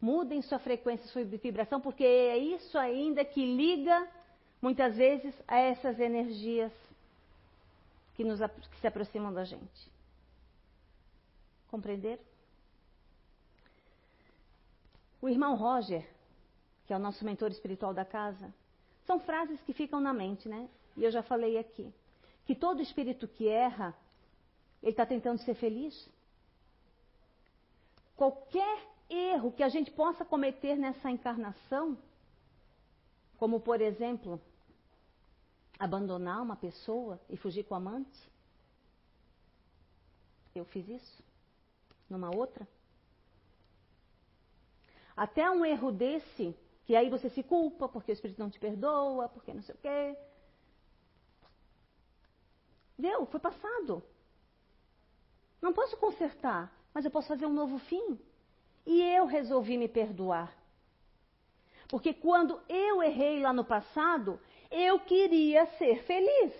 mudem 0.00 0.42
sua 0.42 0.58
frequência, 0.58 1.06
sua 1.08 1.24
vibração, 1.24 1.80
porque 1.80 2.04
é 2.04 2.36
isso 2.36 2.76
ainda 2.76 3.24
que 3.24 3.44
liga, 3.56 4.08
muitas 4.60 4.96
vezes, 4.96 5.34
a 5.46 5.56
essas 5.58 5.98
energias 6.00 6.72
que, 8.16 8.24
nos, 8.24 8.40
que 8.40 8.80
se 8.80 8.86
aproximam 8.86 9.32
da 9.32 9.44
gente. 9.44 9.92
Compreenderam? 11.68 12.22
O 15.20 15.28
irmão 15.28 15.54
Roger, 15.54 16.08
que 16.86 16.92
é 16.92 16.96
o 16.96 16.98
nosso 16.98 17.24
mentor 17.24 17.50
espiritual 17.50 17.92
da 17.92 18.04
casa, 18.04 18.52
são 19.06 19.20
frases 19.20 19.60
que 19.62 19.72
ficam 19.72 20.00
na 20.00 20.12
mente, 20.12 20.48
né? 20.48 20.68
E 20.96 21.04
eu 21.04 21.10
já 21.10 21.22
falei 21.22 21.58
aqui 21.58 21.92
que 22.46 22.54
todo 22.54 22.80
espírito 22.80 23.28
que 23.28 23.48
erra, 23.48 23.94
ele 24.82 24.92
está 24.92 25.04
tentando 25.04 25.38
ser 25.42 25.54
feliz. 25.54 26.08
Qualquer 28.16 28.88
erro 29.10 29.52
que 29.52 29.62
a 29.62 29.68
gente 29.68 29.90
possa 29.90 30.24
cometer 30.24 30.76
nessa 30.76 31.10
encarnação, 31.10 31.98
como 33.36 33.60
por 33.60 33.80
exemplo, 33.80 34.40
abandonar 35.78 36.42
uma 36.42 36.56
pessoa 36.56 37.20
e 37.28 37.36
fugir 37.36 37.64
com 37.64 37.74
o 37.74 37.76
amante, 37.76 38.30
eu 40.54 40.64
fiz 40.64 40.88
isso 40.88 41.22
numa 42.08 42.34
outra. 42.34 42.66
Até 45.16 45.50
um 45.50 45.64
erro 45.64 45.90
desse, 45.90 46.54
que 46.84 46.94
aí 46.94 47.08
você 47.08 47.28
se 47.30 47.42
culpa 47.42 47.88
porque 47.88 48.12
o 48.12 48.14
Espírito 48.14 48.38
não 48.38 48.50
te 48.50 48.58
perdoa, 48.58 49.28
porque 49.28 49.52
não 49.52 49.62
sei 49.62 49.74
o 49.74 49.78
quê. 49.78 50.16
Deu, 52.98 53.26
foi 53.26 53.40
passado. 53.40 54.02
Não 55.60 55.72
posso 55.72 55.96
consertar, 55.96 56.72
mas 56.92 57.04
eu 57.04 57.10
posso 57.10 57.28
fazer 57.28 57.46
um 57.46 57.52
novo 57.52 57.78
fim. 57.78 58.18
E 58.84 59.02
eu 59.02 59.26
resolvi 59.26 59.76
me 59.76 59.88
perdoar. 59.88 60.56
Porque 61.88 62.12
quando 62.12 62.60
eu 62.68 63.02
errei 63.02 63.40
lá 63.40 63.52
no 63.52 63.64
passado, 63.64 64.40
eu 64.70 65.00
queria 65.00 65.66
ser 65.78 66.02
feliz. 66.04 66.52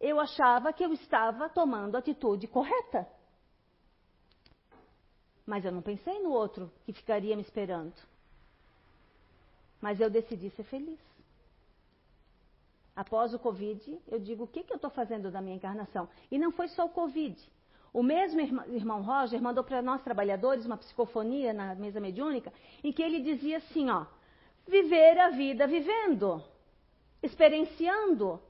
Eu 0.00 0.18
achava 0.18 0.72
que 0.72 0.84
eu 0.84 0.92
estava 0.92 1.48
tomando 1.48 1.94
a 1.94 1.98
atitude 1.98 2.48
correta. 2.48 3.06
Mas 5.46 5.64
eu 5.64 5.72
não 5.72 5.82
pensei 5.82 6.20
no 6.20 6.30
outro 6.30 6.72
que 6.84 6.92
ficaria 6.92 7.36
me 7.36 7.42
esperando. 7.42 7.94
Mas 9.80 10.00
eu 10.00 10.08
decidi 10.08 10.50
ser 10.50 10.64
feliz. 10.64 10.98
Após 12.94 13.32
o 13.32 13.38
Covid, 13.38 13.98
eu 14.08 14.18
digo 14.18 14.44
o 14.44 14.46
que, 14.46 14.62
que 14.62 14.72
eu 14.72 14.76
estou 14.76 14.90
fazendo 14.90 15.30
da 15.30 15.40
minha 15.40 15.56
encarnação. 15.56 16.08
E 16.30 16.38
não 16.38 16.52
foi 16.52 16.68
só 16.68 16.84
o 16.84 16.90
Covid. 16.90 17.36
O 17.92 18.02
mesmo 18.02 18.40
irmão 18.40 19.02
Roger 19.02 19.40
mandou 19.42 19.64
para 19.64 19.82
nós 19.82 20.02
trabalhadores 20.02 20.64
uma 20.64 20.76
psicofonia 20.76 21.52
na 21.52 21.74
mesa 21.74 22.00
mediúnica, 22.00 22.52
em 22.82 22.92
que 22.92 23.02
ele 23.02 23.20
dizia 23.20 23.58
assim, 23.58 23.90
ó, 23.90 24.06
viver 24.66 25.18
a 25.18 25.30
vida 25.30 25.66
vivendo, 25.66 26.42
experienciando. 27.22 28.40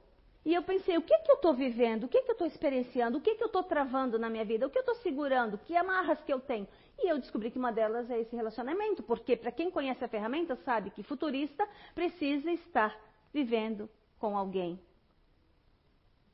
E 0.44 0.54
eu 0.54 0.62
pensei, 0.62 0.96
o 0.96 1.02
que, 1.02 1.16
que 1.18 1.30
eu 1.30 1.36
estou 1.36 1.54
vivendo? 1.54 2.04
O 2.04 2.08
que, 2.08 2.20
que 2.22 2.30
eu 2.30 2.32
estou 2.32 2.46
experienciando? 2.46 3.18
O 3.18 3.20
que, 3.20 3.36
que 3.36 3.42
eu 3.42 3.46
estou 3.46 3.62
travando 3.62 4.18
na 4.18 4.28
minha 4.28 4.44
vida? 4.44 4.66
O 4.66 4.70
que 4.70 4.78
eu 4.78 4.82
estou 4.82 4.96
segurando? 4.96 5.56
Que 5.58 5.76
amarras 5.76 6.20
que 6.22 6.32
eu 6.32 6.40
tenho? 6.40 6.66
E 6.98 7.08
eu 7.08 7.18
descobri 7.18 7.50
que 7.50 7.58
uma 7.58 7.72
delas 7.72 8.10
é 8.10 8.18
esse 8.20 8.34
relacionamento, 8.34 9.02
porque 9.02 9.36
para 9.36 9.52
quem 9.52 9.70
conhece 9.70 10.04
a 10.04 10.08
ferramenta 10.08 10.56
sabe 10.56 10.90
que 10.90 11.02
futurista 11.02 11.68
precisa 11.94 12.50
estar 12.50 12.96
vivendo 13.32 13.88
com 14.18 14.36
alguém. 14.36 14.80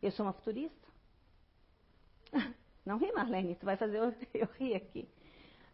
Eu 0.02 0.10
sou 0.10 0.24
uma 0.24 0.32
futurista. 0.32 0.88
Não 2.84 2.96
ri, 2.96 3.12
Marlene, 3.12 3.54
tu 3.56 3.66
vai 3.66 3.76
fazer 3.76 3.98
eu, 3.98 4.14
eu 4.32 4.48
rir 4.58 4.74
aqui. 4.74 5.06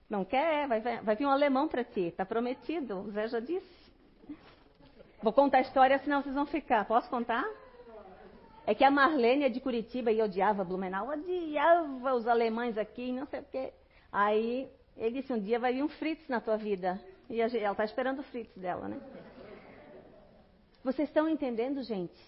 Não 0.08 0.24
quer? 0.24 0.66
Vai, 0.66 0.80
vai 0.80 1.16
vir 1.16 1.26
um 1.26 1.30
alemão 1.30 1.68
para 1.68 1.84
ti, 1.84 2.12
tá 2.16 2.26
prometido, 2.26 2.98
o 3.00 3.10
Zé 3.10 3.28
já 3.28 3.40
disse. 3.40 3.83
Vou 5.24 5.32
contar 5.32 5.56
a 5.56 5.62
história, 5.62 5.98
senão 6.00 6.20
vocês 6.20 6.34
vão 6.34 6.44
ficar. 6.44 6.84
Posso 6.84 7.08
contar? 7.08 7.42
É 8.66 8.74
que 8.74 8.84
a 8.84 8.90
Marlene 8.90 9.44
é 9.44 9.48
de 9.48 9.58
Curitiba 9.58 10.12
e 10.12 10.20
odiava 10.20 10.62
Blumenau, 10.62 11.08
odiava 11.08 12.12
os 12.12 12.28
alemães 12.28 12.76
aqui, 12.76 13.10
não 13.10 13.24
sei 13.28 13.40
o 13.40 13.44
quê. 13.44 13.72
Aí 14.12 14.68
ele 14.94 15.22
disse: 15.22 15.32
um 15.32 15.40
dia 15.40 15.58
vai 15.58 15.72
vir 15.72 15.82
um 15.82 15.88
Fritz 15.88 16.28
na 16.28 16.42
tua 16.42 16.58
vida. 16.58 17.00
E 17.30 17.40
ela 17.40 17.72
está 17.72 17.84
esperando 17.86 18.18
o 18.18 18.22
Fritz 18.24 18.54
dela, 18.54 18.86
né? 18.86 19.00
Vocês 20.84 21.08
estão 21.08 21.26
entendendo, 21.26 21.82
gente? 21.82 22.20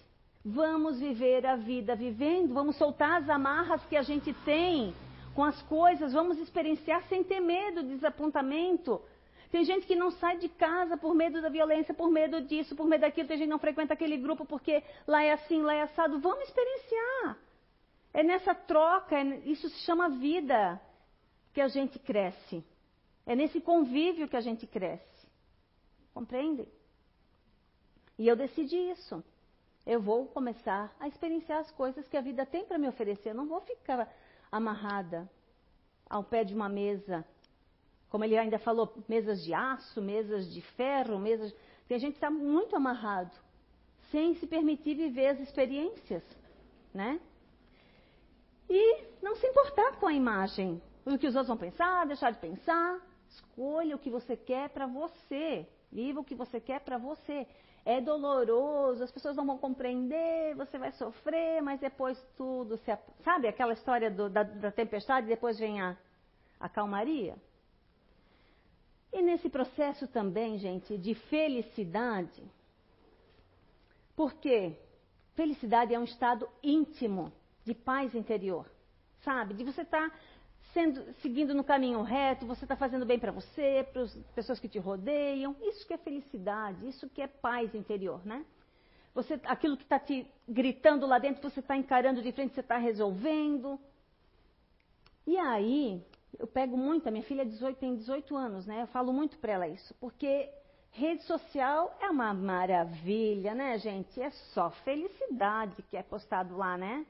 Vamos 0.43 0.99
viver 0.99 1.45
a 1.45 1.55
vida 1.55 1.95
vivendo, 1.95 2.51
vamos 2.51 2.77
soltar 2.77 3.21
as 3.21 3.29
amarras 3.29 3.85
que 3.85 3.95
a 3.95 4.01
gente 4.01 4.33
tem 4.43 4.95
com 5.35 5.43
as 5.43 5.61
coisas, 5.63 6.13
vamos 6.13 6.39
experienciar 6.39 7.03
sem 7.09 7.23
ter 7.23 7.41
medo, 7.41 7.83
desapontamento. 7.83 8.99
Tem 9.51 9.63
gente 9.63 9.87
que 9.87 9.95
não 9.95 10.11
sai 10.11 10.37
de 10.37 10.49
casa 10.49 10.97
por 10.97 11.15
medo 11.15 11.41
da 11.41 11.49
violência, 11.49 11.93
por 11.93 12.11
medo 12.11 12.41
disso, 12.41 12.75
por 12.75 12.85
medo 12.85 13.01
daquilo. 13.01 13.27
Tem 13.27 13.37
gente 13.37 13.47
que 13.47 13.51
não 13.51 13.59
frequenta 13.59 13.93
aquele 13.93 14.17
grupo 14.17 14.45
porque 14.45 14.83
lá 15.05 15.23
é 15.23 15.31
assim, 15.31 15.61
lá 15.61 15.73
é 15.73 15.81
assado. 15.83 16.19
Vamos 16.19 16.43
experienciar. 16.43 17.37
É 18.13 18.23
nessa 18.23 18.53
troca, 18.53 19.15
é, 19.17 19.23
isso 19.45 19.69
se 19.69 19.79
chama 19.85 20.09
vida, 20.09 20.81
que 21.53 21.61
a 21.61 21.67
gente 21.67 21.97
cresce. 21.99 22.63
É 23.25 23.35
nesse 23.35 23.61
convívio 23.61 24.27
que 24.27 24.35
a 24.35 24.41
gente 24.41 24.67
cresce. 24.67 25.27
Compreende? 26.13 26.67
E 28.17 28.27
eu 28.27 28.35
decidi 28.35 28.75
isso. 28.75 29.23
Eu 29.85 30.01
vou 30.01 30.27
começar 30.27 30.93
a 30.99 31.07
experienciar 31.07 31.59
as 31.59 31.71
coisas 31.71 32.07
que 32.07 32.17
a 32.17 32.21
vida 32.21 32.45
tem 32.45 32.65
para 32.65 32.77
me 32.77 32.87
oferecer. 32.87 33.29
Eu 33.29 33.35
não 33.35 33.47
vou 33.47 33.61
ficar 33.61 34.13
amarrada 34.51 35.29
ao 36.09 36.23
pé 36.23 36.43
de 36.43 36.53
uma 36.53 36.67
mesa 36.67 37.25
como 38.09 38.23
ele 38.23 38.37
ainda 38.37 38.57
falou, 38.59 38.93
mesas 39.07 39.43
de 39.43 39.53
aço, 39.53 40.01
mesas 40.01 40.51
de 40.51 40.61
ferro, 40.61 41.19
mesas. 41.19 41.53
Tem 41.87 41.99
gente 41.99 42.13
que 42.13 42.17
está 42.17 42.29
muito 42.29 42.75
amarrado, 42.75 43.31
sem 44.11 44.35
se 44.35 44.47
permitir 44.47 44.95
viver 44.95 45.27
as 45.27 45.39
experiências, 45.39 46.23
né? 46.93 47.19
E 48.69 49.03
não 49.21 49.35
se 49.35 49.47
importar 49.47 49.97
com 49.97 50.07
a 50.07 50.13
imagem, 50.13 50.81
o 51.05 51.17
que 51.17 51.27
os 51.27 51.35
outros 51.35 51.47
vão 51.47 51.57
pensar, 51.57 52.05
deixar 52.05 52.31
de 52.31 52.39
pensar. 52.39 52.99
Escolha 53.29 53.95
o 53.95 53.99
que 53.99 54.09
você 54.09 54.35
quer 54.35 54.69
para 54.69 54.85
você. 54.85 55.65
Viva 55.91 56.19
o 56.19 56.23
que 56.23 56.35
você 56.35 56.59
quer 56.59 56.81
para 56.81 56.97
você. 56.97 57.47
É 57.85 58.01
doloroso, 58.01 59.01
as 59.01 59.11
pessoas 59.11 59.37
não 59.37 59.45
vão 59.45 59.57
compreender, 59.57 60.53
você 60.55 60.77
vai 60.77 60.91
sofrer, 60.91 61.61
mas 61.61 61.79
depois 61.79 62.21
tudo 62.35 62.77
se. 62.79 62.97
Sabe 63.23 63.47
aquela 63.47 63.71
história 63.71 64.11
do, 64.11 64.29
da, 64.29 64.43
da 64.43 64.71
tempestade, 64.71 65.27
depois 65.27 65.57
vem 65.57 65.79
a, 65.79 65.95
a 66.59 66.67
calmaria? 66.67 67.37
E 69.11 69.21
nesse 69.21 69.49
processo 69.49 70.07
também, 70.07 70.57
gente, 70.57 70.97
de 70.97 71.15
felicidade, 71.15 72.43
porque 74.15 74.77
felicidade 75.35 75.93
é 75.93 75.99
um 75.99 76.03
estado 76.03 76.47
íntimo 76.61 77.31
de 77.63 77.73
paz 77.73 78.13
interior, 78.15 78.69
sabe? 79.23 79.53
De 79.53 79.63
você 79.63 79.81
estar 79.81 80.09
tá 80.09 80.15
sendo, 80.73 81.13
seguindo 81.21 81.53
no 81.53 81.63
caminho 81.63 82.01
reto, 82.01 82.45
você 82.45 82.65
está 82.65 82.75
fazendo 82.75 83.05
bem 83.05 83.19
para 83.19 83.31
você, 83.31 83.87
para 83.91 84.03
as 84.03 84.13
pessoas 84.35 84.59
que 84.59 84.67
te 84.67 84.79
rodeiam. 84.79 85.55
Isso 85.61 85.85
que 85.87 85.93
é 85.93 85.97
felicidade, 85.97 86.87
isso 86.87 87.09
que 87.09 87.21
é 87.21 87.27
paz 87.27 87.73
interior, 87.73 88.25
né? 88.25 88.45
Você, 89.13 89.39
aquilo 89.45 89.75
que 89.77 89.83
está 89.83 89.97
te 89.97 90.27
gritando 90.47 91.07
lá 91.07 91.17
dentro, 91.17 91.41
você 91.41 91.59
está 91.59 91.75
encarando 91.75 92.21
de 92.21 92.31
frente, 92.31 92.53
você 92.53 92.59
está 92.59 92.77
resolvendo. 92.77 93.79
E 95.25 95.35
aí, 95.37 96.05
eu 96.37 96.47
pego 96.47 96.77
muito, 96.77 97.07
a 97.07 97.11
minha 97.11 97.23
filha 97.23 97.45
18, 97.45 97.77
tem 97.77 97.95
18 97.95 98.35
anos, 98.35 98.65
né? 98.65 98.81
Eu 98.81 98.87
falo 98.87 99.11
muito 99.13 99.37
para 99.37 99.53
ela 99.53 99.67
isso, 99.67 99.93
porque 99.99 100.49
rede 100.91 101.23
social 101.23 101.95
é 102.01 102.09
uma 102.09 102.33
maravilha, 102.33 103.53
né, 103.53 103.77
gente? 103.77 104.21
É 104.21 104.29
só 104.53 104.69
felicidade 104.69 105.81
que 105.83 105.97
é 105.97 106.03
postado 106.03 106.57
lá, 106.57 106.77
né? 106.77 107.05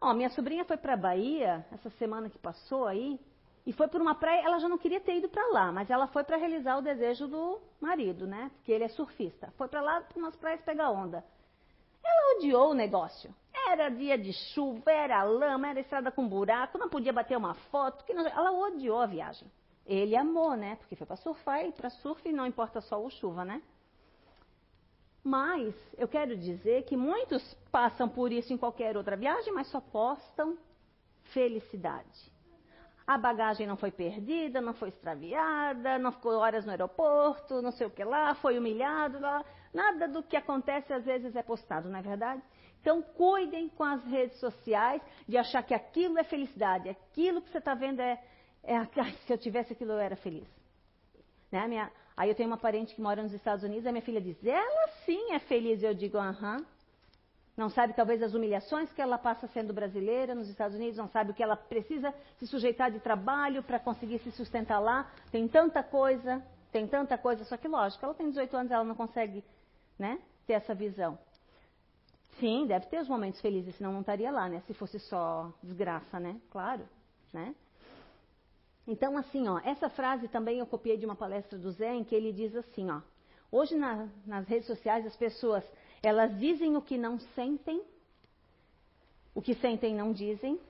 Ó, 0.00 0.12
minha 0.12 0.30
sobrinha 0.30 0.64
foi 0.64 0.76
para 0.76 0.96
Bahia 0.96 1.64
essa 1.72 1.90
semana 1.90 2.28
que 2.28 2.38
passou 2.38 2.86
aí 2.86 3.18
e 3.66 3.72
foi 3.72 3.88
por 3.88 4.00
uma 4.00 4.14
praia, 4.14 4.44
ela 4.44 4.58
já 4.58 4.68
não 4.68 4.76
queria 4.76 5.00
ter 5.00 5.16
ido 5.16 5.28
para 5.28 5.46
lá, 5.48 5.72
mas 5.72 5.88
ela 5.88 6.06
foi 6.06 6.22
para 6.22 6.36
realizar 6.36 6.76
o 6.76 6.82
desejo 6.82 7.26
do 7.26 7.60
marido, 7.80 8.26
né? 8.26 8.50
Porque 8.56 8.70
ele 8.70 8.84
é 8.84 8.88
surfista. 8.88 9.52
Foi 9.56 9.68
para 9.68 9.80
lá 9.80 10.02
para 10.02 10.18
umas 10.18 10.36
praias 10.36 10.60
pegar 10.60 10.90
onda. 10.90 11.24
Ela 12.04 12.36
odiou 12.36 12.70
o 12.70 12.74
negócio. 12.74 13.34
Era 13.66 13.88
dia 13.88 14.18
de 14.18 14.32
chuva, 14.32 14.90
era 14.90 15.22
lama, 15.22 15.68
era 15.68 15.80
estrada 15.80 16.10
com 16.10 16.28
buraco, 16.28 16.76
não 16.76 16.88
podia 16.88 17.12
bater 17.12 17.36
uma 17.36 17.54
foto. 17.54 18.04
Não... 18.12 18.26
Ela 18.26 18.52
odiou 18.52 19.00
a 19.00 19.06
viagem. 19.06 19.50
Ele 19.86 20.16
amou, 20.16 20.54
né? 20.54 20.76
Porque 20.76 20.96
foi 20.96 21.06
para 21.06 21.16
surfar 21.16 21.64
e 21.64 21.72
para 21.72 21.90
surf 21.90 22.30
não 22.32 22.46
importa 22.46 22.80
só 22.80 23.02
o 23.02 23.10
chuva, 23.10 23.44
né? 23.44 23.62
Mas 25.22 25.74
eu 25.96 26.06
quero 26.06 26.36
dizer 26.36 26.84
que 26.84 26.96
muitos 26.96 27.54
passam 27.70 28.08
por 28.08 28.30
isso 28.30 28.52
em 28.52 28.58
qualquer 28.58 28.96
outra 28.96 29.16
viagem, 29.16 29.52
mas 29.54 29.68
só 29.68 29.80
postam 29.80 30.58
felicidade. 31.32 32.33
A 33.06 33.18
bagagem 33.18 33.66
não 33.66 33.76
foi 33.76 33.90
perdida, 33.90 34.60
não 34.60 34.72
foi 34.72 34.88
extraviada, 34.88 35.98
não 35.98 36.10
ficou 36.10 36.32
horas 36.32 36.64
no 36.64 36.70
aeroporto, 36.70 37.60
não 37.60 37.70
sei 37.70 37.86
o 37.86 37.90
que 37.90 38.02
lá, 38.02 38.34
foi 38.36 38.58
humilhado 38.58 39.20
lá. 39.20 39.44
Nada 39.74 40.08
do 40.08 40.22
que 40.22 40.36
acontece 40.36 40.92
às 40.92 41.04
vezes 41.04 41.36
é 41.36 41.42
postado, 41.42 41.88
não 41.88 41.98
é 41.98 42.02
verdade? 42.02 42.42
Então, 42.80 43.02
cuidem 43.02 43.68
com 43.68 43.84
as 43.84 44.02
redes 44.04 44.38
sociais 44.38 45.02
de 45.28 45.36
achar 45.36 45.62
que 45.62 45.74
aquilo 45.74 46.18
é 46.18 46.24
felicidade, 46.24 46.88
aquilo 46.88 47.42
que 47.42 47.50
você 47.50 47.58
está 47.58 47.74
vendo 47.74 48.00
é, 48.00 48.22
é 48.62 48.84
se 49.26 49.32
eu 49.32 49.38
tivesse 49.38 49.72
aquilo 49.72 49.92
eu 49.92 49.98
era 49.98 50.16
feliz. 50.16 50.48
Né? 51.50 51.66
Minha, 51.66 51.92
aí 52.16 52.28
eu 52.28 52.34
tenho 52.34 52.48
uma 52.48 52.58
parente 52.58 52.94
que 52.94 53.00
mora 53.00 53.22
nos 53.22 53.32
Estados 53.32 53.64
Unidos, 53.64 53.86
a 53.86 53.92
minha 53.92 54.02
filha 54.02 54.20
diz, 54.20 54.36
ela 54.44 54.88
sim 55.04 55.32
é 55.32 55.38
feliz. 55.38 55.82
Eu 55.82 55.94
digo, 55.94 56.18
aham. 56.18 56.64
Não 57.56 57.68
sabe 57.68 57.94
talvez 57.94 58.20
as 58.20 58.34
humilhações 58.34 58.92
que 58.92 59.00
ela 59.00 59.16
passa 59.16 59.46
sendo 59.48 59.72
brasileira 59.72 60.34
nos 60.34 60.48
Estados 60.48 60.76
Unidos, 60.76 60.98
não 60.98 61.08
sabe 61.08 61.30
o 61.30 61.34
que 61.34 61.42
ela 61.42 61.56
precisa 61.56 62.12
se 62.38 62.46
sujeitar 62.48 62.90
de 62.90 62.98
trabalho 62.98 63.62
para 63.62 63.78
conseguir 63.78 64.18
se 64.18 64.32
sustentar 64.32 64.80
lá. 64.80 65.08
Tem 65.30 65.46
tanta 65.46 65.82
coisa, 65.82 66.42
tem 66.72 66.88
tanta 66.88 67.16
coisa, 67.16 67.44
só 67.44 67.56
que 67.56 67.68
lógico, 67.68 68.04
ela 68.04 68.14
tem 68.14 68.28
18 68.28 68.56
anos, 68.56 68.72
ela 68.72 68.82
não 68.82 68.96
consegue 68.96 69.44
né, 69.96 70.18
ter 70.46 70.54
essa 70.54 70.74
visão. 70.74 71.16
Sim, 72.40 72.66
deve 72.66 72.86
ter 72.86 73.00
os 73.00 73.08
momentos 73.08 73.40
felizes, 73.40 73.76
senão 73.76 73.92
não 73.92 74.00
estaria 74.00 74.32
lá, 74.32 74.48
né? 74.48 74.60
Se 74.66 74.74
fosse 74.74 74.98
só 74.98 75.52
desgraça, 75.62 76.18
né? 76.18 76.40
Claro, 76.50 76.82
né? 77.32 77.54
Então, 78.86 79.16
assim, 79.16 79.48
ó, 79.48 79.60
essa 79.60 79.88
frase 79.88 80.26
também 80.28 80.58
eu 80.58 80.66
copiei 80.66 80.96
de 80.96 81.06
uma 81.06 81.14
palestra 81.14 81.56
do 81.56 81.70
Zé, 81.70 81.94
em 81.94 82.02
que 82.04 82.14
ele 82.14 82.32
diz 82.32 82.54
assim, 82.56 82.90
ó. 82.90 83.00
Hoje 83.50 83.76
na, 83.76 84.08
nas 84.26 84.46
redes 84.48 84.66
sociais 84.66 85.06
as 85.06 85.16
pessoas, 85.16 85.64
elas 86.04 86.36
dizem 86.38 86.76
o 86.76 86.82
que 86.82 86.98
não 86.98 87.18
sentem, 87.18 87.82
o 89.34 89.42
que 89.42 89.54
sentem 89.54 89.94
não 89.94 90.12
dizem, 90.12 90.60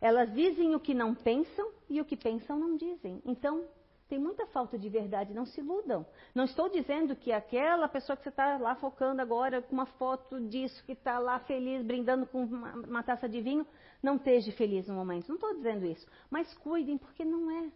elas 0.00 0.32
dizem 0.32 0.74
o 0.74 0.80
que 0.80 0.94
não 0.94 1.14
pensam 1.14 1.70
e 1.88 2.00
o 2.00 2.04
que 2.04 2.16
pensam 2.16 2.58
não 2.58 2.76
dizem. 2.76 3.20
Então, 3.24 3.64
tem 4.08 4.18
muita 4.18 4.46
falta 4.46 4.76
de 4.76 4.88
verdade, 4.88 5.32
não 5.32 5.46
se 5.46 5.60
iludam. 5.60 6.04
Não 6.34 6.44
estou 6.44 6.68
dizendo 6.68 7.14
que 7.14 7.30
aquela 7.30 7.86
pessoa 7.88 8.16
que 8.16 8.24
você 8.24 8.28
está 8.28 8.56
lá 8.56 8.74
focando 8.74 9.22
agora 9.22 9.62
com 9.62 9.72
uma 9.72 9.86
foto 9.86 10.40
disso, 10.48 10.82
que 10.84 10.92
está 10.92 11.18
lá 11.18 11.38
feliz, 11.38 11.84
brindando 11.84 12.26
com 12.26 12.42
uma, 12.42 12.72
uma, 12.74 13.02
taça 13.02 13.28
de 13.28 13.40
vinho, 13.40 13.66
não 14.02 14.16
esteja 14.16 14.50
feliz 14.52 14.88
no 14.88 14.94
momento. 14.94 15.28
Não 15.28 15.36
estou 15.36 15.54
dizendo 15.54 15.86
isso. 15.86 16.06
Mas 16.28 16.52
cuidem, 16.54 16.98
porque 16.98 17.24
não 17.24 17.50
é. 17.50 17.70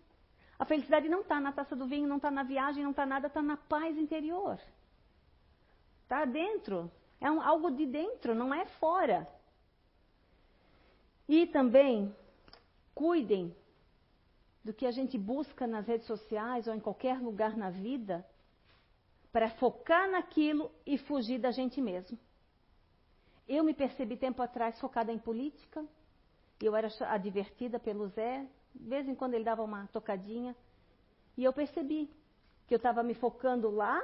A 0.59 0.65
felicidade 0.65 1.09
não 1.09 1.21
está 1.21 1.41
na 1.41 1.53
taça 1.53 1.77
do 1.77 1.87
vinho, 1.87 2.09
não 2.09 2.17
está 2.17 2.31
na 2.31 2.43
viagem, 2.43 2.83
não 2.83 2.91
está 2.91 3.07
nada, 3.07 3.29
está 3.29 3.43
na 3.43 3.57
paz 3.57 3.97
interior. 3.97 4.59
Está 6.15 6.27
dentro. 6.27 6.93
É 7.21 7.29
um, 7.29 7.43
algo 7.43 7.73
de 7.73 7.87
dentro, 7.87 8.37
não 8.37 8.55
é 8.55 8.65
fora. 8.79 9.27
E 11.29 11.45
também, 11.49 12.15
cuidem 12.95 13.53
do 14.63 14.73
que 14.73 14.87
a 14.87 14.93
gente 14.93 15.19
busca 15.19 15.67
nas 15.67 15.89
redes 15.89 16.07
sociais 16.07 16.69
ou 16.69 16.75
em 16.75 16.79
qualquer 16.79 17.19
lugar 17.21 17.57
na 17.57 17.69
vida 17.69 18.25
para 19.33 19.51
focar 19.57 20.09
naquilo 20.09 20.71
e 20.87 20.97
fugir 20.99 21.41
da 21.41 21.51
gente 21.51 21.81
mesmo. 21.81 22.17
Eu 23.49 23.65
me 23.65 23.75
percebi 23.75 24.17
tempo 24.17 24.41
atrás 24.41 24.79
focada 24.79 25.13
em 25.13 25.19
política, 25.19 25.85
eu 26.61 26.77
era 26.77 26.89
advertida 27.09 27.81
pelo 27.81 28.07
Zé, 28.07 28.47
de 28.73 28.89
vez 28.89 29.09
em 29.09 29.17
quando 29.17 29.35
ele 29.35 29.43
dava 29.43 29.65
uma 29.65 29.89
tocadinha, 29.89 30.55
e 31.37 31.43
eu 31.43 31.53
percebi 31.53 32.09
que 32.69 32.75
eu 32.75 32.77
estava 32.77 33.03
me 33.03 33.15
focando 33.15 33.69
lá, 33.69 34.01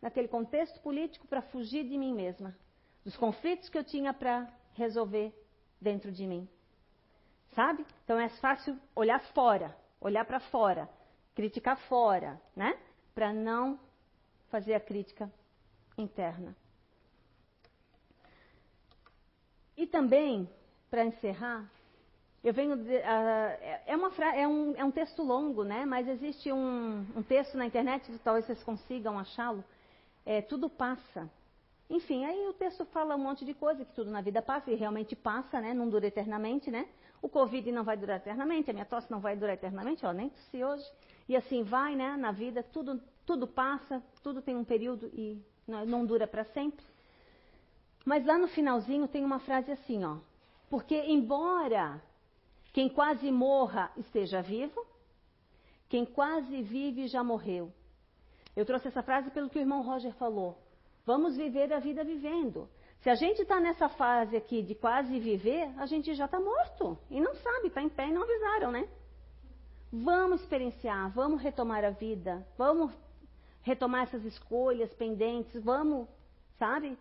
naquele 0.00 0.28
contexto 0.28 0.80
político, 0.80 1.26
para 1.26 1.42
fugir 1.42 1.88
de 1.88 1.96
mim 1.96 2.14
mesma, 2.14 2.56
dos 3.04 3.16
conflitos 3.16 3.68
que 3.68 3.78
eu 3.78 3.84
tinha 3.84 4.12
para 4.12 4.52
resolver 4.74 5.32
dentro 5.80 6.12
de 6.12 6.26
mim. 6.26 6.48
Sabe? 7.54 7.86
Então 8.04 8.18
é 8.18 8.28
fácil 8.28 8.78
olhar 8.94 9.20
fora, 9.32 9.76
olhar 10.00 10.24
para 10.24 10.40
fora, 10.40 10.88
criticar 11.34 11.78
fora, 11.88 12.40
né? 12.54 12.78
Para 13.14 13.32
não 13.32 13.78
fazer 14.50 14.74
a 14.74 14.80
crítica 14.80 15.32
interna. 15.96 16.54
E 19.76 19.86
também, 19.86 20.48
para 20.90 21.04
encerrar, 21.04 21.70
Eu 22.46 22.54
venho 22.54 22.76
de, 22.76 22.94
uh, 22.94 23.82
é, 23.86 23.96
uma 23.96 24.08
é, 24.32 24.46
um, 24.46 24.72
é 24.76 24.84
um 24.84 24.90
texto 24.92 25.20
longo, 25.20 25.64
né? 25.64 25.84
Mas 25.84 26.06
existe 26.06 26.52
um, 26.52 27.04
um 27.16 27.20
texto 27.20 27.56
na 27.56 27.66
internet, 27.66 28.08
talvez 28.22 28.46
vocês 28.46 28.62
consigam 28.62 29.18
achá-lo. 29.18 29.64
É, 30.26 30.42
tudo 30.42 30.68
passa. 30.68 31.30
Enfim, 31.88 32.24
aí 32.24 32.48
o 32.48 32.52
texto 32.52 32.84
fala 32.86 33.14
um 33.14 33.18
monte 33.18 33.44
de 33.44 33.54
coisa, 33.54 33.84
que 33.84 33.94
tudo 33.94 34.10
na 34.10 34.20
vida 34.20 34.42
passa, 34.42 34.72
e 34.72 34.74
realmente 34.74 35.14
passa, 35.14 35.60
né? 35.60 35.72
Não 35.72 35.88
dura 35.88 36.08
eternamente, 36.08 36.68
né? 36.68 36.88
O 37.22 37.28
Covid 37.28 37.70
não 37.70 37.84
vai 37.84 37.96
durar 37.96 38.16
eternamente, 38.16 38.68
a 38.68 38.74
minha 38.74 38.84
tosse 38.84 39.08
não 39.08 39.20
vai 39.20 39.36
durar 39.36 39.54
eternamente, 39.54 40.04
ó, 40.04 40.12
nem 40.12 40.28
tossi 40.28 40.64
hoje. 40.64 40.84
E 41.28 41.36
assim 41.36 41.62
vai, 41.62 41.94
né? 41.94 42.16
Na 42.16 42.32
vida, 42.32 42.60
tudo, 42.62 43.00
tudo 43.24 43.46
passa, 43.46 44.02
tudo 44.20 44.42
tem 44.42 44.56
um 44.56 44.64
período 44.64 45.06
e 45.14 45.40
não 45.66 46.04
dura 46.04 46.26
para 46.26 46.44
sempre. 46.46 46.84
Mas 48.04 48.26
lá 48.26 48.36
no 48.36 48.48
finalzinho 48.48 49.06
tem 49.06 49.24
uma 49.24 49.38
frase 49.38 49.70
assim, 49.70 50.04
ó. 50.04 50.18
Porque 50.68 50.96
embora 51.06 52.02
quem 52.72 52.88
quase 52.88 53.30
morra 53.30 53.92
esteja 53.96 54.42
vivo, 54.42 54.84
quem 55.88 56.04
quase 56.04 56.62
vive 56.62 57.06
já 57.06 57.22
morreu. 57.22 57.72
Eu 58.56 58.64
trouxe 58.64 58.88
essa 58.88 59.02
frase 59.02 59.30
pelo 59.30 59.50
que 59.50 59.58
o 59.58 59.60
irmão 59.60 59.82
Roger 59.82 60.14
falou. 60.14 60.58
Vamos 61.04 61.36
viver 61.36 61.72
a 61.72 61.78
vida 61.78 62.02
vivendo. 62.02 62.68
Se 63.00 63.10
a 63.10 63.14
gente 63.14 63.42
está 63.42 63.60
nessa 63.60 63.88
fase 63.88 64.36
aqui 64.36 64.62
de 64.62 64.74
quase 64.74 65.20
viver, 65.20 65.70
a 65.78 65.86
gente 65.86 66.14
já 66.14 66.24
está 66.24 66.40
morto. 66.40 66.98
E 67.10 67.20
não 67.20 67.34
sabe, 67.36 67.68
está 67.68 67.82
em 67.82 67.88
pé 67.88 68.08
e 68.08 68.12
não 68.12 68.22
avisaram, 68.22 68.72
né? 68.72 68.88
Vamos 69.92 70.40
experienciar, 70.40 71.10
vamos 71.12 71.40
retomar 71.40 71.84
a 71.84 71.90
vida, 71.90 72.44
vamos 72.58 72.90
retomar 73.62 74.04
essas 74.04 74.24
escolhas 74.24 74.92
pendentes, 74.94 75.62
vamos, 75.62 76.08
sabe? 76.58 76.98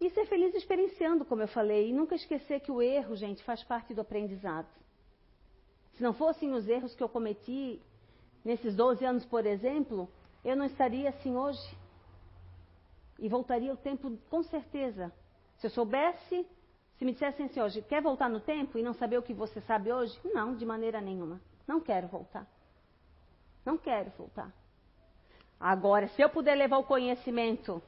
E 0.00 0.10
ser 0.10 0.26
feliz 0.26 0.54
experienciando, 0.54 1.24
como 1.24 1.42
eu 1.42 1.48
falei, 1.48 1.88
e 1.88 1.92
nunca 1.92 2.14
esquecer 2.14 2.60
que 2.60 2.72
o 2.72 2.82
erro, 2.82 3.14
gente, 3.16 3.44
faz 3.44 3.62
parte 3.62 3.94
do 3.94 4.00
aprendizado. 4.00 4.68
Se 5.92 6.02
não 6.02 6.14
fossem 6.14 6.52
os 6.52 6.66
erros 6.68 6.94
que 6.94 7.02
eu 7.02 7.08
cometi 7.08 7.80
nesses 8.44 8.74
12 8.74 9.04
anos, 9.04 9.24
por 9.24 9.46
exemplo, 9.46 10.08
eu 10.44 10.56
não 10.56 10.64
estaria 10.64 11.08
assim 11.08 11.36
hoje. 11.36 11.78
E 13.18 13.28
voltaria 13.28 13.72
o 13.72 13.76
tempo 13.76 14.16
com 14.30 14.42
certeza. 14.42 15.12
Se 15.58 15.66
eu 15.66 15.70
soubesse, 15.70 16.46
se 16.96 17.04
me 17.04 17.12
dissessem 17.12 17.46
assim 17.46 17.60
hoje, 17.60 17.82
quer 17.82 18.00
voltar 18.00 18.28
no 18.28 18.40
tempo 18.40 18.78
e 18.78 18.82
não 18.82 18.94
saber 18.94 19.18
o 19.18 19.22
que 19.22 19.34
você 19.34 19.60
sabe 19.62 19.92
hoje? 19.92 20.18
Não, 20.24 20.54
de 20.54 20.64
maneira 20.64 21.00
nenhuma. 21.00 21.40
Não 21.66 21.80
quero 21.80 22.08
voltar. 22.08 22.46
Não 23.64 23.76
quero 23.76 24.10
voltar. 24.16 24.50
Agora, 25.58 26.08
se 26.08 26.22
eu 26.22 26.30
puder 26.30 26.54
levar 26.54 26.78
o 26.78 26.84
conhecimento 26.84 27.82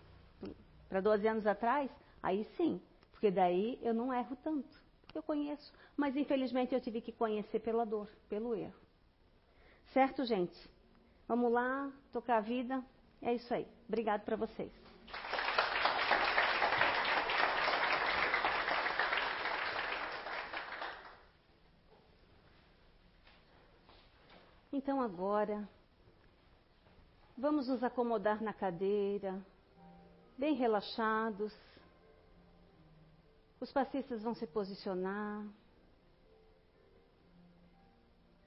para 0.90 1.00
12 1.00 1.26
anos 1.26 1.46
atrás, 1.46 1.90
Aí 2.22 2.44
sim, 2.56 2.80
porque 3.10 3.30
daí 3.30 3.78
eu 3.82 3.92
não 3.92 4.14
erro 4.14 4.36
tanto. 4.44 4.80
Eu 5.14 5.22
conheço, 5.22 5.72
mas 5.96 6.16
infelizmente 6.16 6.74
eu 6.74 6.80
tive 6.80 7.00
que 7.00 7.12
conhecer 7.12 7.58
pela 7.58 7.84
dor, 7.84 8.08
pelo 8.28 8.54
erro. 8.54 8.80
Certo, 9.92 10.24
gente? 10.24 10.58
Vamos 11.28 11.52
lá, 11.52 11.92
tocar 12.12 12.38
a 12.38 12.40
vida. 12.40 12.82
É 13.20 13.34
isso 13.34 13.52
aí. 13.52 13.66
Obrigado 13.86 14.24
para 14.24 14.36
vocês. 14.36 14.72
Então 24.72 25.02
agora, 25.02 25.68
vamos 27.36 27.68
nos 27.68 27.84
acomodar 27.84 28.42
na 28.42 28.54
cadeira, 28.54 29.38
bem 30.38 30.54
relaxados. 30.54 31.54
Os 33.60 33.70
passistas 33.70 34.22
vão 34.22 34.34
se 34.34 34.46
posicionar. 34.46 35.46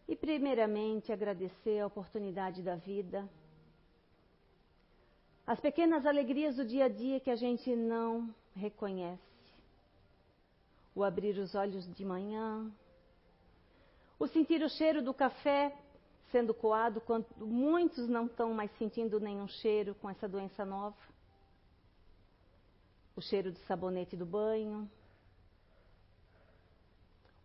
E, 0.08 0.16
primeiramente, 0.16 1.12
agradecer 1.12 1.80
a 1.80 1.88
oportunidade 1.88 2.62
da 2.62 2.76
vida. 2.76 3.28
As 5.46 5.60
pequenas 5.60 6.06
alegrias 6.06 6.56
do 6.56 6.66
dia 6.66 6.86
a 6.86 6.90
dia 6.90 7.20
que 7.20 7.32
a 7.32 7.36
gente 7.36 7.76
não 7.76 8.34
reconhece. 8.56 9.22
O 10.94 11.04
abrir 11.04 11.38
os 11.38 11.56
olhos 11.56 11.92
de 11.94 12.06
manhã. 12.06 12.72
O 14.20 14.28
sentir 14.28 14.62
o 14.62 14.70
cheiro 14.70 15.02
do 15.02 15.14
café 15.14 15.76
sendo 16.32 16.54
coado, 16.54 17.00
quando 17.02 17.26
muitos 17.38 18.08
não 18.10 18.26
estão 18.26 18.54
mais 18.54 18.72
sentindo 18.78 19.20
nenhum 19.20 19.48
cheiro 19.48 19.96
com 19.96 20.10
essa 20.10 20.28
doença 20.28 20.66
nova. 20.66 20.98
O 23.16 23.22
cheiro 23.22 23.52
do 23.52 23.60
sabonete 23.60 24.16
do 24.16 24.26
banho 24.26 24.90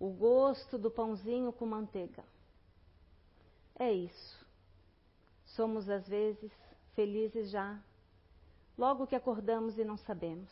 o 0.00 0.08
gosto 0.08 0.78
do 0.78 0.90
pãozinho 0.90 1.52
com 1.52 1.66
manteiga. 1.66 2.24
É 3.80 3.90
isso. 3.90 4.38
Somos 5.46 5.88
às 5.88 6.06
vezes 6.06 6.52
felizes 6.94 7.50
já, 7.50 7.80
logo 8.76 9.06
que 9.06 9.16
acordamos 9.16 9.78
e 9.78 9.84
não 9.84 9.96
sabemos. 9.96 10.50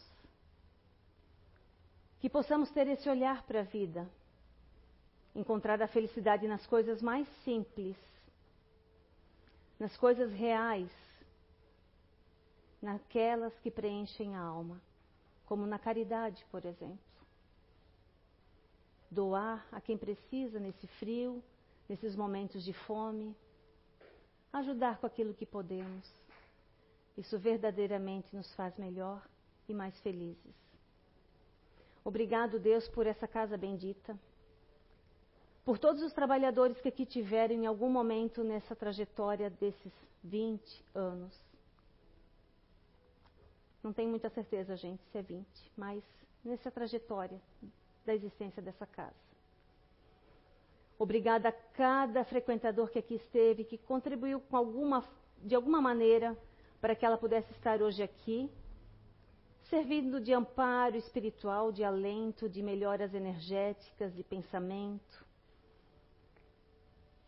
Que 2.20 2.30
possamos 2.30 2.70
ter 2.70 2.88
esse 2.88 3.06
olhar 3.06 3.42
para 3.42 3.60
a 3.60 3.64
vida, 3.64 4.08
encontrar 5.34 5.80
a 5.82 5.86
felicidade 5.86 6.48
nas 6.48 6.66
coisas 6.66 7.02
mais 7.02 7.28
simples, 7.44 7.98
nas 9.78 9.94
coisas 9.98 10.32
reais, 10.32 10.90
naquelas 12.80 13.52
que 13.60 13.70
preenchem 13.70 14.34
a 14.34 14.40
alma, 14.40 14.80
como 15.44 15.66
na 15.66 15.78
caridade, 15.78 16.44
por 16.50 16.64
exemplo 16.64 17.08
doar 19.10 19.66
a 19.72 19.80
quem 19.80 19.96
precisa 19.96 20.60
nesse 20.60 20.86
frio, 20.98 21.42
nesses 21.88 22.14
momentos 22.14 22.64
de 22.64 22.72
fome, 22.72 23.34
ajudar 24.52 24.98
com 24.98 25.06
aquilo 25.06 25.34
que 25.34 25.46
podemos. 25.46 26.12
Isso 27.16 27.38
verdadeiramente 27.38 28.34
nos 28.34 28.52
faz 28.54 28.76
melhor 28.76 29.26
e 29.68 29.74
mais 29.74 29.98
felizes. 30.00 30.54
Obrigado, 32.04 32.58
Deus, 32.58 32.88
por 32.88 33.06
essa 33.06 33.26
casa 33.26 33.56
bendita, 33.56 34.18
por 35.64 35.78
todos 35.78 36.02
os 36.02 36.12
trabalhadores 36.12 36.80
que 36.80 36.88
aqui 36.88 37.04
tiveram 37.04 37.54
em 37.54 37.66
algum 37.66 37.90
momento 37.90 38.42
nessa 38.42 38.74
trajetória 38.74 39.50
desses 39.50 39.92
20 40.24 40.84
anos. 40.94 41.38
Não 43.82 43.92
tenho 43.92 44.08
muita 44.08 44.30
certeza, 44.30 44.76
gente, 44.76 45.02
se 45.12 45.18
é 45.18 45.22
20, 45.22 45.46
mas 45.76 46.02
nessa 46.44 46.70
trajetória 46.70 47.40
da 48.06 48.14
existência 48.14 48.62
dessa 48.62 48.86
casa. 48.86 49.27
Obrigada 50.98 51.50
a 51.50 51.52
cada 51.52 52.24
frequentador 52.24 52.90
que 52.90 52.98
aqui 52.98 53.14
esteve, 53.14 53.62
que 53.62 53.78
contribuiu 53.78 54.42
alguma, 54.50 55.04
de 55.38 55.54
alguma 55.54 55.80
maneira 55.80 56.36
para 56.80 56.94
que 56.96 57.06
ela 57.06 57.16
pudesse 57.16 57.50
estar 57.52 57.80
hoje 57.80 58.02
aqui, 58.02 58.50
servindo 59.70 60.20
de 60.20 60.32
amparo 60.32 60.96
espiritual, 60.96 61.70
de 61.70 61.84
alento, 61.84 62.48
de 62.48 62.62
melhoras 62.62 63.14
energéticas, 63.14 64.12
de 64.14 64.24
pensamento. 64.24 65.24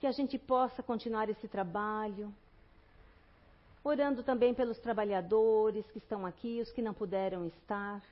Que 0.00 0.06
a 0.06 0.12
gente 0.12 0.36
possa 0.36 0.82
continuar 0.82 1.28
esse 1.28 1.46
trabalho, 1.46 2.34
orando 3.84 4.24
também 4.24 4.52
pelos 4.52 4.78
trabalhadores 4.78 5.88
que 5.92 5.98
estão 5.98 6.26
aqui, 6.26 6.60
os 6.60 6.72
que 6.72 6.82
não 6.82 6.94
puderam 6.94 7.46
estar. 7.46 8.02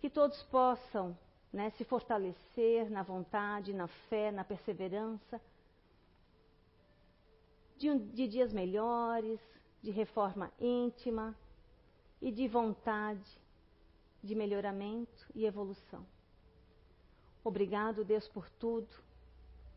Que 0.00 0.10
todos 0.10 0.42
possam 0.44 1.16
né, 1.52 1.70
se 1.70 1.84
fortalecer 1.84 2.90
na 2.90 3.02
vontade, 3.02 3.74
na 3.74 3.86
fé, 3.86 4.30
na 4.30 4.42
perseverança, 4.42 5.40
de, 7.76 7.98
de 7.98 8.28
dias 8.28 8.52
melhores, 8.52 9.40
de 9.82 9.90
reforma 9.90 10.50
íntima 10.58 11.36
e 12.20 12.30
de 12.30 12.48
vontade 12.48 13.40
de 14.22 14.34
melhoramento 14.34 15.26
e 15.34 15.44
evolução. 15.44 16.06
Obrigado, 17.44 18.04
Deus, 18.04 18.28
por 18.28 18.48
tudo. 18.50 18.88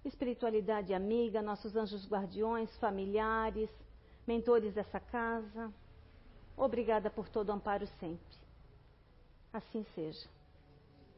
Espiritualidade 0.06 0.94
amiga, 0.94 1.42
nossos 1.42 1.76
anjos 1.76 2.08
guardiões, 2.08 2.70
familiares, 2.78 3.70
mentores 4.28 4.72
dessa 4.74 5.00
casa. 5.00 5.74
Obrigada 6.56 7.10
por 7.10 7.28
todo 7.28 7.50
o 7.50 7.54
amparo 7.54 7.88
sempre. 8.00 8.38
Assim 9.52 9.84
seja. 9.96 10.30